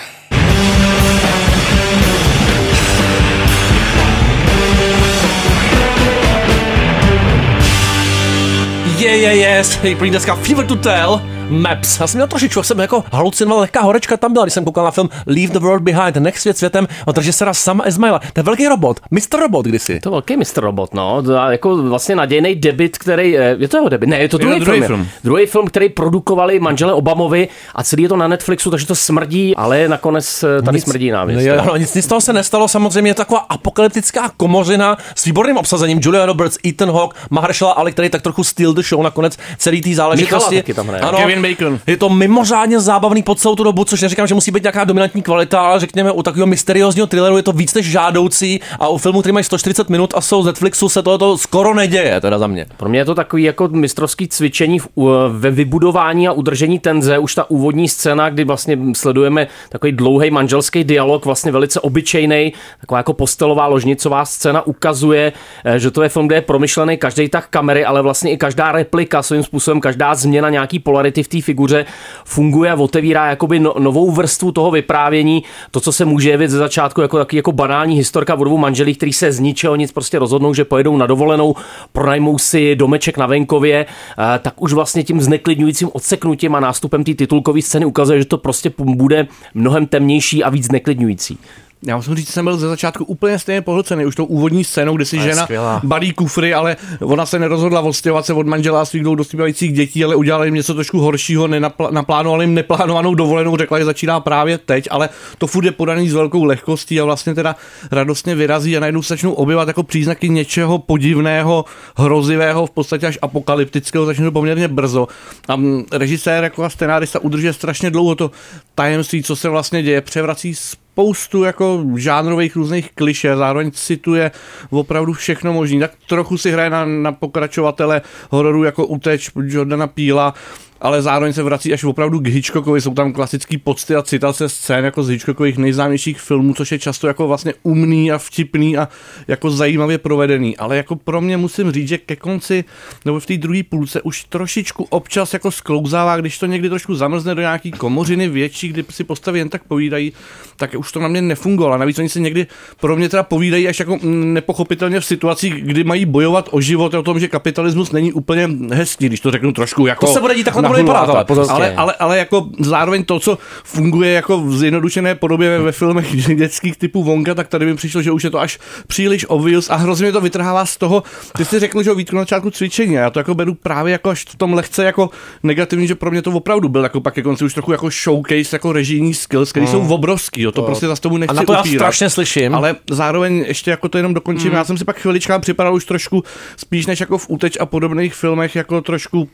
Je, 8.99 9.17
je, 9.17 9.37
je, 9.37 9.63
prý 9.99 10.11
dneska 10.11 10.35
Fever 10.35 10.67
to 10.67 10.77
Tell, 10.77 11.23
Maps. 11.51 12.01
Já 12.01 12.07
jsem 12.07 12.19
měl 12.19 12.27
trošičku, 12.27 12.63
jsem 12.63 12.79
jako 12.79 13.05
halucinoval, 13.13 13.61
lehká 13.61 13.83
horečka 13.83 14.17
tam 14.17 14.33
byla, 14.33 14.45
když 14.45 14.55
jsem 14.55 14.65
koukal 14.65 14.85
na 14.85 14.91
film 14.91 15.09
Leave 15.27 15.53
the 15.53 15.59
World 15.59 15.83
Behind, 15.83 16.17
Nech 16.17 16.39
svět 16.39 16.59
světem 16.59 16.89
od 17.07 17.17
režiséra 17.17 17.55
Sama 17.55 17.85
Esmaila. 17.85 18.19
To 18.19 18.41
je 18.41 18.43
velký 18.43 18.69
robot, 18.69 19.01
Mr. 19.11 19.41
Robot 19.41 19.67
kdysi. 19.67 20.01
To 20.01 20.09
je 20.09 20.11
velký 20.11 20.37
Mr. 20.37 20.45
Robot, 20.57 20.95
no. 20.95 21.23
To 21.23 21.33
je 21.33 21.39
jako 21.49 21.77
vlastně 21.77 22.17
nadějný 22.17 22.55
debit, 22.55 22.99
který, 22.99 23.39
eh, 23.39 23.57
je 23.59 23.69
to 23.69 23.77
jeho 23.77 23.89
debit? 23.89 24.09
Ne, 24.09 24.19
je 24.19 24.29
to 24.29 24.39
to 24.39 24.45
druhý, 24.45 24.61
druhý 24.61 24.79
film. 24.79 24.87
film. 24.87 25.09
Druhý 25.25 25.47
film, 25.47 25.67
který 25.67 25.89
produkovali 25.89 26.61
manžele 26.61 26.93
Obamovi 26.93 27.49
a 27.75 27.83
celý 27.83 28.03
je 28.03 28.09
to 28.09 28.17
na 28.17 28.29
Netflixu, 28.29 28.71
takže 28.71 28.87
to 28.87 28.95
smrdí, 28.95 29.57
ale 29.57 29.89
nakonec 29.89 30.45
eh, 30.59 30.63
tady 30.63 30.81
smrdí 30.81 31.11
návěst. 31.11 31.47
No, 31.47 31.55
jo, 31.55 31.63
no, 31.67 31.77
nic, 31.77 31.95
nic 31.95 32.05
z 32.05 32.09
toho 32.09 32.21
se 32.21 32.33
nestalo, 32.33 32.69
samozřejmě 32.69 33.11
je 33.11 33.15
to 33.15 33.21
taková 33.21 33.41
apokalyptická 33.41 34.31
komořina 34.37 34.97
s 35.15 35.25
výborným 35.25 35.57
obsazením. 35.57 36.01
Julia 36.03 36.27
Roberts, 36.27 36.59
Ethan 36.67 36.91
Hawke, 36.91 37.19
Mahershala 37.31 37.73
Ali, 37.73 37.93
který 37.93 38.09
tak 38.09 38.23
trochu 38.23 38.45
steal 38.45 38.73
the 38.73 38.83
show 38.83 39.03
nakonec 39.03 39.39
celý 39.59 39.81
té 39.81 39.95
záležitosti. 39.95 40.35
Michala 40.35 40.63
taky 40.63 40.75
tam 40.75 40.89
hraje. 40.89 41.03
Ano, 41.03 41.19
Kevin 41.19 41.40
Bacon. 41.43 41.79
Je 41.87 41.97
to 41.97 42.09
mimořádně 42.09 42.81
zábavný 42.81 43.23
po 43.23 43.35
celou 43.35 43.55
tu 43.55 43.65
dobu, 43.65 43.85
což 43.85 44.03
neříkám, 44.03 44.27
že 44.27 44.35
musí 44.35 44.51
být 44.51 44.63
nějaká 44.63 44.85
dominantní 44.85 45.23
kvalita, 45.23 45.61
ale 45.61 45.81
řekněme, 45.81 46.13
u 46.13 46.23
takového 46.23 46.47
mysteriózního 46.47 47.07
thrilleru 47.07 47.37
je 47.37 47.43
to 47.43 47.53
víc 47.53 47.75
než 47.75 47.91
žádoucí 47.91 48.61
a 48.79 48.89
u 48.89 48.99
filmu, 48.99 49.21
který 49.21 49.33
mají 49.33 49.45
140 49.45 49.89
minut 49.89 50.15
a 50.17 50.21
jsou 50.21 50.43
z 50.43 50.47
Netflixu, 50.47 50.89
se 50.89 51.03
tohle 51.03 51.39
skoro 51.39 51.75
neděje, 51.75 52.21
teda 52.21 52.39
za 52.39 52.47
mě. 52.47 52.67
Pro 52.77 52.89
mě 52.89 52.99
je 52.99 53.05
to 53.05 53.15
takový 53.15 53.43
jako 53.43 53.69
mistrovský 53.69 54.29
cvičení 54.29 54.79
v, 54.79 54.89
ve 55.29 55.51
vybudování 55.51 56.29
a 56.29 56.33
udržení 56.33 56.79
tenze. 56.79 57.19
Už 57.19 57.35
ta 57.35 57.51
úvodní 57.51 57.89
scéna, 57.89 58.31
kdy 58.31 58.45
vlastně 58.45 58.79
sledujeme 58.97 59.47
takový 59.69 59.93
dlouhý 59.93 60.31
manželský 60.31 60.85
dialog, 60.85 61.25
vlastně 61.25 61.53
velice 61.53 61.81
obyčejný, 61.81 62.53
taková 62.81 62.99
jako 62.99 63.13
postelová 63.13 63.67
ložnicová 63.67 64.25
scéna 64.25 64.67
ukazuje, 64.67 65.33
eh, 65.65 65.79
že 65.79 65.91
to 65.91 66.03
je 66.03 66.09
film, 66.09 66.27
kde 66.27 66.37
je 66.37 66.41
promyšlený 66.41 66.97
každý 66.97 67.29
tah 67.29 67.47
kamery, 67.47 67.85
ale 67.85 68.03
vlastně 68.03 68.31
i 68.31 68.37
každá 68.37 68.73
replika 68.73 69.23
svým 69.23 69.43
způsobem, 69.43 69.81
každá 69.81 70.15
změna 70.15 70.51
nějaký 70.51 70.79
polarity 70.79 71.23
v 71.23 71.29
té 71.31 71.43
figuře 71.43 71.85
funguje 72.25 72.71
a 72.71 72.75
otevírá 72.75 73.27
jakoby 73.27 73.59
no, 73.59 73.75
novou 73.79 74.11
vrstvu 74.11 74.53
toho 74.53 74.71
vyprávění. 74.71 75.43
To, 75.71 75.81
co 75.81 75.93
se 75.93 76.05
může 76.05 76.31
jevit 76.31 76.51
ze 76.51 76.59
začátku 76.59 77.01
jako 77.01 77.19
taky 77.19 77.37
jako 77.37 77.53
banální 77.53 77.97
historka 77.97 78.35
o 78.35 78.45
dvou 78.45 78.59
manželích, 78.59 78.97
který 78.97 79.13
se 79.13 79.33
z 79.33 79.41
ničeho 79.41 79.77
nic 79.77 79.93
prostě 79.93 80.19
rozhodnou, 80.19 80.55
že 80.55 80.65
pojedou 80.65 80.97
na 80.97 81.07
dovolenou, 81.07 81.55
pronajmou 81.93 82.39
si 82.39 82.77
domeček 82.77 83.19
na 83.19 83.27
venkově, 83.27 83.87
eh, 83.87 84.39
tak 84.39 84.63
už 84.63 84.73
vlastně 84.73 85.03
tím 85.03 85.21
zneklidňujícím 85.21 85.91
odseknutím 85.93 86.55
a 86.55 86.61
nástupem 86.61 87.05
té 87.05 87.15
titulkové 87.15 87.63
scény 87.63 87.87
ukazuje, 87.87 88.19
že 88.19 88.25
to 88.25 88.39
prostě 88.39 88.73
bude 88.77 89.27
mnohem 89.55 89.87
temnější 89.87 90.45
a 90.45 90.51
víc 90.51 90.65
zneklidňující. 90.65 91.39
Já 91.87 91.97
musím 91.97 92.15
říct, 92.15 92.27
že 92.27 92.33
jsem 92.33 92.45
byl 92.45 92.57
ze 92.57 92.69
začátku 92.69 93.05
úplně 93.05 93.39
stejně 93.39 93.63
pohlcený. 93.63 94.07
Už 94.07 94.15
tou 94.15 94.25
úvodní 94.25 94.65
scénou, 94.65 94.97
kde 94.97 95.05
si 95.05 95.17
je 95.17 95.23
žena 95.23 95.43
skvělá. 95.43 95.81
balí 95.85 96.13
kufry, 96.13 96.55
ale 96.55 96.77
ona 97.01 97.27
se 97.27 97.39
nerozhodla 97.39 97.81
odstěhovat 97.81 98.27
se 98.27 98.33
od 98.33 98.47
manžela 98.47 98.83
a 98.83 98.85
svých 98.85 99.03
dvou 99.03 99.15
dospívajících 99.15 99.73
dětí, 99.73 100.05
ale 100.05 100.15
udělala 100.15 100.45
jim 100.45 100.55
něco 100.55 100.75
trošku 100.75 100.99
horšího, 100.99 101.49
nenapl- 101.49 101.93
naplánovali 101.93 102.45
jim 102.45 102.55
neplánovanou 102.55 103.15
dovolenou, 103.15 103.57
řekla, 103.57 103.79
že 103.79 103.85
začíná 103.85 104.21
právě 104.21 104.59
teď, 104.59 104.89
ale 104.91 105.09
to 105.39 105.47
furt 105.47 105.65
je 105.65 105.73
podaný 105.73 106.09
s 106.09 106.15
velkou 106.15 106.45
lehkostí 106.45 107.01
a 107.01 107.05
vlastně 107.05 107.35
teda 107.35 107.57
radostně 107.93 108.35
vyrazí 108.35 108.77
a 108.77 108.81
najednou 108.81 109.03
se 109.03 109.15
začnou 109.15 109.33
objevat 109.33 109.69
jako 109.69 109.83
příznaky 109.83 110.29
něčeho 110.29 110.79
podivného, 110.79 111.65
hrozivého, 111.97 112.67
v 112.67 112.71
podstatě 112.71 113.07
až 113.07 113.19
apokalyptického, 113.23 114.07
začne 114.07 114.25
to 114.25 114.33
poměrně 114.33 114.69
brzo. 114.69 115.09
A 115.49 115.57
mm, 115.57 115.85
režisér 115.93 116.45
jako 116.45 116.65
a 116.65 116.71
scenárista 116.71 117.19
udržuje 117.19 117.53
strašně 117.53 117.91
dlouho 117.91 118.15
to 118.15 118.31
tajemství, 118.75 119.23
co 119.23 119.37
se 119.37 119.49
vlastně 119.49 119.83
děje, 119.83 120.01
převrací 120.01 120.55
spoustu 120.93 121.45
jako 121.45 121.85
žánrových 121.97 122.57
různých 122.57 122.91
kliše, 122.95 123.37
zároveň 123.37 123.71
cituje 123.71 124.31
opravdu 124.71 125.13
všechno 125.13 125.53
možné. 125.53 125.81
Tak 125.81 125.93
trochu 126.09 126.39
si 126.39 126.51
hraje 126.51 126.71
na, 126.71 126.85
na 126.85 127.13
pokračovatele 127.13 128.03
hororu 128.31 128.65
jako 128.65 128.87
Uteč 128.87 129.31
Jordana 129.37 129.87
Píla, 129.87 130.35
ale 130.81 131.03
zároveň 131.03 131.33
se 131.33 131.43
vrací 131.43 131.73
až 131.73 131.85
opravdu 131.85 132.21
k 132.21 132.27
Hitchcockovi. 132.27 132.81
Jsou 132.81 132.95
tam 132.95 133.13
klasický 133.13 133.59
pocty 133.59 133.95
a 133.95 134.03
citace 134.03 134.49
scén 134.49 134.85
jako 134.85 135.03
z 135.03 135.09
Hitchcockových 135.09 135.59
nejznámějších 135.59 136.21
filmů, 136.21 136.55
což 136.55 136.73
je 136.73 136.79
často 136.79 137.07
jako 137.07 137.29
vlastně 137.29 137.55
umný 137.63 138.13
a 138.13 138.19
vtipný 138.19 138.77
a 138.77 138.89
jako 139.29 139.51
zajímavě 139.51 139.99
provedený. 139.99 140.57
Ale 140.57 140.77
jako 140.77 140.97
pro 140.97 141.21
mě 141.21 141.37
musím 141.37 141.73
říct, 141.73 141.89
že 141.89 141.99
ke 141.99 142.17
konci 142.17 142.65
nebo 143.05 143.21
v 143.21 143.27
té 143.27 143.37
druhé 143.37 143.63
půlce 143.63 144.03
už 144.03 144.25
trošičku 144.25 144.87
občas 144.91 145.33
jako 145.33 145.51
sklouzává, 145.51 146.17
když 146.17 146.39
to 146.39 146.47
někdy 146.47 146.69
trošku 146.69 146.95
zamrzne 146.95 147.35
do 147.35 147.41
nějaký 147.41 147.71
komořiny 147.71 148.29
větší, 148.29 148.69
kdy 148.69 148.85
si 148.91 149.05
postavy 149.05 149.39
jen 149.39 149.49
tak 149.49 149.65
povídají, 149.65 150.13
tak 150.57 150.75
už 150.79 150.93
to 150.93 151.01
na 151.01 151.09
mě 151.09 151.23
nefungovalo. 151.23 151.75
A 151.75 151.79
Navíc 151.79 151.99
oni 151.99 152.09
se 152.09 152.21
někdy 152.21 152.47
pro 152.81 152.97
mě 152.97 153.09
teda 153.09 153.23
povídají 153.23 153.69
až 153.69 153.79
jako 153.79 153.99
nepochopitelně 154.03 155.01
v 155.01 155.05
situacích, 155.05 155.55
kdy 155.55 155.85
mají 155.85 156.07
bojovat 156.07 156.49
o 156.51 156.61
život 156.61 156.95
o 156.95 157.03
tom, 157.03 157.21
že 157.21 157.29
kapitalismus 157.29 157.93
není 157.93 158.13
úplně 158.13 158.49
hezký, 158.73 159.07
když 159.07 159.21
to 159.21 159.31
řeknu 159.31 159.53
trošku 159.53 159.87
jako 159.87 160.07
To 160.07 160.13
se 160.13 160.21
bude 160.21 160.35
dít, 160.35 160.45
takhle 160.45 160.70
to 160.73 160.83
vypadat, 160.83 161.07
hulváta. 161.07 161.35
ale 161.35 161.47
ale, 161.49 161.75
ale, 161.75 161.95
ale 161.95 162.19
jako 162.19 162.47
zároveň 162.59 163.05
to, 163.05 163.21
co 163.21 163.39
funguje 163.65 164.13
jako 164.13 164.41
v 164.41 164.57
zjednodušené 164.57 165.15
podobě 165.15 165.59
ve 165.59 165.73
filmech 165.73 166.17
dětských 166.37 166.77
typů 166.77 167.05
Wonka, 167.05 167.35
tak 167.35 167.49
tady 167.49 167.67
mi 167.67 167.75
přišlo, 167.75 168.03
že 168.03 168.13
už 168.13 168.25
je 168.25 168.31
to 168.31 168.41
až 168.41 168.59
příliš 168.87 169.27
obvious 169.29 169.71
a 169.71 169.77
hrozně 169.77 170.05
mě 170.05 170.13
to 170.13 170.21
vytrhává 170.21 170.67
z 170.67 170.77
toho, 170.77 171.03
ty 171.37 171.45
jsi 171.45 171.59
řekl, 171.59 171.83
že 171.83 171.91
o 171.93 171.95
Vítku 171.95 172.17
na 172.17 172.23
začátku 172.23 172.51
cvičení 172.51 172.99
a 172.99 173.01
já 173.01 173.11
to 173.11 173.21
jako 173.21 173.35
beru 173.35 173.55
právě 173.55 173.93
jako 173.93 174.11
až 174.11 174.25
v 174.29 174.37
tom 174.37 174.55
lehce 174.55 174.85
jako 174.85 175.11
negativní, 175.43 175.87
že 175.87 175.95
pro 175.95 176.11
mě 176.11 176.23
to 176.23 176.31
opravdu 176.31 176.69
byl 176.69 176.83
jako 176.83 177.01
pak 177.01 177.15
ke 177.15 177.23
konci 177.23 177.45
už 177.45 177.55
trochu 177.55 177.73
jako 177.73 177.91
showcase, 177.91 178.57
jako 178.57 178.73
režijní 178.73 179.15
skills, 179.15 179.51
které 179.51 179.67
jsou 179.67 179.89
obrovský, 179.89 180.43
jo, 180.43 180.53
to 180.53 180.63
prostě 180.63 180.87
za 180.87 180.97
tomu 180.97 181.17
nechci 181.17 181.37
A 181.37 181.41
na 181.41 181.43
to 181.43 181.53
já 181.53 181.61
upírat. 181.61 181.79
strašně 181.79 182.11
slyším. 182.11 182.55
Ale 182.55 182.77
zároveň 182.91 183.45
ještě 183.49 183.71
jako 183.71 183.89
to 183.89 183.99
jenom 183.99 184.15
dokončím, 184.15 184.53
já 184.53 184.65
jsem 184.65 184.79
si 184.79 184.85
pak 184.85 184.99
chvilička 184.99 185.39
připadal 185.39 185.75
už 185.75 185.85
trošku 185.85 186.25
spíš 186.57 186.87
než 186.87 187.01
jako 187.01 187.19
v 187.19 187.27
Uteč 187.31 187.57
a 187.61 187.67
podobných 187.67 188.15
filmech 188.15 188.57
jako 188.57 188.81
trošku 188.81 189.29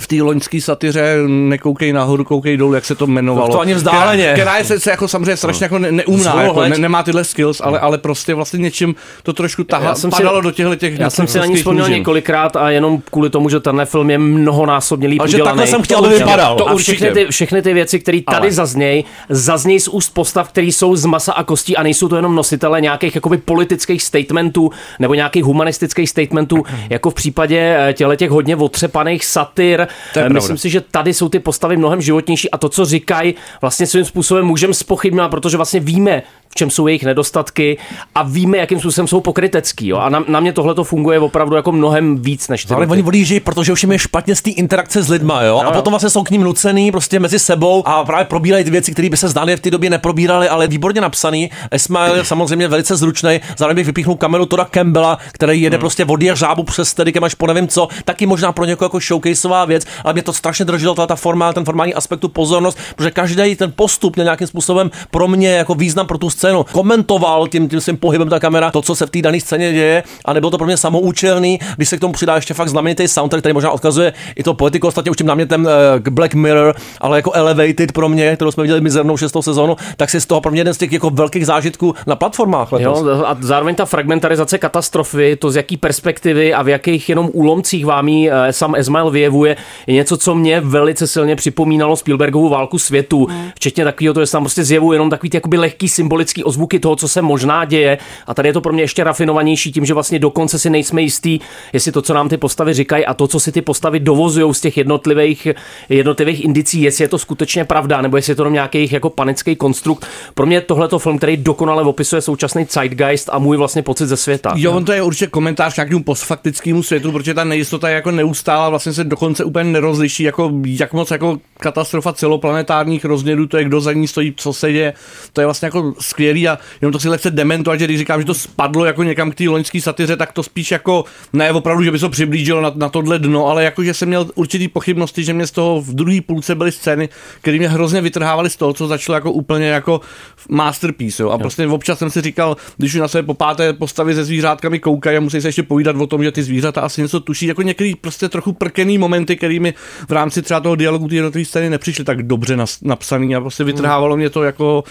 v 0.00 0.06
té 0.06 0.22
loňské 0.22 0.60
satyře 0.60 1.16
nekoukej 1.26 1.92
nahoru, 1.92 2.24
koukej 2.24 2.56
dolů, 2.56 2.74
jak 2.74 2.84
se 2.84 2.94
to 2.94 3.04
jmenovalo. 3.06 3.48
To 3.48 3.60
ani 3.60 3.74
vzdáleně. 3.74 4.22
Která, 4.22 4.34
která 4.34 4.56
je 4.56 4.64
se, 4.64 4.80
se 4.80 4.90
jako 4.90 5.08
samozřejmě 5.08 5.36
strašně 5.36 5.64
jako 5.64 5.78
ne, 5.78 5.92
neumná, 5.92 6.42
jako, 6.42 6.60
ne, 6.60 6.78
nemá 6.78 7.02
tyhle 7.02 7.24
skills, 7.24 7.60
ale, 7.64 7.80
ale 7.80 7.98
prostě 7.98 8.34
vlastně 8.34 8.58
něčím 8.58 8.94
to 9.22 9.32
trošku 9.32 9.64
tahla, 9.64 9.88
Já 9.88 9.94
jsem 9.94 10.10
si- 10.10 10.16
padalo 10.16 10.40
do 10.40 10.50
těchto 10.50 10.76
těch 10.76 10.98
Já 10.98 11.10
jsem 11.10 11.26
si 11.26 11.38
na 11.38 11.46
ní 11.46 11.56
vzpomněl 11.56 11.88
několikrát 11.88 12.56
a 12.56 12.70
jenom 12.70 13.02
kvůli 13.10 13.30
tomu, 13.30 13.48
že 13.48 13.60
tenhle 13.60 13.84
film 13.86 14.10
je 14.10 14.18
mnohonásobně 14.18 15.08
líp 15.08 15.22
udělaný. 15.22 15.44
takhle 15.44 15.66
jsem 15.66 15.82
chtěl, 15.82 15.98
aby 15.98 16.14
vypadal. 16.14 16.56
To 16.56 16.68
a 16.68 16.72
určitě. 16.72 16.96
všechny 16.96 17.24
ty, 17.24 17.30
všechny 17.30 17.62
ty 17.62 17.74
věci, 17.74 18.00
které 18.00 18.20
tady 18.30 18.40
Ale. 18.46 18.52
zaznějí, 18.52 19.04
zaznějí 19.28 19.80
z 19.80 19.88
úst 19.88 20.14
postav, 20.14 20.48
které 20.48 20.66
jsou 20.66 20.96
z 20.96 21.04
masa 21.04 21.32
a 21.32 21.44
kostí 21.44 21.76
a 21.76 21.82
nejsou 21.82 22.08
to 22.08 22.16
jenom 22.16 22.34
nositele 22.34 22.80
nějakých 22.80 23.14
jakoby 23.14 23.38
politických 23.38 24.02
statementů 24.02 24.70
nebo 24.98 25.14
nějakých 25.14 25.44
humanistických 25.44 26.10
statementů, 26.10 26.64
jako 26.90 27.10
v 27.10 27.14
případě 27.14 27.76
těle 27.92 28.16
těch 28.16 28.30
hodně 28.30 28.56
otřepaných 28.56 29.24
satyr. 29.24 29.85
To 30.12 30.18
je 30.18 30.24
Eh, 30.24 30.28
pravda. 30.28 30.34
Myslím 30.34 30.58
si, 30.58 30.70
že 30.70 30.80
tady 30.80 31.14
jsou 31.14 31.28
ty 31.28 31.38
postavy 31.38 31.76
mnohem 31.76 32.00
životnější 32.00 32.50
a 32.50 32.58
to, 32.58 32.68
co 32.68 32.84
říkají, 32.84 33.34
vlastně 33.60 33.86
svým 33.86 34.04
způsobem 34.04 34.44
můžeme 34.44 34.74
spochybňovat, 34.74 35.30
protože 35.30 35.56
vlastně 35.56 35.80
víme, 35.80 36.22
čem 36.56 36.70
jsou 36.70 36.86
jejich 36.86 37.04
nedostatky 37.04 37.78
a 38.14 38.22
víme, 38.22 38.58
jakým 38.58 38.80
způsobem 38.80 39.08
jsou 39.08 39.20
pokrytecký. 39.20 39.88
Jo? 39.88 39.96
A 39.96 40.08
na, 40.08 40.24
na 40.28 40.40
mě 40.40 40.52
tohle 40.52 40.74
to 40.74 40.84
funguje 40.84 41.18
opravdu 41.18 41.56
jako 41.56 41.72
mnohem 41.72 42.16
víc 42.16 42.48
než 42.48 42.64
ty. 42.64 42.74
Ale 42.74 42.86
oni 42.86 43.02
odjíždějí, 43.02 43.40
protože 43.40 43.72
už 43.72 43.82
jim 43.82 43.92
je 43.92 43.98
špatně 43.98 44.36
z 44.36 44.42
té 44.42 44.50
interakce 44.50 45.02
s 45.02 45.08
lidma, 45.08 45.42
jo? 45.42 45.58
A 45.58 45.64
jo. 45.64 45.72
potom 45.72 45.90
vlastně 45.90 46.10
jsou 46.10 46.22
k 46.22 46.30
ním 46.30 46.42
nucený 46.42 46.92
prostě 46.92 47.20
mezi 47.20 47.38
sebou 47.38 47.88
a 47.88 48.04
právě 48.04 48.24
probírají 48.24 48.64
ty 48.64 48.70
věci, 48.70 48.92
které 48.92 49.08
by 49.08 49.16
se 49.16 49.28
zdály 49.28 49.56
v 49.56 49.60
té 49.60 49.70
době 49.70 49.90
neprobíraly, 49.90 50.48
ale 50.48 50.68
výborně 50.68 51.00
napsaný. 51.00 51.50
Ismail 51.74 52.14
je 52.14 52.24
samozřejmě 52.24 52.68
velice 52.68 52.96
zručný. 52.96 53.40
Zároveň 53.56 53.76
bych 53.76 53.86
vypíchnul 53.86 54.16
kameru 54.16 54.46
Toda 54.46 54.64
Campbella, 54.64 55.18
který 55.32 55.62
jede 55.62 55.78
prostě 55.78 56.04
od 56.04 56.22
jeřábu 56.22 56.62
přes 56.62 56.88
Steadicam 56.88 57.24
až 57.24 57.34
po 57.34 57.46
nevím 57.46 57.68
co. 57.68 57.88
Taky 58.04 58.26
možná 58.26 58.52
pro 58.52 58.64
někoho 58.64 58.86
jako 58.86 59.00
showcaseová 59.00 59.64
věc, 59.64 59.86
ale 60.04 60.12
mě 60.12 60.22
to 60.22 60.32
strašně 60.32 60.64
drželo 60.64 60.94
ta, 60.94 61.06
ta 61.06 61.16
forma, 61.16 61.52
ten 61.52 61.64
formální 61.64 61.94
aspekt, 61.94 62.20
tu 62.20 62.28
pozornost, 62.28 62.78
protože 62.96 63.10
každý 63.10 63.56
ten 63.56 63.72
postup 63.76 64.16
měl 64.16 64.24
nějakým 64.24 64.46
způsobem 64.46 64.90
pro 65.10 65.28
mě 65.28 65.50
jako 65.50 65.74
význam 65.74 66.06
pro 66.06 66.18
tu 66.18 66.30
scénu. 66.30 66.45
Komentoval 66.72 67.48
tím, 67.48 67.68
tím 67.68 67.80
svým 67.80 67.96
pohybem 67.96 68.28
ta 68.28 68.40
kamera 68.40 68.70
to, 68.70 68.82
co 68.82 68.94
se 68.94 69.06
v 69.06 69.10
té 69.10 69.22
dané 69.22 69.40
scéně 69.40 69.72
děje, 69.72 70.02
a 70.24 70.32
nebylo 70.32 70.50
to 70.50 70.58
pro 70.58 70.66
mě 70.66 70.76
samoučelný, 70.76 71.58
když 71.76 71.88
se 71.88 71.96
k 71.96 72.00
tomu 72.00 72.12
přidá 72.12 72.34
ještě 72.34 72.54
fakt 72.54 72.68
znamenitý 72.68 73.08
soundtrack, 73.08 73.42
který 73.42 73.52
možná 73.52 73.70
odkazuje 73.70 74.12
i 74.36 74.42
to 74.42 74.54
politiku, 74.54 74.86
ostatně 74.86 75.10
už 75.10 75.16
tím 75.16 75.26
námětem 75.26 75.68
eh, 75.68 76.00
k 76.00 76.08
Black 76.08 76.34
Mirror, 76.34 76.74
ale 77.00 77.18
jako 77.18 77.32
Elevated 77.32 77.92
pro 77.92 78.08
mě, 78.08 78.36
kterou 78.36 78.50
jsme 78.50 78.62
viděli 78.62 78.80
mizernou 78.80 79.16
šestou 79.16 79.42
sezónu, 79.42 79.76
tak 79.96 80.10
si 80.10 80.20
z 80.20 80.26
toho 80.26 80.40
pro 80.40 80.52
mě 80.52 80.60
jeden 80.60 80.74
z 80.74 80.78
těch 80.78 80.92
jako 80.92 81.10
velkých 81.10 81.46
zážitků 81.46 81.94
na 82.06 82.16
platformách 82.16 82.72
letos. 82.72 83.00
Jo, 83.00 83.24
a 83.26 83.36
zároveň 83.40 83.74
ta 83.74 83.84
fragmentarizace 83.84 84.58
katastrofy, 84.58 85.36
to 85.36 85.50
z 85.50 85.56
jaký 85.56 85.76
perspektivy 85.76 86.54
a 86.54 86.62
v 86.62 86.68
jakých 86.68 87.08
jenom 87.08 87.30
úlomcích 87.32 87.86
vám 87.86 88.08
ji 88.08 88.30
eh, 88.30 88.52
sam 88.52 88.74
Esmail 88.74 89.10
vyjevuje, 89.10 89.56
je 89.86 89.94
něco, 89.94 90.16
co 90.16 90.34
mě 90.34 90.60
velice 90.60 91.06
silně 91.06 91.36
připomínalo 91.36 91.96
Spielbergovu 91.96 92.48
válku 92.48 92.78
světu, 92.78 93.28
včetně 93.54 93.84
takového, 93.84 94.14
to 94.14 94.20
je 94.20 94.26
tam 94.26 94.42
prostě 94.42 94.64
zjevuje 94.64 94.96
jenom 94.96 95.10
takový 95.10 95.30
ty 95.30 95.36
jakoby 95.36 95.58
lehký 95.58 95.88
symbolický 95.88 96.35
ozvuky 96.44 96.80
toho, 96.80 96.96
co 96.96 97.08
se 97.08 97.22
možná 97.22 97.64
děje. 97.64 97.98
A 98.26 98.34
tady 98.34 98.48
je 98.48 98.52
to 98.52 98.60
pro 98.60 98.72
mě 98.72 98.82
ještě 98.82 99.04
rafinovanější 99.04 99.72
tím, 99.72 99.84
že 99.84 99.94
vlastně 99.94 100.18
dokonce 100.18 100.58
si 100.58 100.70
nejsme 100.70 101.02
jistí, 101.02 101.40
jestli 101.72 101.92
to, 101.92 102.02
co 102.02 102.14
nám 102.14 102.28
ty 102.28 102.36
postavy 102.36 102.74
říkají 102.74 103.06
a 103.06 103.14
to, 103.14 103.28
co 103.28 103.40
si 103.40 103.52
ty 103.52 103.62
postavy 103.62 104.00
dovozují 104.00 104.54
z 104.54 104.60
těch 104.60 104.76
jednotlivých, 104.76 105.48
jednotlivých 105.88 106.44
indicí, 106.44 106.82
jestli 106.82 107.04
je 107.04 107.08
to 107.08 107.18
skutečně 107.18 107.64
pravda, 107.64 108.00
nebo 108.00 108.16
jestli 108.16 108.30
je 108.30 108.34
to 108.36 108.42
jenom 108.42 108.52
nějaký 108.52 108.88
jako 108.92 109.10
panický 109.10 109.56
konstrukt. 109.56 110.06
Pro 110.34 110.46
mě 110.46 110.60
tohle 110.60 110.88
to 110.88 110.98
film, 110.98 111.18
který 111.18 111.36
dokonale 111.36 111.82
opisuje 111.82 112.22
současný 112.22 112.66
zeitgeist 112.70 113.28
a 113.32 113.38
můj 113.38 113.56
vlastně 113.56 113.82
pocit 113.82 114.06
ze 114.06 114.16
světa. 114.16 114.52
Jo, 114.56 114.72
on 114.72 114.84
to 114.84 114.92
je 114.92 115.02
určitě 115.02 115.26
komentář 115.26 115.74
k 115.74 115.76
nějakému 115.76 116.02
postfaktickému 116.02 116.82
světu, 116.82 117.12
protože 117.12 117.34
ta 117.34 117.44
nejistota 117.44 117.88
je 117.88 117.94
jako 117.94 118.10
neustála, 118.10 118.68
vlastně 118.68 118.92
se 118.92 119.04
dokonce 119.04 119.44
úplně 119.44 119.64
nerozliší, 119.70 120.22
jako 120.22 120.52
jak 120.64 120.92
moc 120.92 121.10
jako 121.10 121.38
katastrofa 121.60 122.12
celoplanetárních 122.12 123.04
rozměrů, 123.04 123.46
to 123.46 123.56
je 123.56 123.64
kdo 123.64 123.80
za 123.80 123.92
ní 123.92 124.08
stojí, 124.08 124.34
co 124.36 124.52
se 124.52 124.72
děje, 124.72 124.92
to 125.32 125.40
je 125.40 125.46
vlastně 125.46 125.66
jako 125.66 125.94
skvělý 126.00 126.48
a 126.48 126.58
jenom 126.80 126.92
to 126.92 126.98
si 126.98 127.08
lehce 127.08 127.30
dementovat, 127.30 127.76
že 127.76 127.84
když 127.84 127.98
říkám, 127.98 128.20
že 128.20 128.26
to 128.26 128.34
spadlo 128.34 128.84
jako 128.84 129.02
někam 129.02 129.30
k 129.30 129.34
té 129.34 129.44
loňské 129.44 129.80
satyře, 129.80 130.16
tak 130.16 130.32
to 130.32 130.42
spíš 130.42 130.70
jako 130.70 131.04
ne 131.32 131.52
opravdu, 131.52 131.82
že 131.82 131.90
by 131.90 131.98
se 131.98 132.04
to 132.04 132.10
přiblížilo 132.10 132.60
na, 132.60 132.72
na 132.74 132.88
tohle 132.88 133.18
dno, 133.18 133.46
ale 133.46 133.64
jako, 133.64 133.84
že 133.84 133.94
jsem 133.94 134.08
měl 134.08 134.26
určitý 134.34 134.68
pochybnosti, 134.68 135.24
že 135.24 135.32
mě 135.32 135.46
z 135.46 135.50
toho 135.50 135.80
v 135.80 135.94
druhé 135.94 136.20
půlce 136.26 136.54
byly 136.54 136.72
scény, 136.72 137.08
které 137.40 137.58
mě 137.58 137.68
hrozně 137.68 138.00
vytrhávaly 138.00 138.50
z 138.50 138.56
toho, 138.56 138.72
co 138.72 138.86
začalo 138.86 139.14
jako 139.14 139.32
úplně 139.32 139.66
jako 139.66 140.00
masterpiece. 140.48 141.22
Jo. 141.22 141.30
A 141.30 141.38
prostě 141.38 141.66
občas 141.66 141.98
jsem 141.98 142.10
si 142.10 142.20
říkal, 142.20 142.56
když 142.76 142.94
už 142.94 143.00
na 143.00 143.08
sebe 143.08 143.26
po 143.26 143.34
páté 143.34 143.72
postavy 143.72 144.14
se 144.14 144.24
zvířátkami 144.24 144.78
koukají 144.78 145.16
a 145.16 145.20
musí 145.20 145.40
se 145.40 145.48
ještě 145.48 145.62
povídat 145.62 145.96
o 145.96 146.06
tom, 146.06 146.24
že 146.24 146.32
ty 146.32 146.42
zvířata 146.42 146.80
asi 146.80 147.02
něco 147.02 147.20
tuší, 147.20 147.46
jako 147.46 147.62
některý 147.62 147.94
prostě 147.94 148.28
trochu 148.28 148.52
prkený 148.52 148.98
momenty, 148.98 149.36
kterými 149.36 149.74
v 150.08 150.12
rámci 150.12 150.42
třeba 150.42 150.60
toho 150.60 150.74
dialogu 150.74 151.08
ty 151.08 151.22
scény 151.46 151.70
nepřišly 151.70 152.04
tak 152.04 152.22
dobře 152.22 152.56
nas, 152.56 152.78
napsaný 152.82 153.36
a 153.36 153.40
prostě 153.40 153.64
vytrhávalo 153.64 154.16
mě 154.16 154.30
to 154.30 154.42
jako 154.42 154.84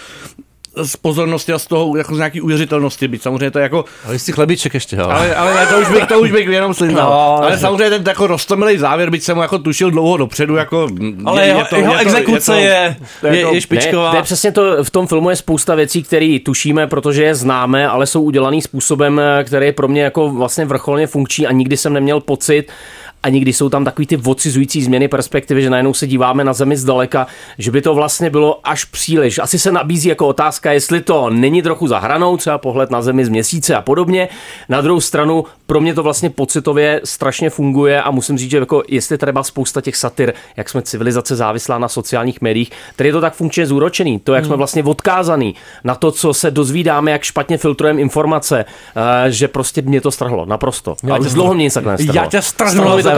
z 0.82 0.96
pozornosti 0.96 1.52
a 1.52 1.58
z 1.58 1.66
toho 1.66 1.96
jako 1.96 2.14
z 2.14 2.18
nějaký 2.18 2.40
uvěřitelnosti 2.40 3.08
být. 3.08 3.22
Samozřejmě 3.22 3.50
to 3.50 3.58
je 3.58 3.62
jako 3.62 3.84
Ale 4.04 4.18
jsi 4.18 4.32
chlebíček 4.32 4.74
ještě, 4.74 4.96
jo. 4.96 5.04
ale, 5.04 5.34
ale 5.34 5.54
ne, 5.54 5.66
to 5.66 5.80
už 5.80 5.88
bych, 5.88 6.06
to 6.06 6.20
už 6.20 6.32
bych 6.32 6.48
jenom 6.48 6.74
slyšel. 6.74 6.96
No, 6.96 7.36
ale 7.36 7.58
samozřejmě 7.58 7.90
ten 7.90 8.02
jako 8.06 8.26
roztomilý 8.26 8.78
závěr, 8.78 9.10
byť 9.10 9.22
jsem 9.22 9.36
mu 9.36 9.42
jako 9.42 9.58
tušil 9.58 9.90
dlouho 9.90 10.16
dopředu, 10.16 10.56
jako 10.56 10.88
Ale 11.24 11.42
je, 11.42 11.46
jeho, 11.46 11.58
je 11.60 11.64
to, 11.64 11.76
jeho 11.76 11.92
je 11.92 11.98
to, 11.98 12.02
exekuce 12.02 12.60
je, 12.60 12.64
je, 12.64 12.96
to, 13.20 13.26
je, 13.26 13.54
je 13.54 13.60
špičková. 13.60 14.04
Ne, 14.04 14.10
to 14.10 14.16
je 14.16 14.22
přesně 14.22 14.52
to, 14.52 14.84
v 14.84 14.90
tom 14.90 15.06
filmu 15.06 15.30
je 15.30 15.36
spousta 15.36 15.74
věcí, 15.74 16.02
které 16.02 16.38
tušíme, 16.44 16.86
protože 16.86 17.24
je 17.24 17.34
známe, 17.34 17.88
ale 17.88 18.06
jsou 18.06 18.22
udělaný 18.22 18.62
způsobem, 18.62 19.20
který 19.44 19.66
je 19.66 19.72
pro 19.72 19.88
mě 19.88 20.02
jako 20.02 20.30
vlastně 20.30 20.64
vrcholně 20.64 21.06
funkční 21.06 21.46
a 21.46 21.52
nikdy 21.52 21.76
jsem 21.76 21.92
neměl 21.92 22.20
pocit, 22.20 22.72
ani 23.22 23.40
když 23.40 23.56
jsou 23.56 23.68
tam 23.68 23.84
takový 23.84 24.06
ty 24.06 24.16
odcizující 24.16 24.82
změny 24.82 25.08
perspektivy, 25.08 25.62
že 25.62 25.70
najednou 25.70 25.94
se 25.94 26.06
díváme 26.06 26.44
na 26.44 26.52
zemi 26.52 26.76
zdaleka, 26.76 27.26
že 27.58 27.70
by 27.70 27.82
to 27.82 27.94
vlastně 27.94 28.30
bylo 28.30 28.60
až 28.64 28.84
příliš. 28.84 29.38
Asi 29.38 29.58
se 29.58 29.72
nabízí 29.72 30.08
jako 30.08 30.28
otázka, 30.28 30.72
jestli 30.72 31.00
to 31.00 31.30
není 31.30 31.62
trochu 31.62 31.86
za 31.88 31.98
hranou, 31.98 32.36
třeba 32.36 32.58
pohled 32.58 32.90
na 32.90 33.02
zemi 33.02 33.24
z 33.24 33.28
měsíce 33.28 33.74
a 33.74 33.82
podobně. 33.82 34.28
Na 34.68 34.80
druhou 34.80 35.00
stranu, 35.00 35.44
pro 35.66 35.80
mě 35.80 35.94
to 35.94 36.02
vlastně 36.02 36.30
pocitově 36.30 37.00
strašně 37.04 37.50
funguje 37.50 38.02
a 38.02 38.10
musím 38.10 38.38
říct, 38.38 38.50
že 38.50 38.56
jako 38.58 38.82
jestli 38.88 39.18
třeba 39.18 39.42
spousta 39.42 39.80
těch 39.80 39.96
satir, 39.96 40.32
jak 40.56 40.68
jsme 40.68 40.82
civilizace 40.82 41.36
závislá 41.36 41.78
na 41.78 41.88
sociálních 41.88 42.40
médiích, 42.40 42.70
tady 42.96 43.08
je 43.08 43.12
to 43.12 43.20
tak 43.20 43.34
funkčně 43.34 43.66
zúročený, 43.66 44.18
to, 44.18 44.34
jak 44.34 44.44
jsme 44.44 44.56
vlastně 44.56 44.84
odkázaný 44.84 45.54
na 45.84 45.94
to, 45.94 46.12
co 46.12 46.34
se 46.34 46.50
dozvídáme, 46.50 47.10
jak 47.10 47.22
špatně 47.22 47.58
filtrujeme 47.58 48.00
informace, 48.00 48.64
eh, 49.26 49.30
že 49.30 49.48
prostě 49.48 49.82
mě 49.82 50.00
to 50.00 50.10
strhlo, 50.10 50.46
naprosto. 50.46 50.96
A 51.12 51.18
už 51.18 51.32
dlouho 51.34 51.54
mě 51.54 51.64
nic 51.64 51.74
takhle 51.74 51.92
nestrhlo. 51.92 52.14
Já 52.14 52.26
tě 52.26 52.42
Strhlo 52.42 53.02
to 53.02 53.10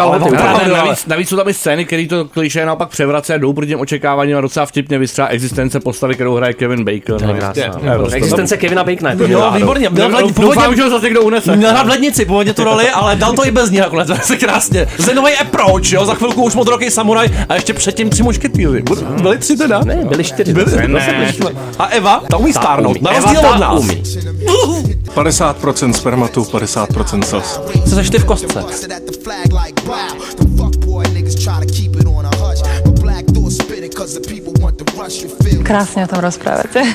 Navíc, 0.73 1.07
navíc 1.07 1.29
jsou 1.29 1.37
tam 1.37 1.49
i 1.49 1.55
scény, 1.55 1.85
které 1.85 2.07
to 2.07 2.25
kliše 2.25 2.67
naopak 2.67 2.89
převrací 2.89 3.33
a 3.33 3.39
jdou 3.39 3.53
proti 3.53 3.69
těm 3.69 3.81
očekáváním 3.81 4.37
a 4.37 4.41
docela 4.41 4.67
vtipně 4.67 4.99
vystřela 4.99 5.29
existence 5.29 5.81
postavy, 5.81 6.15
kterou 6.15 6.35
hraje 6.35 6.55
Kevin 6.55 6.85
Bacon. 6.85 7.29
No, 7.29 7.35
krásná. 7.35 7.97
prostě, 7.97 8.17
Existence 8.17 8.57
Kevina 8.57 8.85
Bacona. 8.85 9.11
je 9.11 9.17
to 9.17 9.25
Jo, 9.27 9.41
náhodou. 9.41 9.59
výborně. 9.59 9.91
Doufám, 10.41 10.77
že 10.77 10.83
ho 10.83 10.91
zase 10.91 11.05
někdo 11.05 11.23
unese. 11.23 11.57
měl 11.57 11.71
hrát 11.71 11.87
v 11.87 11.89
lednici 11.89 12.25
původně 12.39 12.55
tu 12.55 12.65
roli, 12.65 12.91
ale 12.91 13.17
dal 13.17 13.33
to 13.33 13.47
i 13.47 13.51
bez 13.51 13.71
ní 13.71 13.79
nakonec. 13.79 14.09
Zase 14.09 14.37
krásně. 14.37 14.87
Zenový 14.99 15.33
approach, 15.35 15.93
jo, 15.93 16.07
za 16.07 16.15
chvilku 16.15 16.43
už 16.43 16.55
modroký 16.55 16.91
samuraj 16.91 17.29
a 17.49 17.55
ještě 17.55 17.75
předtím 17.75 18.11
tři 18.11 18.23
mušketýři. 18.23 18.83
Byli 19.23 19.39
tři 19.39 19.57
teda? 19.57 19.81
Ne, 19.85 20.05
byli 20.05 20.25
čtyři. 20.25 20.55
Byli, 20.55 20.89
Ne. 20.89 21.33
A 21.79 21.87
Eva, 21.87 22.23
ta 22.31 22.37
umí 22.37 22.53
stárnout, 22.53 22.97
umí. 22.97 23.05
na 23.05 23.11
Eva 23.11 23.21
rozdíl 23.21 23.41
ta 23.41 23.51
od 23.55 23.59
nás. 23.61 23.81
umí. 23.81 24.03
50% 25.15 25.93
spermatu, 25.93 26.43
50% 26.43 27.23
slz. 27.23 27.61
Co 27.89 27.95
seš 27.95 28.11
ty 28.11 28.19
v 28.19 28.25
kostce? 28.25 28.65
Krásně 35.63 36.05
o 36.05 36.07
tom 36.07 36.19
rozpráváte. 36.19 36.83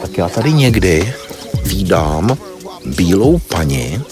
Tak 0.00 0.18
já 0.18 0.28
tady 0.28 0.52
někdy 0.52 1.14
vídám 1.64 2.38
bílou 2.86 3.38
paní, 3.38 4.02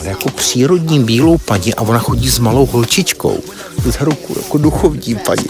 ale 0.00 0.08
jako 0.08 0.28
přírodní 0.28 1.04
bílou 1.04 1.38
paní 1.38 1.74
a 1.74 1.82
ona 1.82 1.98
chodí 1.98 2.30
s 2.30 2.38
malou 2.38 2.66
holčičkou 2.66 3.38
za 3.84 4.04
ruku, 4.04 4.34
jako 4.38 4.58
duchovní 4.58 5.14
paní. 5.14 5.44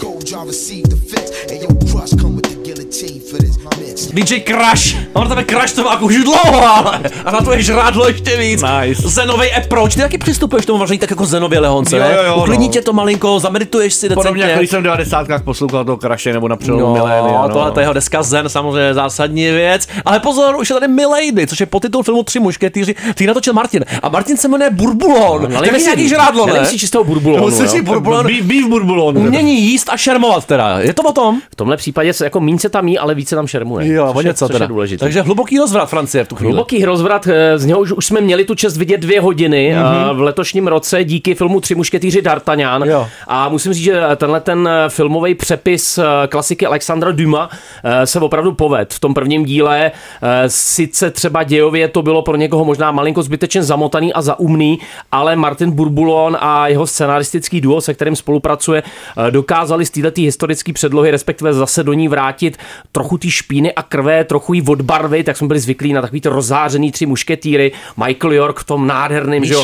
DJ 4.13 4.39
Crash. 4.45 4.95
On 5.13 5.27
tebe 5.29 5.43
Crash 5.43 5.71
to 5.73 5.83
má 5.83 5.99
už 6.01 6.15
dlouho, 6.23 6.67
ale 6.67 6.99
a 7.25 7.31
na 7.31 7.41
to 7.41 7.51
je 7.53 7.61
žrádlo 7.61 8.07
ještě 8.07 8.37
víc. 8.37 8.61
Nice. 8.81 9.01
Zenový 9.09 9.51
approach. 9.51 9.93
Ty 9.93 10.01
taky 10.01 10.17
přistupuješ 10.17 10.63
k 10.63 10.67
tomu 10.67 10.79
vaření 10.79 10.99
tak 10.99 11.09
jako 11.09 11.25
zenově 11.25 11.59
Lehonce, 11.59 11.97
Jo, 11.97 12.03
ne? 12.03 12.13
jo, 12.15 12.23
jo, 12.23 12.35
Uklidní 12.35 12.67
no. 12.67 12.73
tě 12.73 12.81
to 12.81 12.93
malinko, 12.93 13.39
zamedituješ 13.39 13.93
si 13.93 14.09
Podobně, 14.09 14.23
decentně. 14.23 14.43
jako 14.43 14.59
když 14.59 14.69
jsem 14.69 14.79
v 14.79 14.83
90. 14.83 15.27
poslouchal 15.43 15.85
toho 15.85 15.97
Kraše 15.97 16.33
nebo 16.33 16.47
na 16.47 16.55
přelomu 16.55 16.85
No, 16.85 16.93
milénia. 16.93 17.41
no, 17.41 17.49
tohle 17.53 17.71
to 17.71 17.79
je 17.79 17.83
jeho 17.83 17.93
deska 17.93 18.23
Zen, 18.23 18.49
samozřejmě 18.49 18.93
zásadní 18.93 19.51
věc. 19.51 19.87
Ale 20.05 20.19
pozor, 20.19 20.55
už 20.55 20.69
je 20.69 20.73
tady 20.73 20.87
Milady, 20.87 21.47
což 21.47 21.59
je 21.59 21.65
podtitul 21.65 22.03
filmu 22.03 22.23
Tři 22.23 22.39
mušketýři, 22.39 22.93
který 22.93 23.27
natočil 23.27 23.53
Martin. 23.53 23.85
A 24.03 24.09
Martin 24.09 24.37
se 24.37 24.47
jmenuje 24.47 24.69
Burbulon. 24.69 25.41
No, 25.41 25.47
No, 25.49 25.63
si- 25.79 25.83
nějaký 25.83 26.07
žrádlo, 26.09 26.45
ne? 26.45 26.65
si 26.65 26.79
čistého 26.79 27.03
burbulonu, 27.03 27.43
Musíš 27.43 27.69
si 27.69 27.77
jo. 27.77 27.83
burbulon. 27.83 28.27
Beef, 28.27 28.41
beef 28.45 28.65
burbulon. 28.67 29.17
Umění 29.17 29.61
jíst 29.61 29.89
a 29.89 29.97
šermovat 29.97 30.45
teda. 30.45 30.79
Je 30.79 30.93
to 30.93 31.01
o 31.03 31.11
tom? 31.11 31.41
V 31.51 31.55
tomhle 31.55 31.77
případě 31.77 32.13
se 32.13 32.23
jako 32.23 32.39
míň 32.39 32.57
se 32.59 32.69
tam 32.69 32.82
jí, 32.87 32.97
ale 32.99 33.15
více 33.15 33.35
tam 33.35 33.47
šermuje. 33.47 33.87
Jo, 33.87 34.05
což 34.07 34.15
o 34.15 34.19
je- 34.19 34.25
něco 34.27 34.47
což 34.47 34.59
je 34.59 34.67
důležité. 34.67 35.05
Takže 35.05 35.21
hluboký 35.21 35.57
rozvrat 35.57 35.89
Francie 35.89 36.23
v 36.23 36.27
tu 36.27 36.35
chvíli. 36.35 36.51
Hluboký 36.53 36.85
rozvrat, 36.85 37.27
eh, 37.27 37.57
z 37.59 37.65
něho 37.65 37.79
už, 37.79 37.91
už 37.91 38.05
jsme 38.05 38.21
měli 38.21 38.45
tu 38.45 38.55
čest 38.55 38.77
vidět 38.77 38.97
dvě 38.97 39.21
hodiny 39.21 39.75
mm-hmm. 39.75 40.15
v 40.17 40.21
letošním 40.21 40.67
roce 40.67 41.03
díky 41.03 41.35
filmu 41.35 41.61
Tři 41.61 41.75
mušketýři 41.75 42.21
D'Artagnan. 42.21 42.83
Jo. 42.83 43.07
A 43.27 43.49
musím 43.49 43.73
říct, 43.73 43.83
že 43.83 44.01
tenhle 44.15 44.39
ten 44.41 44.67
eh, 44.71 44.89
filmový 44.89 45.35
přepis 45.35 45.97
eh, 45.97 46.03
klasiky 46.27 46.65
Alexandra 46.65 47.11
Duma 47.11 47.49
eh, 47.83 48.07
se 48.07 48.19
opravdu 48.19 48.53
poved. 48.53 48.93
V 48.93 48.99
tom 48.99 49.13
prvním 49.13 49.45
díle 49.45 49.91
eh, 50.21 50.43
sice 50.47 51.11
třeba 51.11 51.43
dějově 51.43 51.87
to 51.87 52.01
bylo 52.01 52.21
pro 52.21 52.35
někoho 52.35 52.65
možná 52.65 52.91
malinko 52.91 53.23
zbytečně 53.23 53.63
zamotaný 53.63 54.13
a 54.13 54.21
zaumný, 54.21 54.79
ale 55.11 55.35
Martin 55.35 55.71
Burbulon 55.71 56.37
a 56.39 56.67
jeho 56.67 56.87
scenaristický 56.87 57.61
duo, 57.61 57.81
se 57.81 57.93
kterým 57.93 58.15
spolupracuje, 58.15 58.83
eh, 59.27 59.31
dokázali 59.31 59.85
z 59.85 59.89
této 59.89 60.21
historické 60.21 60.73
předlohy, 60.73 61.11
respektive 61.11 61.53
zase 61.53 61.83
do 61.83 61.93
ní 61.93 62.07
vrátit 62.07 62.57
trochu 62.91 63.17
té 63.17 63.29
špíny 63.29 63.73
a 63.73 63.83
krve, 63.83 64.23
trochu 64.23 64.53
jí 64.53 64.61
odbarvit, 64.61 65.25
tak 65.25 65.37
jsme 65.37 65.47
byli 65.47 65.59
zvyklí 65.59 65.93
na 65.93 66.01
takový 66.01 66.21
to 66.21 66.29
rozzářený 66.29 66.91
tři 66.91 67.05
mušketýry, 67.05 67.71
Michael 68.05 68.33
York 68.33 68.59
v 68.59 68.63
tom 68.63 68.87
nádherném 68.87 69.45
že 69.45 69.55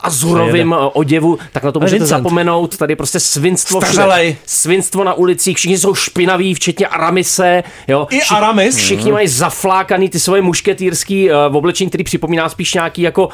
azurovým 0.00 0.72
eh, 0.72 0.76
oděvu, 0.92 1.38
tak 1.52 1.64
na 1.64 1.72
to 1.72 1.80
můžete 1.80 1.98
Vincent. 1.98 2.22
zapomenout, 2.22 2.76
tady 2.76 2.96
prostě 2.96 3.20
svinstvo 3.20 3.80
všude. 3.80 4.36
Svinstvo 4.46 5.04
na 5.04 5.14
ulicích, 5.14 5.56
všichni 5.56 5.78
jsou 5.78 5.94
špinaví, 5.94 6.54
včetně 6.54 6.86
Aramise, 6.86 7.62
jo. 7.88 8.06
I 8.10 8.22
Aramis. 8.22 8.76
Všichni 8.76 9.12
mají 9.12 9.28
zaflákaný 9.28 10.08
ty 10.08 10.20
svoje 10.20 10.42
mušketýrský 10.42 11.30
uh, 11.30 11.56
oblečení, 11.56 11.90
který 11.90 12.04
připomíná 12.04 12.48
spíš 12.48 12.74
nějaký 12.74 13.02
jako, 13.02 13.26
uh, 13.26 13.30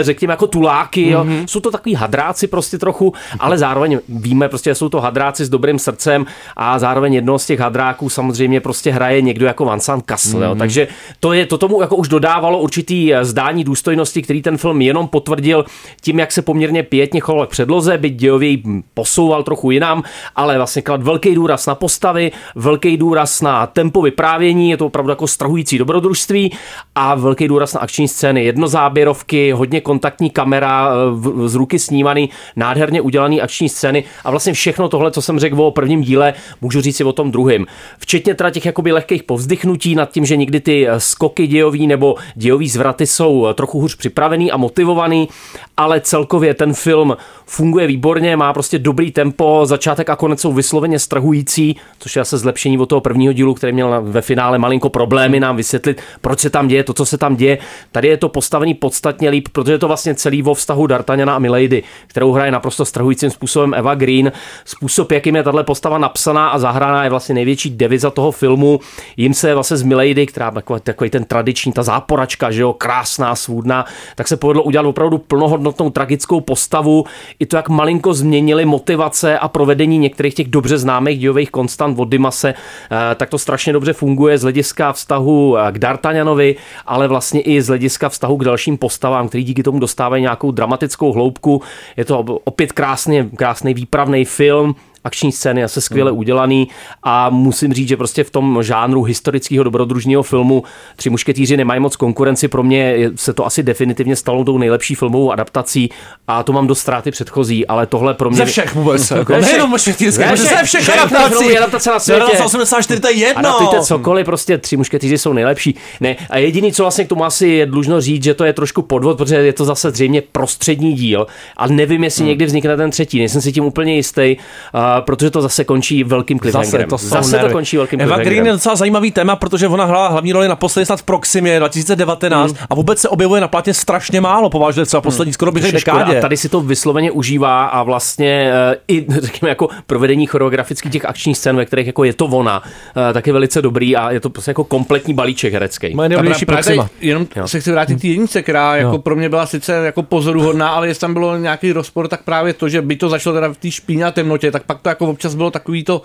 řekněme, 0.00 0.32
jako 0.32 0.46
tuláky, 0.46 1.08
jo. 1.10 1.24
Mhm. 1.24 1.48
Jsou 1.48 1.60
to 1.60 1.70
takový 1.70 1.94
hadráci 1.94 2.46
prostě 2.46 2.78
trochu, 2.78 3.12
ale 3.38 3.58
zároveň 3.58 4.00
víme 4.08 4.48
prostě, 4.48 4.70
že 4.70 4.74
jsou 4.74 4.88
to 4.88 5.00
hadráci 5.00 5.44
s 5.44 5.48
dobrým 5.48 5.78
srdcem 5.78 6.26
a 6.56 6.78
zároveň 6.78 7.14
jednoho 7.14 7.38
z 7.38 7.46
těch 7.46 7.60
hadráků 7.60 8.08
samozřejmě 8.08 8.60
prostě 8.68 8.92
hraje 8.92 9.22
někdo 9.22 9.46
jako 9.46 9.64
Vincent 9.64 10.04
jo. 10.32 10.38
Mhm. 10.38 10.58
Takže 10.58 10.88
to 11.20 11.32
je, 11.32 11.46
to 11.46 11.58
tomu 11.58 11.80
jako 11.80 11.96
už 11.96 12.08
dodávalo 12.08 12.58
určitý 12.58 13.14
eh, 13.14 13.24
zdání 13.24 13.64
důstojnosti, 13.64 14.22
který 14.22 14.42
ten 14.42 14.56
film 14.56 14.82
jenom 14.82 15.08
potvrdil 15.08 15.64
tím, 16.00 16.18
jak 16.18 16.32
se 16.32 16.42
poměrně 16.42 16.82
pětně 16.82 17.20
choval 17.20 17.46
k 17.46 17.50
předloze, 17.50 17.98
byť 17.98 18.14
dějově 18.14 18.48
ji 18.48 18.62
posouval 18.94 19.42
trochu 19.42 19.70
jinam, 19.70 20.02
ale 20.36 20.56
vlastně 20.56 20.82
klad 20.82 21.02
velký 21.02 21.34
důraz 21.34 21.66
na 21.66 21.74
postavy, 21.74 22.32
velký 22.54 22.96
důraz 22.96 23.40
na 23.40 23.66
tempo 23.66 24.02
vyprávění, 24.02 24.70
je 24.70 24.76
to 24.76 24.86
opravdu 24.86 25.10
jako 25.10 25.26
strhující 25.26 25.78
dobrodružství 25.78 26.52
a 26.94 27.14
velký 27.14 27.48
důraz 27.48 27.74
na 27.74 27.80
akční 27.80 28.08
scény, 28.08 28.44
jednozáběrovky, 28.44 29.52
hodně 29.52 29.80
kontaktní 29.80 30.30
kamera, 30.30 30.90
eh, 30.90 31.48
z 31.48 31.54
ruky 31.54 31.78
snímaný, 31.78 32.30
nádherně 32.56 33.00
udělaný 33.00 33.40
akční 33.40 33.68
scény 33.68 34.04
a 34.24 34.30
vlastně 34.30 34.52
všechno 34.52 34.88
tohle, 34.88 35.10
co 35.10 35.22
jsem 35.22 35.38
řekl 35.38 35.62
o 35.62 35.70
prvním 35.70 36.00
díle, 36.00 36.34
můžu 36.60 36.80
říct 36.80 36.96
si 36.96 37.04
o 37.04 37.12
tom 37.12 37.30
druhém. 37.30 37.66
Včetně 37.98 38.34
teda 38.34 38.47
těch 38.50 38.66
jakoby 38.66 38.92
lehkých 38.92 39.22
povzdychnutí 39.22 39.94
nad 39.94 40.10
tím, 40.10 40.26
že 40.26 40.36
někdy 40.36 40.60
ty 40.60 40.88
eh, 40.88 41.00
skoky 41.00 41.46
dějový 41.46 41.86
nebo 41.86 42.14
dějový 42.34 42.68
zvraty 42.68 43.06
jsou 43.06 43.46
eh, 43.46 43.54
trochu 43.54 43.80
hůř 43.80 43.96
připravený 43.96 44.52
a 44.52 44.56
motivovaný, 44.56 45.28
ale 45.76 46.00
celkově 46.00 46.54
ten 46.54 46.74
film 46.74 47.16
funguje 47.46 47.86
výborně, 47.86 48.36
má 48.36 48.52
prostě 48.52 48.78
dobrý 48.78 49.10
tempo, 49.10 49.60
začátek 49.64 50.10
a 50.10 50.16
konec 50.16 50.40
jsou 50.40 50.52
vysloveně 50.52 50.98
strhující, 50.98 51.76
což 51.98 52.16
je 52.16 52.20
zase 52.20 52.38
zlepšení 52.38 52.78
od 52.78 52.86
toho 52.86 53.00
prvního 53.00 53.32
dílu, 53.32 53.54
který 53.54 53.72
měl 53.72 54.02
ve 54.02 54.22
finále 54.22 54.58
malinko 54.58 54.88
problémy 54.88 55.40
nám 55.40 55.56
vysvětlit, 55.56 56.02
proč 56.20 56.40
se 56.40 56.50
tam 56.50 56.68
děje 56.68 56.84
to, 56.84 56.94
co 56.94 57.06
se 57.06 57.18
tam 57.18 57.36
děje. 57.36 57.58
Tady 57.92 58.08
je 58.08 58.16
to 58.16 58.28
postavený 58.28 58.74
podstatně 58.74 59.28
líp, 59.30 59.48
protože 59.52 59.72
je 59.72 59.78
to 59.78 59.88
vlastně 59.88 60.14
celý 60.14 60.42
vo 60.42 60.54
vztahu 60.54 60.86
D'Artagnana 60.86 61.36
a 61.36 61.38
Milady, 61.38 61.82
kterou 62.06 62.32
hraje 62.32 62.50
naprosto 62.50 62.84
strhujícím 62.84 63.30
způsobem 63.30 63.74
Eva 63.74 63.94
Green. 63.94 64.32
Způsob, 64.64 65.12
jakým 65.12 65.36
je 65.36 65.42
tahle 65.42 65.64
postava 65.64 65.98
napsaná 65.98 66.48
a 66.48 66.58
zahraná, 66.58 67.04
je 67.04 67.10
vlastně 67.10 67.34
největší 67.34 67.70
deviza 67.70 68.10
toho 68.10 68.32
filmu. 68.38 68.80
Jim 69.16 69.34
se 69.34 69.54
vlastně 69.54 69.76
z 69.76 69.82
Milady, 69.82 70.26
která 70.26 70.50
takový, 70.50 70.80
takový 70.80 71.10
ten 71.10 71.24
tradiční, 71.24 71.72
ta 71.72 71.82
záporačka, 71.82 72.50
že 72.50 72.62
jo, 72.62 72.72
krásná, 72.72 73.34
svůdná, 73.34 73.84
tak 74.16 74.28
se 74.28 74.36
povedlo 74.36 74.62
udělat 74.62 74.86
opravdu 74.86 75.18
plnohodnotnou 75.18 75.90
tragickou 75.90 76.40
postavu. 76.40 77.04
I 77.38 77.46
to, 77.46 77.56
jak 77.56 77.68
malinko 77.68 78.14
změnili 78.14 78.64
motivace 78.64 79.38
a 79.38 79.48
provedení 79.48 79.98
některých 79.98 80.34
těch 80.34 80.48
dobře 80.48 80.78
známých 80.78 81.18
dějových 81.18 81.50
konstant 81.50 81.98
od 81.98 82.04
Dimase, 82.04 82.54
eh, 82.54 83.14
tak 83.14 83.30
to 83.30 83.38
strašně 83.38 83.72
dobře 83.72 83.92
funguje 83.92 84.38
z 84.38 84.42
hlediska 84.42 84.92
vztahu 84.92 85.58
eh, 85.58 85.72
k 85.72 85.78
D'Artagnanovi, 85.78 86.56
ale 86.86 87.08
vlastně 87.08 87.40
i 87.40 87.62
z 87.62 87.68
hlediska 87.68 88.08
vztahu 88.08 88.36
k 88.36 88.44
dalším 88.44 88.78
postavám, 88.78 89.28
který 89.28 89.44
díky 89.44 89.62
tomu 89.62 89.78
dostávají 89.78 90.22
nějakou 90.22 90.50
dramatickou 90.50 91.12
hloubku. 91.12 91.62
Je 91.96 92.04
to 92.04 92.18
opět 92.44 92.72
krásně, 92.72 93.28
krásný 93.36 93.74
výpravný 93.74 94.24
film, 94.24 94.74
akční 95.04 95.32
scény 95.32 95.64
asi 95.64 95.80
skvěle 95.80 96.10
udělaný 96.10 96.68
a 97.02 97.30
musím 97.30 97.72
říct, 97.72 97.88
že 97.88 97.96
prostě 97.96 98.24
v 98.24 98.30
tom 98.30 98.62
žánru 98.62 99.02
historického 99.02 99.64
dobrodružního 99.64 100.22
filmu 100.22 100.62
Tři 100.96 101.10
mušketýři 101.10 101.56
nemají 101.56 101.80
moc 101.80 101.96
konkurenci. 101.96 102.48
Pro 102.48 102.62
mě 102.62 102.96
se 103.16 103.32
to 103.32 103.46
asi 103.46 103.62
definitivně 103.62 104.16
stalo 104.16 104.44
tou 104.44 104.58
nejlepší 104.58 104.94
filmovou 104.94 105.32
adaptací 105.32 105.90
a 106.28 106.42
to 106.42 106.52
mám 106.52 106.66
do 106.66 106.74
ztráty 106.74 107.10
předchozí, 107.10 107.66
ale 107.66 107.86
tohle 107.86 108.14
pro 108.14 108.30
mě... 108.30 108.36
Ze 108.38 108.44
všech 108.44 108.74
vůbec. 108.74 109.10
Jako, 109.18 109.32
Ze 109.32 109.38
všech. 109.40 109.50
nejenom 109.52 109.70
mušketýrské, 109.70 110.22
Ze 110.22 110.28
ale 110.28 110.36
všech. 110.36 110.48
ze 110.58 110.64
všech 110.80 110.98
adaptací. 110.98 111.58
adaptace 111.58 111.90
na 111.90 111.98
světě. 111.98 112.20
1984 112.20 113.00
to 113.00 113.08
je 113.08 113.14
jedno. 113.14 113.38
Adaptujte 113.38 113.80
cokoliv, 113.80 114.24
prostě 114.26 114.58
tři 114.58 114.76
mušketýři 114.76 115.18
jsou 115.18 115.32
nejlepší. 115.32 115.74
Ne, 116.00 116.16
a 116.30 116.38
jediný, 116.38 116.72
co 116.72 116.82
vlastně 116.84 117.04
k 117.04 117.08
tomu 117.08 117.24
asi 117.24 117.48
je 117.48 117.66
dlužno 117.66 118.00
říct, 118.00 118.24
že 118.24 118.34
to 118.34 118.44
je 118.44 118.52
trošku 118.52 118.82
podvod, 118.82 119.16
protože 119.18 119.36
je 119.36 119.52
to 119.52 119.64
zase 119.64 119.90
zřejmě 119.90 120.22
prostřední 120.32 120.92
díl, 120.92 121.26
ale 121.56 121.72
nevím, 121.72 122.04
jestli 122.04 122.18
Hmm. 122.22 122.28
někdy 122.28 122.46
vznikne 122.46 122.76
ten 122.76 122.90
třetí, 122.90 123.18
nejsem 123.18 123.40
si 123.42 123.52
tím 123.52 123.64
úplně 123.64 123.94
jistý. 123.94 124.36
Uh, 124.74 124.80
a, 124.88 125.00
protože 125.00 125.30
to 125.30 125.42
zase 125.42 125.64
končí 125.64 126.04
velkým 126.04 126.38
cliffhangerem. 126.38 126.90
Zase 126.90 126.90
to, 126.90 126.98
jsou 126.98 127.08
zase 127.08 127.30
to 127.30 127.36
nervy. 127.36 127.52
končí 127.52 127.76
velkým 127.76 128.00
Eva. 128.00 128.16
Green 128.18 128.46
je 128.46 128.52
docela 128.52 128.76
zajímavý 128.76 129.10
téma, 129.10 129.36
protože 129.36 129.68
ona 129.68 129.84
hrála 129.84 130.08
hlavní 130.08 130.32
roli 130.32 130.48
naposledy 130.48 130.86
snad 130.86 131.00
v 131.00 131.02
Proximě 131.02 131.58
2019 131.58 132.56
a 132.70 132.74
vůbec 132.74 132.98
se 132.98 133.08
objevuje 133.08 133.40
na 133.40 133.48
platě 133.48 133.74
strašně 133.74 134.20
málo, 134.20 134.50
považuje 134.50 134.86
třeba 134.86 135.00
poslední 135.00 135.32
skoro 135.32 135.52
bych 135.52 135.62
řekl 135.62 135.76
je 135.76 135.80
škoda. 135.80 135.98
dekádě. 135.98 136.18
A 136.18 136.20
tady 136.20 136.36
si 136.36 136.48
to 136.48 136.60
vysloveně 136.60 137.10
užívá 137.10 137.66
a 137.66 137.82
vlastně 137.82 138.52
eh, 138.52 138.76
i 138.88 139.06
řekněme 139.20 139.48
jako 139.48 139.68
provedení 139.86 140.26
choreografických 140.26 140.92
těch 140.92 141.04
akčních 141.04 141.38
scén, 141.38 141.56
ve 141.56 141.64
kterých 141.64 141.86
jako 141.86 142.04
je 142.04 142.12
to 142.12 142.26
ona, 142.26 142.62
eh, 143.10 143.12
tak 143.12 143.26
je 143.26 143.32
velice 143.32 143.62
dobrý 143.62 143.96
a 143.96 144.10
je 144.10 144.20
to 144.20 144.30
prostě 144.30 144.50
jako 144.50 144.64
kompletní 144.64 145.14
balíček 145.14 145.52
herecký. 145.52 145.94
Moje 145.94 146.08
právě 146.08 146.34
Proxima. 146.46 146.90
Jenom 147.00 147.26
se 147.46 147.60
chci 147.60 147.72
vrátit 147.72 147.98
k 147.98 148.28
té 148.30 148.42
která 148.42 148.76
jako 148.76 148.92
Jo. 148.92 148.98
pro 148.98 149.16
mě 149.16 149.28
byla 149.28 149.46
sice 149.46 149.72
jako 149.72 150.02
pozoruhodná, 150.02 150.68
ale 150.68 150.88
jestli 150.88 151.00
tam 151.00 151.12
bylo 151.12 151.36
nějaký 151.36 151.72
rozpor, 151.72 152.08
tak 152.08 152.22
právě 152.22 152.52
to, 152.52 152.68
že 152.68 152.82
by 152.82 152.96
to 152.96 153.08
začalo 153.08 153.34
teda 153.34 153.48
v 153.48 153.56
té 153.56 153.70
špíně 153.70 154.04
a 154.04 154.10
temnotě, 154.10 154.50
tak 154.50 154.62
pak 154.62 154.77
to 154.82 154.88
jako 154.88 155.06
občas 155.06 155.34
bylo 155.34 155.50
takový 155.50 155.84
to 155.84 156.02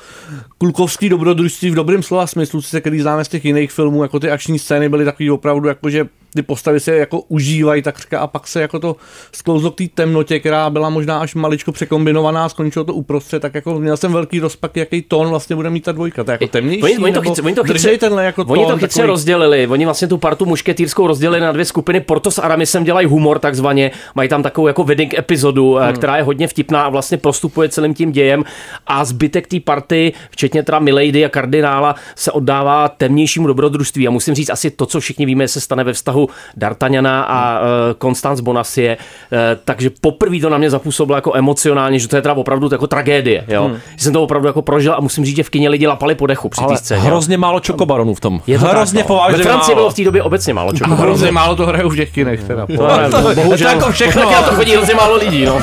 kulkovský 0.58 1.10
dobrodružství 1.10 1.72
v 1.72 1.76
dobrém 1.76 2.04
slova 2.04 2.28
smyslu, 2.28 2.62
sice 2.62 2.82
který 2.82 3.02
známe 3.02 3.26
z 3.26 3.28
těch 3.28 3.46
jiných 3.46 3.72
filmů, 3.72 4.04
jako 4.04 4.20
ty 4.20 4.32
akční 4.32 4.60
scény 4.60 4.90
byly 4.90 5.06
takový 5.06 5.32
opravdu 5.32 5.68
jako, 5.68 5.90
že 5.90 6.08
ty 6.34 6.42
postavy 6.42 6.80
se 6.80 6.96
jako 6.96 7.20
užívají, 7.22 7.82
tak 7.82 8.00
říká, 8.00 8.20
a 8.20 8.28
pak 8.28 8.48
se 8.48 8.62
jako 8.62 8.80
to 8.80 8.96
sklouzlo 9.32 9.72
k 9.72 9.76
té 9.76 9.84
temnotě, 9.94 10.40
která 10.40 10.70
byla 10.70 10.90
možná 10.90 11.20
až 11.20 11.36
maličko 11.36 11.72
překombinovaná, 11.72 12.50
skončilo 12.50 12.86
to 12.86 12.94
uprostřed, 12.94 13.40
tak 13.40 13.56
jako 13.56 13.80
měl 13.80 13.98
jsem 13.98 14.14
velký 14.14 14.40
rozpak, 14.40 14.78
jaký 14.78 15.02
tón 15.02 15.30
vlastně 15.30 15.56
bude 15.56 15.70
mít 15.70 15.84
ta 15.84 15.92
dvojka. 15.92 16.24
To 16.24 16.32
je 16.32 16.34
jako 16.34 16.48
temnější, 16.48 16.84
Oni, 16.84 16.98
oni, 16.98 17.14
to 17.14 17.22
chytře, 17.22 17.42
oni 17.42 17.56
to 17.56 17.64
chytře, 17.64 17.98
tenhle 17.98 18.26
jako 18.26 18.46
oni 18.48 18.66
to 18.66 18.78
chytře 18.78 18.88
takový- 18.88 19.08
rozdělili. 19.08 19.68
Oni 19.68 19.86
vlastně 19.86 20.08
tu 20.08 20.18
partu 20.18 20.46
mušketýrskou 20.46 21.08
rozdělili 21.08 21.42
na 21.42 21.52
dvě 21.52 21.66
skupiny. 21.66 22.00
Portos 22.00 22.36
s 22.36 22.40
Aramisem 22.40 22.84
dělají 22.84 23.08
humor 23.08 23.40
takzvaně. 23.40 23.92
Mají 24.16 24.30
tam 24.30 24.44
takovou 24.44 24.68
jako 24.68 24.84
wedding 24.84 25.14
epizodu, 25.14 25.76
hmm. 25.76 25.94
která 25.94 26.18
je 26.18 26.24
hodně 26.24 26.48
vtipná 26.48 26.82
a 26.82 26.90
vlastně 26.90 27.18
prostupuje 27.18 27.70
celým 27.70 27.94
tím 27.94 28.12
dějem. 28.12 28.44
A 28.88 29.06
zbytek 29.06 29.48
té 29.48 29.60
party, 29.60 30.14
včetně 30.30 30.64
teda 30.64 30.80
Milady 30.80 31.26
a 31.26 31.30
kardinála, 31.30 31.96
se 32.16 32.32
oddává 32.32 32.90
temnějšímu 32.90 33.48
dobrodružství. 33.48 34.08
A 34.08 34.12
musím 34.12 34.36
říct 34.36 34.50
asi 34.50 34.72
to, 34.72 34.86
co 34.86 35.00
všichni 35.00 35.26
víme, 35.26 35.48
se 35.48 35.62
stane 35.62 35.84
ve 35.84 35.94
vztahu 35.94 36.23
D'Artagnana 36.58 37.24
a 37.24 37.60
Konstanc 37.98 38.40
uh, 38.40 38.46
Bonasie. 38.46 38.98
Uh, 38.98 39.38
takže 39.66 39.90
poprvé 40.02 40.40
to 40.40 40.50
na 40.50 40.58
mě 40.58 40.70
zapůsobilo 40.70 41.16
jako 41.18 41.32
emocionálně, 41.36 42.00
že 42.00 42.08
to 42.08 42.16
je 42.16 42.22
teda 42.22 42.34
opravdu 42.34 42.70
jako 42.72 42.88
tragédie. 42.88 43.44
Jo? 43.48 43.64
Hmm. 43.66 43.78
Že 43.98 44.04
jsem 44.04 44.14
to 44.14 44.24
opravdu 44.24 44.48
jako 44.48 44.62
prožil 44.62 44.94
a 44.94 45.00
musím 45.00 45.26
říct, 45.26 45.36
že 45.36 45.44
v 45.44 45.50
kině 45.50 45.70
lidi 45.70 45.88
lapali 45.88 46.16
po 46.16 46.28
dechu 46.28 46.50
při 46.50 46.62
té 46.62 46.66
Ale 46.68 46.78
scéně. 46.78 47.02
hrozně 47.02 47.38
málo 47.38 47.60
čokobaronů 47.60 48.14
v 48.14 48.20
tom. 48.20 48.42
Je 48.48 48.60
to 48.60 48.66
hrozně 48.66 49.00
tak, 49.04 49.10
no. 49.10 49.16
povážně 49.16 49.38
Ve 49.38 49.44
Francii 49.44 49.76
málo. 49.76 49.76
bylo 49.76 49.90
v 49.90 49.94
té 49.94 50.04
době 50.04 50.24
obecně 50.24 50.54
málo 50.54 50.70
A 50.70 50.74
čokobarů. 50.78 51.02
hrozně 51.02 51.32
málo 51.32 51.56
to 51.56 51.66
hrajou 51.66 51.90
v 51.90 51.96
těch 51.96 52.12
kinech. 52.14 52.44
Teda. 52.44 52.66
To, 52.78 52.88
ne, 52.98 53.10
to- 53.10 53.36
bohužel, 53.36 53.70
to 53.70 53.76
jako 53.78 53.92
všechno, 53.92 54.22
Tak 54.30 54.50
to 54.50 54.56
chodí 54.56 54.72
hrozně 54.76 54.96
málo 54.96 55.16
lidí. 55.16 55.46
No. 55.46 55.60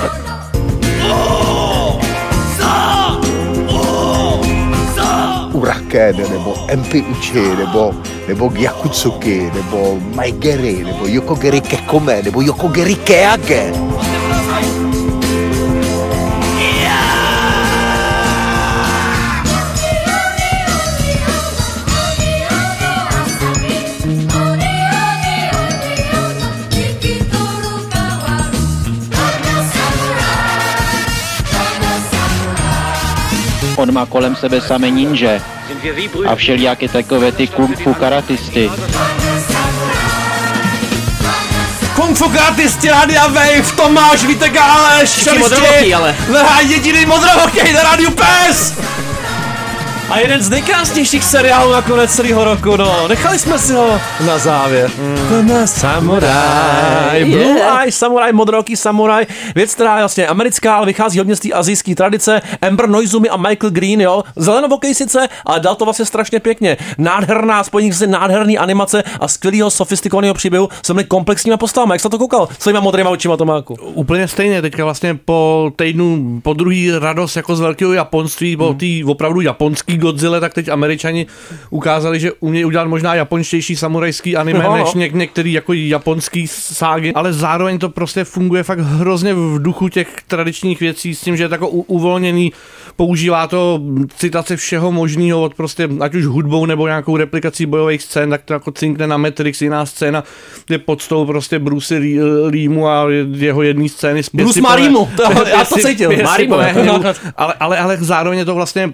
Uraken, 5.53 6.17
nebo 6.31 6.55
Empi 6.69 7.03
Uchi, 7.03 7.57
nebo, 7.57 7.93
nebo 8.31 8.49
Gyakutsuki, 8.49 9.51
nebo 9.55 9.99
Maigeri, 10.15 10.87
nebo 10.87 11.07
Yokogeri 11.07 11.61
Kekome, 11.61 12.23
nebo 12.23 12.41
Yokogeri 12.41 12.95
Keage. 12.95 13.75
On 33.77 33.89
má 33.93 34.07
kolem 34.07 34.37
sebe 34.37 34.61
samé 34.61 34.91
ninja 34.93 35.60
a 36.27 36.35
všelijaké 36.35 36.89
takové 36.89 37.33
ty 37.33 37.47
kung 37.47 37.77
fu 37.83 37.95
karatisty. 37.95 38.71
Kung 41.95 42.17
Fu 42.17 42.29
Karatisti, 42.29 42.89
Rádia 42.89 43.27
Wave, 43.27 43.73
Tomáš, 43.77 44.25
Vítek 44.25 44.57
a 44.57 44.65
Aleš, 44.65 45.29
modrovoký, 45.39 45.95
ale. 45.95 46.17
Jediný 46.61 47.07
modrovoký 47.07 47.73
na 47.73 47.83
Rádiu 47.83 48.11
PES! 48.11 48.73
A 50.11 50.19
jeden 50.19 50.43
z 50.43 50.51
nejkrásnějších 50.51 51.25
seriálů 51.25 51.73
nakonec 51.73 52.15
celého 52.15 52.45
roku, 52.45 52.77
no. 52.77 53.09
Nechali 53.09 53.39
jsme 53.39 53.59
si 53.59 53.73
ho 53.73 54.01
na 54.27 54.39
závěr. 54.39 54.91
Mm. 54.99 55.67
Samurai, 55.67 56.31
Yeah. 57.11 57.29
Blue 57.31 57.83
Eye 57.83 57.93
Samurai, 57.93 58.33
modroký 58.33 58.77
Samurai. 58.77 59.27
Věc, 59.55 59.75
která 59.75 59.95
je 59.95 60.03
vlastně 60.03 60.27
americká, 60.27 60.77
ale 60.77 60.87
vychází 60.87 61.19
hodně 61.19 61.37
z 61.37 61.41
té 61.41 61.53
azijské 61.53 61.95
tradice. 61.95 62.43
Amber 62.63 62.89
Noizumi 62.89 63.29
a 63.29 63.37
Michael 63.37 63.71
Green, 63.71 64.01
jo. 64.01 64.23
Zelenovokej 64.37 64.95
sice, 64.95 65.29
ale 65.45 65.61
dal 65.61 65.75
to 65.75 65.85
vlastně 65.85 66.05
strašně 66.05 66.41
pěkně. 66.41 66.77
Nádherná, 66.99 67.65
spojení 67.65 67.93
se 67.93 68.07
nádherný 68.07 68.59
animace 68.59 69.03
a 69.21 69.29
skvělého 69.29 69.71
sofistikovaného 69.71 70.35
příběhu 70.35 70.69
se 70.83 70.95
byli 70.95 71.05
komplexníma 71.05 71.57
postavami. 71.57 71.95
Jak 71.95 72.01
jsi 72.01 72.07
na 72.07 72.11
to 72.11 72.19
koukal? 72.19 72.49
Svýma 72.59 72.81
modrýma 72.81 73.11
očima, 73.11 73.37
Tomáku. 73.37 73.77
Úplně 73.81 74.29
stejně, 74.29 74.63
teďka 74.63 74.85
vlastně 74.85 75.19
po 75.25 75.73
týdnu, 75.77 76.41
po 76.43 76.53
druhý 76.53 76.91
radost 76.99 77.37
jako 77.37 77.57
z 77.57 77.61
velkého 77.61 77.93
japonství, 77.93 78.57
po 78.57 78.75
té 78.75 78.87
opravdu 79.07 79.41
japonský 79.41 80.00
Godzilla, 80.01 80.41
tak 80.41 80.55
teď 80.55 80.69
američani 80.69 81.27
ukázali, 81.71 82.21
že 82.21 82.33
umějí 82.41 82.65
udělat 82.65 82.89
možná 82.89 83.15
japonštější 83.15 83.77
samurajský 83.77 84.37
anime, 84.37 84.65
No, 84.65 84.77
než 84.77 84.89
něk- 84.89 85.15
některý 85.15 85.53
jako 85.53 85.73
japonský 85.73 86.47
ságy, 86.49 87.13
ale 87.15 87.33
zároveň 87.33 87.79
to 87.79 87.89
prostě 87.89 88.25
funguje 88.25 88.63
fakt 88.63 88.79
hrozně 88.79 89.35
v 89.35 89.63
duchu 89.63 89.89
těch 89.89 90.09
tradičních 90.29 90.81
věcí 90.81 91.15
s 91.15 91.21
tím, 91.21 91.37
že 91.37 91.45
je 91.45 91.49
to 91.49 91.69
u- 91.69 91.81
uvolněný, 91.83 92.53
používá 92.97 93.47
to 93.47 93.81
citace 94.17 94.57
všeho 94.57 94.93
možného, 94.93 95.43
od 95.43 95.55
prostě 95.55 95.89
ať 96.01 96.15
už 96.15 96.25
hudbou 96.27 96.67
nebo 96.67 96.87
nějakou 96.87 97.17
replikací 97.17 97.67
bojových 97.67 98.03
scén, 98.03 98.31
tak 98.31 98.43
to 98.45 98.53
jako 98.53 98.71
cinkne 98.73 99.07
na 99.07 99.17
Matrix, 99.17 99.63
jiná 99.63 99.87
scéna 99.87 100.25
je 100.71 100.79
pod 100.79 101.09
tou 101.09 101.25
prostě 101.27 101.59
Bruce 101.59 102.01
Leemu 102.43 102.89
a 102.89 103.07
jeho 103.35 103.63
jedné 103.63 103.89
scény. 103.89 104.21
Bruce 104.33 104.61
rýmu, 104.77 105.09
to- 105.17 105.23
já 105.49 105.65
to 105.65 105.77
cítil. 105.89 106.11
hru, 106.73 107.05
ale, 107.37 107.55
ale, 107.61 107.79
ale 107.79 107.97
zároveň 108.01 108.39
je 108.39 108.45
to 108.45 108.55
vlastně 108.55 108.93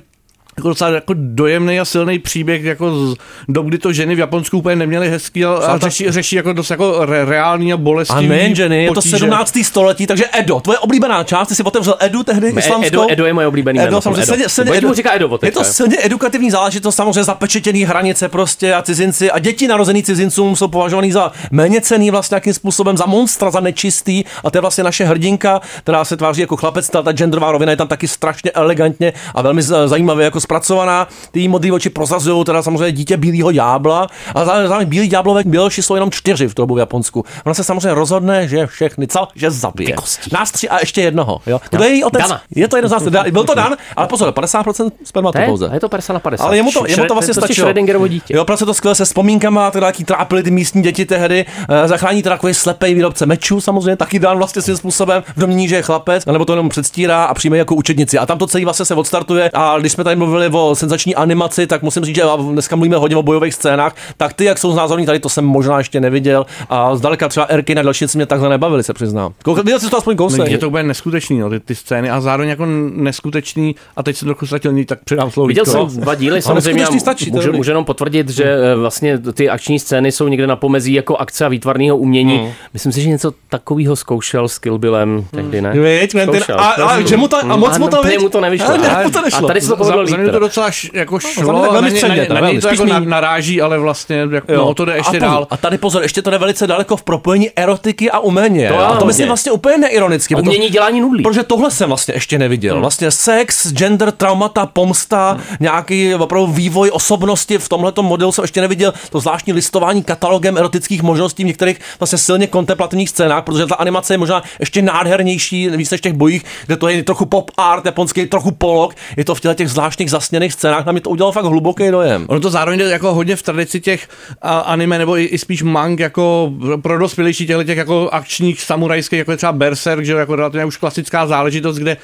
jako 0.59 0.69
docela 0.69 0.91
jako 0.91 1.15
dojemný 1.17 1.81
a 1.81 1.85
silný 1.85 2.19
příběh 2.19 2.65
jako 2.65 3.07
z 3.07 3.17
dob, 3.49 3.67
kdy 3.67 3.79
to 3.79 3.93
ženy 3.93 4.15
v 4.15 4.19
Japonsku 4.19 4.59
úplně 4.59 4.77
neměly 4.77 5.11
hezký 5.11 5.45
a, 5.45 5.53
a 5.53 5.79
řeší, 5.79 6.11
řeší 6.11 6.37
jako 6.37 6.53
dost 6.53 6.71
jako 6.71 7.05
re, 7.05 7.25
reální 7.25 7.73
a 7.73 7.75
A 7.75 7.79
bolestivý 7.79 8.29
nejen 8.29 8.55
ženy, 8.55 8.83
je 8.83 8.89
to 8.89 8.95
potíže. 8.95 9.19
17. 9.19 9.59
století, 9.63 10.07
takže 10.07 10.25
Edo, 10.33 10.61
tvoje 10.61 10.79
oblíbená 10.79 11.25
část, 11.25 11.49
ty 11.49 11.55
si 11.55 11.63
otevřel 11.63 11.97
Edu 12.01 12.23
tehdy 12.23 12.53
Ne, 12.53 12.61
islamskou. 12.61 12.87
Edo- 12.87 13.07
Edo 13.13 13.27
je 13.27 13.33
moje 13.33 13.47
oblíbený 13.47 13.77
jméno, 13.77 13.89
Edo, 13.89 14.01
samozřejmě, 14.01 14.23
Edo. 14.23 14.33
silně, 14.33 14.49
silně 14.49 14.81
mu 14.87 14.95
říkat 14.95 15.13
Edo 15.15 15.39
Je 15.43 15.53
to 15.53 15.65
silně 15.65 15.97
edukativní 16.03 16.51
záležitost, 16.51 16.95
samozřejmě 16.97 17.25
zapečetěný 17.25 17.85
hranice 17.85 18.29
prostě 18.29 18.75
a 18.75 18.83
cizinci 18.83 19.31
a 19.31 19.39
děti 19.39 19.69
narozený 19.69 20.03
cizincům 20.03 20.57
jsou 20.57 20.69
považovaný 20.69 21.13
za 21.13 21.33
méně 21.51 21.81
cený 21.81 22.11
vlastně 22.11 22.35
nějakým 22.35 22.55
způsobem, 22.55 22.97
za 22.97 23.07
monstra, 23.07 23.51
za 23.51 23.61
nečistý 23.61 24.25
a 24.45 24.51
to 24.51 24.57
je 24.59 24.61
vlastně 24.61 24.85
naše 24.85 25.05
hrdinka, 25.05 25.61
která 25.79 26.05
se 26.05 26.17
tváří 26.17 26.41
jako 26.41 26.57
chlapec, 26.57 26.89
ta, 26.91 27.03
ta 27.03 27.13
genderová 27.13 27.53
rovina 27.53 27.71
je 27.71 27.77
tam 27.77 27.89
taky 27.89 28.09
strašně 28.09 28.51
elegantně 28.51 29.13
a 29.35 29.43
velmi 29.43 29.63
zajímavě 29.63 30.25
jako 30.25 30.41
zpracovaná. 30.47 31.09
Ty 31.31 31.41
jí 31.41 31.49
modrý 31.49 31.73
oči 31.73 31.91
prozazují 31.91 32.45
teda 32.45 32.63
samozřejmě 32.63 32.93
dítě 32.93 33.17
bílého 33.17 33.53
ďábla 33.53 34.07
a 34.35 34.45
zároveň 34.45 34.89
bílý 34.89 35.09
ďáblové 35.09 35.43
běloši 35.47 35.83
jsou 35.83 35.95
jenom 35.95 36.11
čtyři 36.11 36.47
v 36.49 36.55
dobu 36.55 36.75
v 36.75 36.79
Japonsku. 36.79 37.25
Ona 37.45 37.55
se 37.55 37.65
samozřejmě 37.65 37.95
rozhodne, 37.95 38.49
že 38.49 38.67
všechny, 38.67 39.07
co? 39.07 39.29
Že 39.35 39.51
zabije. 39.51 39.97
Nás 40.33 40.51
tři 40.51 40.69
a 40.69 40.81
ještě 40.81 41.01
jednoho. 41.03 41.41
Jo? 41.47 41.61
Kdo 41.71 41.85
je 41.85 41.91
její 41.91 42.05
otec? 42.05 42.23
Dana. 42.23 42.41
Je 42.55 42.69
to 42.69 42.77
jeden 42.77 42.89
z 42.89 42.93
nás. 42.93 43.03
Byl 43.31 43.45
to 43.45 43.55
Dan, 43.55 43.77
ale 43.97 44.07
pozor, 44.07 44.29
50% 44.31 44.91
spermatu 45.05 45.39
To 45.39 45.45
pouze. 45.45 45.71
je 45.73 45.81
to 45.81 45.89
50 45.89 46.13
na 46.13 46.21
50. 46.21 46.45
Ale 46.45 46.57
jemu 46.57 46.73
to, 46.73 46.87
jemu 46.87 47.05
to 47.07 47.15
vlastně 47.15 47.35
to 47.35 47.41
stačilo. 47.41 47.73
Dítě. 48.09 48.37
Jo, 48.37 48.45
prostě 48.45 48.65
to 48.65 48.75
skvěle 48.75 48.95
se 48.95 49.05
vzpomínkama, 49.05 49.71
teda 49.71 49.87
jaký 49.87 50.05
trápili 50.05 50.43
ty 50.43 50.51
místní 50.51 50.83
děti 50.83 51.07
tehdy. 51.07 51.45
Eh, 51.69 51.89
Zachrání 51.89 52.23
teda 52.23 52.35
takový 52.37 52.55
slepej 52.55 52.95
výrobce 52.95 53.27
mečů, 53.27 53.61
samozřejmě, 53.61 53.97
taky 53.97 54.19
dán 54.19 54.37
vlastně 54.39 54.63
svým 54.63 54.77
způsobem 54.77 55.23
v 55.37 55.41
domění, 55.41 55.69
že 55.69 55.77
je 55.77 55.83
chlapec, 55.83 56.27
nebo 56.27 56.45
to 56.45 56.53
jenom 56.53 56.69
předstírá 56.69 57.25
a 57.25 57.35
přijme 57.35 57.59
jako 57.59 57.75
učednici. 57.75 58.19
A 58.19 58.27
tam 58.27 58.39
to 58.39 58.47
celý 58.47 58.65
vlastně 58.65 58.85
se 58.85 58.95
odstartuje. 58.95 59.51
A 59.55 59.79
když 59.79 59.93
jsme 59.93 60.05
tady 60.05 60.17
mluvili 60.17 60.36
o 60.53 60.75
senzační 60.75 61.15
animaci, 61.15 61.67
tak 61.67 61.83
musím 61.83 62.05
říct, 62.05 62.17
že 62.17 62.23
a 62.23 62.37
dneska 62.37 62.77
mluvíme 62.77 62.97
hodně 62.97 63.17
o 63.17 63.23
bojových 63.23 63.55
scénách, 63.55 63.95
tak 64.17 64.33
ty, 64.33 64.45
jak 64.45 64.59
jsou 64.59 64.73
znázorní 64.73 65.07
tady, 65.07 65.19
to 65.21 65.29
jsem 65.29 65.45
možná 65.45 65.79
ještě 65.79 66.01
neviděl. 66.01 66.47
A 66.69 66.97
zdaleka 66.97 67.29
třeba 67.29 67.47
Erky 67.47 67.75
na 67.75 67.83
další 67.83 68.07
mě 68.15 68.27
takhle 68.27 68.49
nebavili, 68.49 68.83
se 68.83 68.95
přiznám. 68.95 69.33
Viděl 69.65 69.81
jsi 69.81 69.91
to 69.91 69.97
aspoň 69.99 70.17
kousek? 70.17 70.51
Je 70.51 70.59
to 70.59 70.69
úplně 70.69 70.83
neskutečný, 70.83 71.39
no, 71.39 71.51
ty, 71.51 71.61
ty 71.61 71.75
scény 71.75 72.11
a 72.11 72.21
zároveň 72.21 72.49
jako 72.49 72.67
neskutečný 72.95 73.75
a 73.97 74.03
teď 74.03 74.17
jsem 74.17 74.27
trochu 74.27 74.47
ztratil 74.47 74.73
ní, 74.73 74.85
tak 74.85 74.99
předám 75.05 75.31
slovo 75.31 75.47
Viděl 75.47 75.65
jsem 75.65 75.87
dva 76.01 76.15
díly, 76.15 76.43
samozřejmě 76.43 76.87
stačí, 77.01 77.31
můžu, 77.31 77.53
můžu 77.53 77.71
jenom 77.71 77.85
potvrdit, 77.85 78.29
že 78.29 78.45
eh, 78.45 78.75
vlastně 78.75 79.19
ty 79.19 79.49
akční 79.51 79.79
scény 79.79 80.13
jsou 80.13 80.29
někde 80.29 80.47
na 80.47 80.57
pomezí 80.57 80.93
jako 80.93 81.17
akce 81.17 81.45
a 81.45 81.49
výtvarného 81.49 81.97
umění. 81.97 82.37
Hmm. 82.39 82.51
Myslím 82.73 82.93
si, 82.93 83.01
že 83.01 83.09
něco 83.09 83.33
takového 83.49 83.97
zkoušel 83.97 84.49
s 84.49 84.59
Killbillem 84.59 85.25
tehdy, 85.31 85.63
ne? 85.63 85.73
Viď, 85.73 86.15
men 86.15 86.31
ten- 86.31 86.41
Zkoušel. 86.41 86.61
a- 86.61 86.71
a 86.73 87.01
že 87.01 87.17
mu 87.17 87.29
to- 87.29 87.37
a 87.37 87.57
moc 87.57 87.79
mu 87.79 87.89
to, 87.89 88.03
mu 88.21 88.29
to 88.29 88.41
nevyšlo. 88.41 88.77
Nešlo. 88.77 89.45
A 89.45 89.47
tady 89.47 89.61
se 89.61 89.69
to 89.69 89.77
povedlo 89.77 90.05
Mě 90.27 90.33
to 90.33 90.39
docela 90.39 90.67
š, 90.67 90.91
jako 90.95 91.19
za 91.19 91.29
šlo. 91.29 91.65
a 91.65 91.73
velmi 91.73 91.91
středně, 91.91 92.17
není- 92.17 92.29
tak 92.29 92.43
není 92.43 92.59
velmi, 92.59 92.61
to 92.61 92.69
jako 92.69 92.85
na- 92.85 93.01
naráží, 93.01 93.63
ale 93.63 93.79
vlastně 93.79 94.17
jako, 94.33 94.53
no, 94.53 94.75
to 94.75 94.85
jde 94.85 94.97
ještě 94.97 95.17
a, 95.17 95.21
pozor, 95.21 95.29
dál. 95.29 95.47
A 95.51 95.57
tady 95.57 95.79
pozor, 95.79 96.03
ještě 96.03 96.23
to 96.23 96.31
jde 96.31 96.39
velice 96.39 96.67
daleko 96.67 96.97
v 96.97 97.03
propojení 97.03 97.51
erotiky 97.57 98.11
a 98.11 98.19
umění. 98.19 98.67
To 98.69 98.75
jo. 98.75 98.81
a 98.81 98.97
to 98.97 99.05
myslím 99.05 99.27
vlastně 99.27 99.53
úplně 99.53 99.79
neironicky. 99.79 100.35
A 100.35 100.39
umění 100.39 100.69
dělání 100.69 101.01
nudlí. 101.01 101.23
Protože 101.23 101.43
tohle 101.43 101.71
jsem 101.71 101.89
vlastně 101.89 102.15
ještě 102.15 102.39
neviděl. 102.39 102.75
Hmm. 102.75 102.81
Vlastně 102.81 103.11
sex, 103.11 103.73
gender, 103.73 104.13
traumata, 104.13 104.67
pomsta, 104.67 105.39
nějaký 105.61 106.15
opravdu 106.15 106.47
vývoj 106.53 106.91
osobnosti 106.93 107.59
v 107.59 107.69
tomhle 107.69 107.93
modelu 108.01 108.33
jsem 108.33 108.45
ještě 108.45 108.61
neviděl. 108.61 108.93
To 109.11 109.21
zvláštní 109.21 109.53
listování 109.53 110.03
katalogem 110.03 110.59
erotických 110.59 111.03
možností 111.03 111.43
v 111.45 111.47
některých 111.47 111.81
vlastně 111.99 112.19
silně 112.19 112.47
kontemplativních 112.47 113.11
scénách, 113.11 113.45
protože 113.45 113.67
ta 113.67 113.75
animace 113.75 114.15
je 114.15 114.19
možná 114.19 114.43
ještě 114.61 114.83
nádhernější, 114.83 115.69
víc 115.69 115.91
než 115.91 116.01
těch 116.01 116.13
bojích, 116.13 116.45
kde 116.67 116.77
to 116.77 116.89
je 116.89 117.03
trochu 117.03 117.27
pop 117.27 117.51
art, 117.57 117.87
japonský, 117.87 118.27
trochu 118.27 118.51
polok. 118.51 118.95
Je 119.17 119.25
to 119.25 119.35
v 119.35 119.41
těchto 119.41 119.55
těch 119.55 119.71
zvláštních 119.71 120.06
zasněných 120.11 120.53
scénách. 120.53 120.87
Na 120.87 120.93
mě 120.93 121.01
to 121.01 121.11
udělalo 121.11 121.33
fakt 121.33 121.45
hluboký 121.45 121.91
dojem. 121.91 122.25
Ono 122.29 122.41
to 122.41 122.51
zároveň 122.51 122.79
jde 122.79 122.85
jako 122.91 123.15
hodně 123.15 123.37
v 123.37 123.43
tradici 123.43 123.81
těch 123.81 124.09
anime, 124.43 124.99
nebo 124.99 125.19
i, 125.19 125.25
i 125.25 125.39
spíš 125.39 125.63
mang, 125.63 126.01
jako 126.01 126.53
pro 126.83 126.99
dospělejší 126.99 127.47
těchto 127.47 127.65
těch 127.65 127.79
jako 127.79 128.09
akčních 128.13 128.61
samurajských, 128.61 129.19
jako 129.19 129.31
je 129.31 129.37
třeba 129.37 129.53
Berserk, 129.53 130.05
že 130.05 130.13
jako 130.13 130.37
relativně 130.37 130.65
už 130.65 130.77
klasická 130.77 131.27
záležitost, 131.27 131.77
kde 131.77 131.97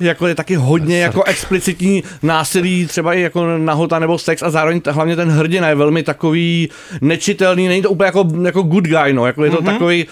jako 0.00 0.26
je 0.26 0.34
taky 0.34 0.54
hodně 0.54 1.00
jako 1.00 1.22
explicitní 1.24 2.02
násilí, 2.22 2.86
třeba 2.86 3.14
i 3.14 3.20
jako 3.20 3.58
nahota 3.58 3.98
nebo 3.98 4.18
sex 4.18 4.42
a 4.42 4.50
zároveň 4.50 4.80
t- 4.80 4.92
hlavně 4.92 5.16
ten 5.16 5.30
hrdina 5.30 5.68
je 5.68 5.74
velmi 5.74 6.02
takový 6.02 6.68
nečitelný, 7.00 7.68
není 7.68 7.82
to 7.82 7.90
úplně 7.90 8.06
jako, 8.06 8.28
jako 8.42 8.62
good 8.62 8.84
guy, 8.84 9.12
no, 9.12 9.26
jako 9.26 9.44
je 9.44 9.50
to 9.50 9.56
Mhm. 9.56 9.66
mm-hmm. 9.66 9.72
takový 9.72 10.06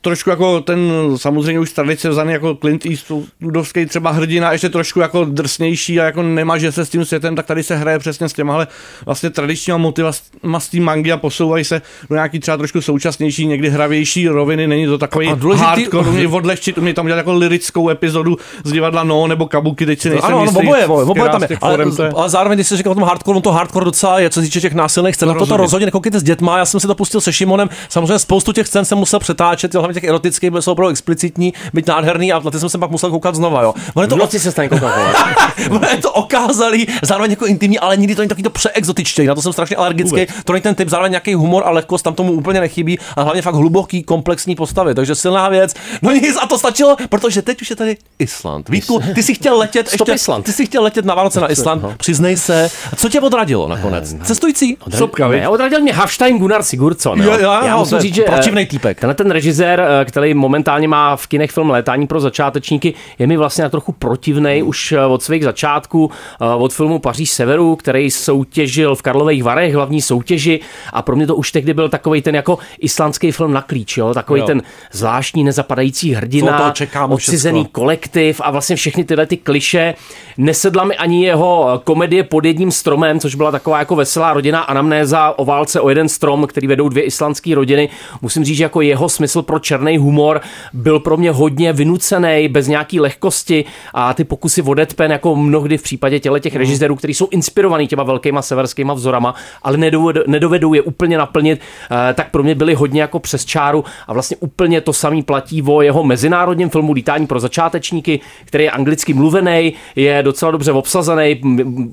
trošku 0.00 0.30
jako 0.30 0.60
ten 0.60 0.92
samozřejmě 1.16 1.60
už 1.60 1.72
tradice 1.72 2.08
vzaný 2.08 2.32
jako 2.32 2.54
Clint 2.54 2.86
Eastwoodovský 2.86 3.86
třeba 3.86 4.10
hrdina, 4.10 4.52
ještě 4.52 4.68
trošku 4.68 5.00
jako 5.00 5.24
drsnější 5.24 6.00
a 6.00 6.04
jako 6.04 6.22
nemaže 6.22 6.72
se 6.72 6.86
s 6.86 6.88
tím 6.92 7.04
světem, 7.04 7.36
tak 7.36 7.46
tady 7.46 7.62
se 7.62 7.76
hraje 7.76 7.98
přesně 7.98 8.28
s 8.28 8.32
těmahle 8.32 8.66
vlastně 9.06 9.30
tradičníma 9.30 9.76
motivama 9.78 10.60
z 10.60 10.68
té 10.68 10.80
mangy 10.80 11.12
a 11.12 11.16
posouvají 11.16 11.64
se 11.64 11.82
do 12.10 12.14
nějaký 12.14 12.40
třeba 12.40 12.56
trošku 12.56 12.80
současnější, 12.80 13.46
někdy 13.46 13.70
hravější 13.70 14.28
roviny, 14.28 14.66
není 14.66 14.86
to 14.86 14.98
takový 14.98 15.28
A 15.28 15.34
důležitý- 15.34 15.64
hardcore, 15.66 16.08
umějí 16.08 16.26
odlehčit, 16.26 16.78
umějí 16.78 16.94
tam 16.94 17.06
dělat 17.06 17.16
jako 17.16 17.32
lirickou 17.32 17.88
epizodu 17.90 18.36
z 18.64 18.72
divadla 18.72 19.02
No 19.04 19.26
nebo 19.26 19.46
Kabuki, 19.46 19.86
teď 19.86 20.00
si 20.00 20.10
nejsem 20.10 20.26
ano, 20.26 20.36
ano, 20.36 20.44
jistý, 20.44 20.58
oboje, 20.66 20.86
oboje, 20.86 21.06
oboje 21.06 21.30
tam 21.30 21.42
je. 21.42 21.58
Ale, 21.60 21.84
ale, 22.16 22.28
zároveň, 22.30 22.56
když 22.56 22.66
jsi 22.68 22.76
říkal 22.76 22.92
o 22.92 22.94
tom 22.94 23.04
hardcore, 23.04 23.36
on 23.36 23.42
to 23.42 23.52
hardcore 23.52 23.84
docela 23.84 24.18
je, 24.20 24.30
co 24.30 24.40
se 24.40 24.46
týče 24.46 24.60
těch 24.60 24.74
násilných 24.74 25.14
scén. 25.14 25.28
To 25.28 25.34
Na 25.34 25.46
to, 25.46 25.56
rozhodně. 25.56 25.86
nekoukejte 25.86 26.20
s 26.20 26.22
dětma. 26.22 26.58
Já 26.58 26.64
jsem 26.64 26.80
si 26.80 26.86
to 26.86 26.94
pustil 26.94 27.20
se 27.20 27.32
Šimonem. 27.32 27.68
Samozřejmě 27.88 28.18
spoustu 28.18 28.52
těch 28.52 28.66
scén 28.66 28.84
jsem 28.84 28.98
musel 28.98 29.20
přetáčet, 29.20 29.74
hlavně 29.74 29.94
těch 29.94 30.04
erotických, 30.04 30.50
byly 30.50 30.62
jsou 30.62 30.72
opravdu 30.72 30.90
explicitní, 30.90 31.52
být 31.74 31.86
nádherný 31.86 32.32
a 32.32 32.40
na 32.44 32.50
ty 32.50 32.60
jsem 32.60 32.68
se 32.68 32.78
pak 32.78 32.90
musel 32.90 33.10
koukat 33.10 33.34
znova. 33.34 33.62
Jo. 33.62 33.74
Ono 33.94 34.04
je 34.04 34.08
to, 34.08 34.14
V 34.16 34.18
noci 34.18 34.40
se 34.40 34.52
stane 34.52 34.68
koukal. 34.68 34.90
ono 35.70 35.88
je 35.90 35.96
to 35.96 36.12
okázalý, 36.12 36.81
zároveň 37.02 37.30
jako 37.30 37.46
intimní, 37.46 37.78
ale 37.78 37.96
nikdy 37.96 38.14
to 38.14 38.22
není 38.22 38.28
takový 38.28 38.42
to 38.42 38.50
přeexotičtěj. 38.50 39.26
Na 39.26 39.34
to 39.34 39.42
jsem 39.42 39.52
strašně 39.52 39.76
alergický. 39.76 40.26
To 40.44 40.52
není 40.52 40.62
ten 40.62 40.74
typ, 40.74 40.88
zároveň 40.88 41.12
nějaký 41.12 41.34
humor 41.34 41.62
a 41.66 41.70
lehkost 41.70 42.04
tam 42.04 42.14
tomu 42.14 42.32
úplně 42.32 42.60
nechybí, 42.60 42.98
a 43.16 43.22
hlavně 43.22 43.42
fakt 43.42 43.54
hluboký, 43.54 44.02
komplexní 44.02 44.54
postavy. 44.54 44.94
Takže 44.94 45.14
silná 45.14 45.48
věc. 45.48 45.74
No 46.02 46.12
nic, 46.12 46.36
a 46.42 46.46
to 46.46 46.58
stačilo, 46.58 46.96
protože 47.08 47.42
teď 47.42 47.62
už 47.62 47.70
je 47.70 47.76
tady 47.76 47.96
Island. 48.18 48.68
Vítku, 48.68 49.00
ty 49.14 49.22
si 49.22 49.34
chtěl 49.34 49.58
letět 49.58 49.88
Stop 49.88 50.08
ještě, 50.08 50.14
Island. 50.14 50.42
ty 50.42 50.52
si 50.52 50.66
chtěl 50.66 50.82
letět 50.82 51.04
na 51.04 51.14
Vánoce 51.14 51.40
na 51.40 51.50
Island, 51.50 51.84
přiznej 51.96 52.36
se. 52.36 52.70
Co 52.96 53.08
tě 53.08 53.20
odradilo 53.20 53.68
nakonec? 53.68 54.14
Cestující? 54.22 54.76
Sopka, 54.96 55.28
ne, 55.28 55.48
odradil 55.48 55.80
mě 55.80 55.92
Hafstein 55.92 56.38
Gunnar 56.38 56.62
Sigurdsson. 56.62 57.22
Jo, 57.22 57.32
jo, 57.32 57.38
jo, 57.40 57.58
Já 57.64 57.72
to 57.72 57.78
musím 57.78 57.98
říct, 57.98 58.14
že 58.14 58.22
protivnej 58.22 58.64
eh, 58.64 58.66
týpek. 58.66 59.00
tenhle 59.00 59.14
ten 59.14 59.30
režisér, 59.30 59.80
eh, 59.80 60.04
který 60.04 60.34
momentálně 60.34 60.88
má 60.88 61.16
v 61.16 61.26
kinech 61.26 61.50
film 61.50 61.70
Létání 61.70 62.06
pro 62.06 62.20
začátečníky, 62.20 62.94
je 63.18 63.26
mi 63.26 63.36
vlastně 63.36 63.70
trochu 63.70 63.92
protivnej 63.92 64.62
už 64.62 64.92
eh, 64.92 65.00
od 65.06 65.22
svých 65.22 65.44
začátků, 65.44 66.10
eh, 66.40 66.44
od 66.72 66.76
filmu 66.76 66.98
Paříž 66.98 67.30
severu, 67.30 67.76
který 67.76 68.10
soutěžil 68.10 68.94
v 68.94 69.02
Karlových 69.02 69.44
Varech, 69.44 69.74
hlavní 69.74 70.02
soutěži 70.02 70.60
a 70.92 71.02
pro 71.02 71.16
mě 71.16 71.26
to 71.26 71.36
už 71.36 71.52
tehdy 71.52 71.74
byl 71.74 71.88
takový 71.88 72.22
ten 72.22 72.34
jako 72.34 72.58
islandský 72.78 73.32
film 73.32 73.52
na 73.52 73.62
klíč, 73.62 73.96
jo? 73.96 74.14
takový 74.14 74.40
Jo. 74.40 74.46
ten 74.46 74.62
zvláštní 74.92 75.44
nezapadající 75.44 76.14
hrdina, 76.14 76.74
odcizený 77.08 77.66
kolektiv 77.72 78.40
a 78.44 78.50
vlastně 78.50 78.76
všechny 78.76 79.04
tyhle 79.04 79.26
ty 79.26 79.36
kliše. 79.36 79.94
Nesedla 80.38 80.84
mi 80.84 80.96
ani 80.96 81.24
jeho 81.24 81.68
eh, 81.74 81.80
komedie 81.84 82.22
pod 82.22 82.44
jedním 82.44 82.70
stromem, 82.70 83.20
což 83.20 83.34
byla 83.34 83.50
taková 83.50 83.78
jako 83.78 83.96
veselá 83.96 84.32
rodina 84.32 84.60
anamnéza 84.60 85.34
o 85.36 85.44
válce 85.44 85.80
o 85.80 85.88
jeden 85.88 86.08
strom, 86.08 86.46
který 86.46 86.66
vedou 86.66 86.88
dvě 86.88 87.02
islandské 87.02 87.54
rodiny. 87.54 87.88
Musím 88.22 88.44
říct, 88.44 88.56
že 88.56 88.64
jako 88.64 88.80
jeho 88.80 89.08
smysl 89.08 89.42
pro 89.42 89.58
černý 89.58 89.98
humor 89.98 90.40
byl 90.72 91.00
pro 91.00 91.16
mě 91.16 91.30
hodně 91.30 91.72
vynucený, 91.72 92.48
bez 92.48 92.68
nějaký 92.68 93.00
lehkosti 93.00 93.64
a 93.94 94.14
ty 94.14 94.24
pokusy 94.24 94.62
o 94.62 94.74
deadpan, 94.74 95.10
jako 95.10 95.36
mnohdy 95.36 95.78
v 95.78 95.82
případě 95.82 96.20
těle 96.20 96.40
těch 96.40 96.54
režisérů, 96.62 96.96
kteří 96.96 97.14
jsou 97.14 97.28
inspirovaní 97.30 97.88
těma 97.88 98.02
velkýma 98.02 98.42
severskýma 98.42 98.94
vzorama, 98.94 99.34
ale 99.62 99.76
nedovedou, 99.76 100.22
nedovedou 100.26 100.74
je 100.74 100.82
úplně 100.82 101.18
naplnit, 101.18 101.60
eh, 101.60 102.14
tak 102.14 102.30
pro 102.30 102.42
mě 102.42 102.54
byly 102.54 102.74
hodně 102.74 103.00
jako 103.02 103.18
přes 103.18 103.44
čáru 103.44 103.84
a 104.08 104.12
vlastně 104.12 104.36
úplně 104.40 104.80
to 104.80 104.92
samý 104.92 105.22
platí 105.22 105.62
o 105.62 105.82
jeho 105.82 106.04
mezinárodním 106.04 106.70
filmu 106.70 106.92
Lítání 106.92 107.26
pro 107.26 107.40
začátečníky, 107.40 108.20
který 108.44 108.64
je 108.64 108.70
anglicky 108.70 109.14
mluvený, 109.14 109.72
je 109.96 110.22
docela 110.22 110.50
dobře 110.50 110.72
obsazený. 110.72 111.40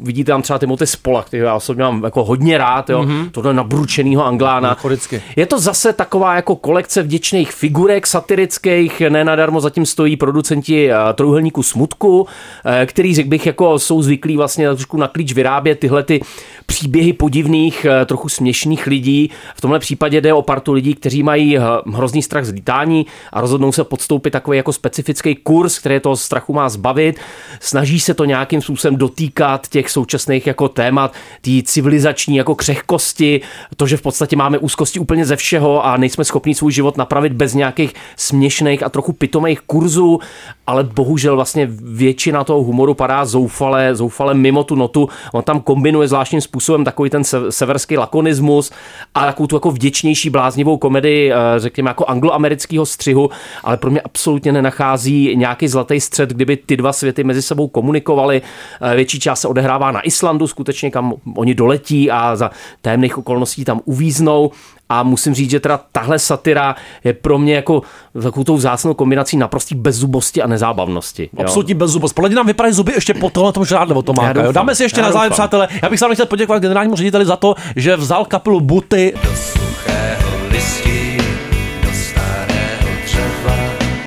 Vidíte 0.02 0.32
tam 0.32 0.42
třeba 0.42 0.60
Timothy 0.60 0.88
Spola, 0.88 1.24
který 1.24 1.44
já 1.44 1.56
osobně 1.56 1.84
mám 1.84 2.04
jako 2.04 2.24
hodně 2.24 2.58
rád, 2.58 2.90
jo. 2.90 3.04
Mm-hmm. 3.04 3.30
tohle 3.32 3.54
nabručenýho 3.54 4.26
anglána. 4.26 4.78
Vždycky. 4.84 5.22
Je 5.36 5.46
to 5.46 5.60
zase 5.60 5.94
taková 5.94 6.36
jako 6.36 6.56
kolekce 6.56 7.04
vděčných 7.04 7.52
figurek 7.52 8.08
satirických, 8.08 9.02
ne 9.10 9.24
nadarmo 9.24 9.62
zatím 9.62 9.86
stojí 9.86 10.18
producenti 10.18 10.92
eh, 10.92 10.96
Trojuhelníku 11.14 11.64
smutku, 11.64 12.28
eh, 12.66 12.86
který 12.86 13.16
řekl 13.16 13.30
bych 13.30 13.46
jako 13.46 13.80
jsou 13.80 14.02
zvyklí 14.02 14.38
vlastně 14.38 14.59
trošku 14.64 14.98
na 14.98 15.08
klíč 15.08 15.34
vyrábět 15.34 15.80
tyhle 15.80 16.04
ty 16.04 16.22
příběhy 16.70 17.14
podivných, 17.14 17.86
eh, 17.86 18.06
trochu 18.06 18.30
směšných 18.30 18.88
lidí. 18.88 19.30
V 19.56 19.62
tomhle 19.62 19.80
případě 19.80 20.22
jde 20.22 20.34
o 20.34 20.42
partu 20.42 20.74
lidí, 20.74 20.94
kteří 20.96 21.24
mají 21.24 21.58
eh, 21.58 21.62
hrozný 21.94 22.22
strach 22.22 22.46
z 22.46 22.50
lítání 22.50 23.06
a 23.34 23.42
rozhodnou 23.42 23.72
se 23.72 23.84
podstoupit 23.84 24.32
takový 24.32 24.58
jako 24.58 24.74
specifický 24.74 25.36
kurz, 25.36 25.80
který 25.80 26.00
toho 26.00 26.16
strachu 26.16 26.54
má 26.54 26.70
zbavit. 26.70 27.20
Snaží 27.60 28.00
se 28.00 28.14
to 28.14 28.26
nějakým 28.26 28.62
způsobem 28.62 28.96
dotýkat 28.96 29.68
těch 29.68 29.90
současných 29.90 30.48
jako 30.48 30.70
témat, 30.70 31.14
té 31.42 31.52
civilizační 31.64 32.36
jako 32.36 32.56
křehkosti, 32.56 33.42
to, 33.76 33.88
že 33.88 33.98
v 33.98 34.02
podstatě 34.02 34.36
máme 34.36 34.58
úzkosti 34.58 35.00
úplně 35.00 35.26
ze 35.26 35.36
všeho 35.36 35.86
a 35.86 35.98
nejsme 35.98 36.26
schopni 36.26 36.56
svůj 36.56 36.72
život 36.72 36.98
napravit 36.98 37.34
bez 37.34 37.54
nějakých 37.54 37.94
směšných 38.16 38.84
a 38.84 38.90
trochu 38.90 39.14
pitomých 39.14 39.62
kurzů, 39.62 40.20
ale 40.68 40.84
bohužel 40.84 41.36
vlastně 41.36 41.68
většina 41.72 42.44
toho 42.44 42.64
humoru 42.64 42.94
padá 42.94 43.26
zoufale, 43.26 43.96
zoufale 43.96 44.34
mimo 44.34 44.64
tu 44.64 44.76
notu. 44.76 45.10
On 45.34 45.44
tam 45.44 45.62
kombinuje 45.62 46.08
zvláštním 46.08 46.42
způsobem 46.42 46.59
takový 46.84 47.10
ten 47.10 47.24
se- 47.24 47.52
severský 47.52 47.98
lakonismus 47.98 48.72
a 49.16 49.26
takovou 49.26 49.48
tu 49.48 49.56
jako 49.56 49.72
vděčnější 49.72 50.30
bláznivou 50.30 50.78
komedii, 50.78 51.32
eh, 51.32 51.36
řekněme 51.58 51.90
jako 51.90 52.06
angloamerického 52.06 52.86
střihu, 52.86 53.30
ale 53.64 53.78
pro 53.78 53.92
mě 53.92 54.02
absolutně 54.02 54.52
nenachází 54.52 55.36
nějaký 55.36 55.68
zlatý 55.68 56.00
střed, 56.02 56.30
kdyby 56.30 56.58
ty 56.58 56.78
dva 56.78 56.94
světy 56.94 57.24
mezi 57.24 57.42
sebou 57.42 57.68
komunikovali. 57.68 58.42
Eh, 58.82 58.96
Větší 58.96 59.20
část 59.20 59.42
se 59.42 59.48
odehrává 59.48 59.92
na 59.92 60.02
Islandu, 60.02 60.48
skutečně 60.48 60.92
kam 60.92 61.14
oni 61.36 61.56
doletí 61.56 62.12
a 62.12 62.36
za 62.36 62.52
témných 62.82 63.18
okolností 63.18 63.66
tam 63.66 63.82
uvíznou. 63.86 64.52
A 64.90 65.04
musím 65.04 65.34
říct, 65.34 65.50
že 65.50 65.60
teda 65.60 65.80
tahle 65.92 66.20
satira 66.20 66.76
je 67.04 67.14
pro 67.14 67.38
mě 67.38 67.56
jako 67.56 67.82
takovou 68.24 68.44
tou 68.44 68.56
vzácnou 68.56 68.94
kombinací 68.94 69.38
naprostý 69.38 69.76
bezzubosti 69.76 70.42
a 70.42 70.48
nezábavnosti. 70.48 71.30
jo. 71.34 71.40
Absolutní 71.44 71.74
bezzubost. 71.74 72.16
Podle 72.16 72.30
mě 72.30 72.36
nám 72.36 72.46
vypadají 72.48 72.74
zuby 72.74 72.92
ještě 72.92 73.14
po 73.14 73.30
tohle 73.30 73.54
tom 73.54 73.66
žádle 73.66 73.96
Já 73.96 74.02
Tomáka. 74.02 74.34
doufám. 74.34 74.46
Jo. 74.46 74.52
Dáme 74.52 74.76
si 74.76 74.84
ještě 74.84 75.02
Já 75.02 75.06
na 75.08 75.12
závěr, 75.12 75.32
přátelé. 75.32 75.68
Já 75.84 75.90
bych 75.90 76.00
sám 76.00 76.14
chtěl 76.14 76.26
poděkovat 76.26 76.62
generálnímu 76.62 76.96
řediteli 76.96 77.26
za 77.26 77.36
to, 77.36 77.56
že 77.76 77.96
vzal 77.96 78.26
kapelu 78.26 78.60
Buty 78.62 79.14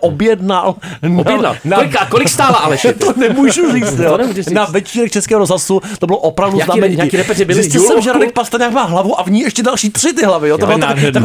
objednal. 0.03 0.75
Na, 1.03 1.21
Objednal. 1.21 1.57
Kolik- 1.75 1.97
a 2.01 2.07
kolik 2.07 2.29
stála, 2.29 2.57
Aleši? 2.57 2.93
to 2.99 3.13
nemůžu 3.17 3.73
říct. 3.73 3.95
To 3.97 4.03
Jo. 4.03 4.19
Na 4.53 4.65
večírek 4.65 5.13
Českého 5.13 5.39
rozhlasu 5.39 5.81
to 5.99 6.07
bylo 6.07 6.19
opravdu 6.19 6.59
Jaký- 6.59 6.67
znamenitý. 6.73 6.99
jaký 6.99 7.17
repeři 7.17 7.45
byli? 7.45 7.63
Zjistil 7.63 7.83
jsem, 7.83 8.01
že 8.03 8.13
Radek 8.13 8.33
Pastrňák 8.33 8.73
má 8.73 8.83
hlavu 8.83 9.21
a 9.21 9.23
v 9.23 9.31
ní 9.31 9.41
ještě 9.41 9.63
další 9.63 9.91
tři 9.91 10.13
ty 10.13 10.25
hlavy. 10.25 10.49
Jo. 10.49 10.59
To 10.59 10.67
byl 10.67 10.79
takový, 10.79 11.03
jednu 11.05 11.21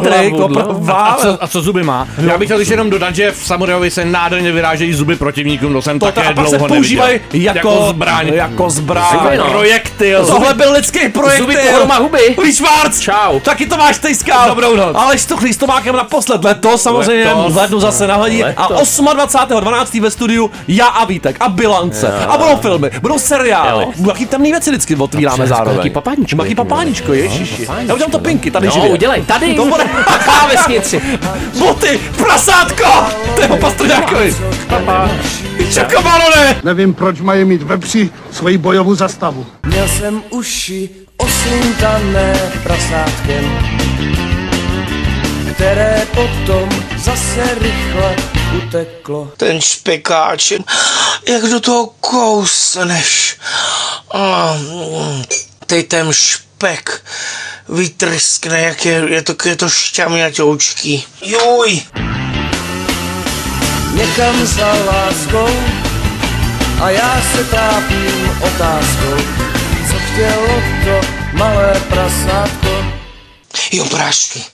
trik. 0.00 0.32
no. 0.32 0.96
A 0.96 1.16
co, 1.20 1.44
a 1.44 1.48
co 1.48 1.60
zuby 1.62 1.82
má? 1.82 2.08
Já 2.26 2.38
bych 2.38 2.46
chtěl 2.48 2.58
ještě 2.58 2.72
jenom 2.74 2.90
dodat, 2.90 3.14
že 3.14 3.30
v 3.32 3.36
Samurovi 3.46 3.90
se 3.90 4.04
nádherně 4.04 4.52
vyrážejí 4.52 4.92
zuby 4.94 5.16
protivníkům, 5.16 5.72
to 5.72 5.82
jsem 5.82 5.98
To 5.98 6.06
také 6.06 6.22
a 6.28 6.32
pak 6.32 6.48
se 6.48 6.56
dlouho 6.58 6.74
používají 6.74 7.20
neviděl. 7.32 7.54
jako, 7.54 7.68
jako 7.68 7.86
zbraň. 7.90 8.28
Jako 8.28 8.70
zbraň. 8.70 9.18
Zuby, 9.22 9.36
no. 9.38 9.50
Projektil. 9.50 10.26
Tohle 10.26 10.54
byl 10.54 10.72
lidský 10.72 11.08
projektil. 11.08 11.46
Zuby 11.46 11.86
má 11.86 11.96
huby. 11.98 12.34
Lee 12.38 12.52
Schwarz. 12.52 13.00
Čau. 13.00 13.40
Taky 13.40 13.66
to 13.66 13.76
máš 13.76 13.98
tejská. 13.98 14.48
Dobrou 14.48 14.76
noc. 14.76 14.96
Ale 15.00 15.18
s 15.18 15.26
to 15.26 15.36
Christomákem 15.36 15.96
naposled 15.96 16.44
letos, 16.44 16.82
samozřejmě 16.82 17.24
Letos. 17.24 17.52
v 17.52 17.56
lednu 17.56 17.80
zase 17.86 18.06
nahodí. 18.06 18.42
Leto. 18.42 18.62
A 18.62 18.68
28.12. 18.82 20.00
ve 20.02 20.10
studiu 20.10 20.50
já 20.68 20.86
a 20.86 21.04
Vítek 21.04 21.36
a 21.40 21.48
bilance. 21.48 22.06
Jo. 22.22 22.30
A 22.30 22.38
budou 22.38 22.56
filmy, 22.56 22.90
budou 23.00 23.18
seriály. 23.18 23.84
Jo. 23.84 23.92
Jaký 24.08 24.26
temný 24.26 24.50
věci 24.50 24.70
vždycky 24.70 24.96
otvíráme 24.96 25.36
přes 25.36 25.48
zároveň. 25.48 25.76
Jaký 25.76 25.90
papáničko. 25.90 26.42
Jaký 26.42 26.54
papáničko, 26.54 27.12
ježiši. 27.12 27.66
Já 27.86 27.94
udělám 27.94 28.10
to 28.10 28.18
pinky 28.18 28.50
tady 28.50 28.66
No, 28.66 28.72
živě. 28.72 28.90
udělej, 28.90 29.22
tady, 29.22 29.54
To 29.54 29.64
bude. 29.66 29.84
na 30.26 30.46
vesnici. 30.46 31.02
Boty, 31.58 32.00
prasátko! 32.16 32.84
To 33.34 33.40
je 33.42 33.48
pastrňákovi. 33.48 34.36
Čokobalone! 35.74 36.60
Nevím, 36.64 36.94
proč 36.94 37.20
mají 37.20 37.44
mít 37.44 37.62
vepři 37.62 38.10
svoji 38.30 38.58
bojovou 38.58 38.94
zastavu. 38.94 39.46
Měl 39.66 39.88
jsem 39.88 40.22
uši 40.30 40.90
osluntané 41.16 42.34
prasátkem, 42.62 43.44
které 45.56 46.06
potom 46.14 46.68
zase 46.96 47.54
rychle 47.60 48.16
uteklo. 48.56 49.32
Ten 49.36 49.60
špekáč, 49.60 50.52
jak 51.28 51.42
do 51.42 51.60
toho 51.60 51.86
kousneš. 51.86 53.36
A, 54.10 54.52
mm, 54.58 55.24
Teď 55.66 55.88
ten 55.88 56.12
špek 56.12 57.04
vytryskne, 57.68 58.60
jak 58.60 58.86
je, 58.86 59.04
je 59.08 59.22
to, 59.22 59.34
je 59.48 59.56
to 59.56 59.68
šťamňatoučký. 59.68 61.04
Juj! 61.22 61.82
Někam 63.94 64.46
za 64.46 64.74
láskou 64.74 65.50
a 66.82 66.90
já 66.90 67.22
se 67.32 67.44
trápím 67.44 68.30
otázkou, 68.40 69.16
co 69.90 69.96
chtělo 69.98 70.62
to 70.84 71.06
malé 71.32 71.80
prasátko. 71.88 72.84
Jo, 73.72 73.84
prášky. 73.84 74.46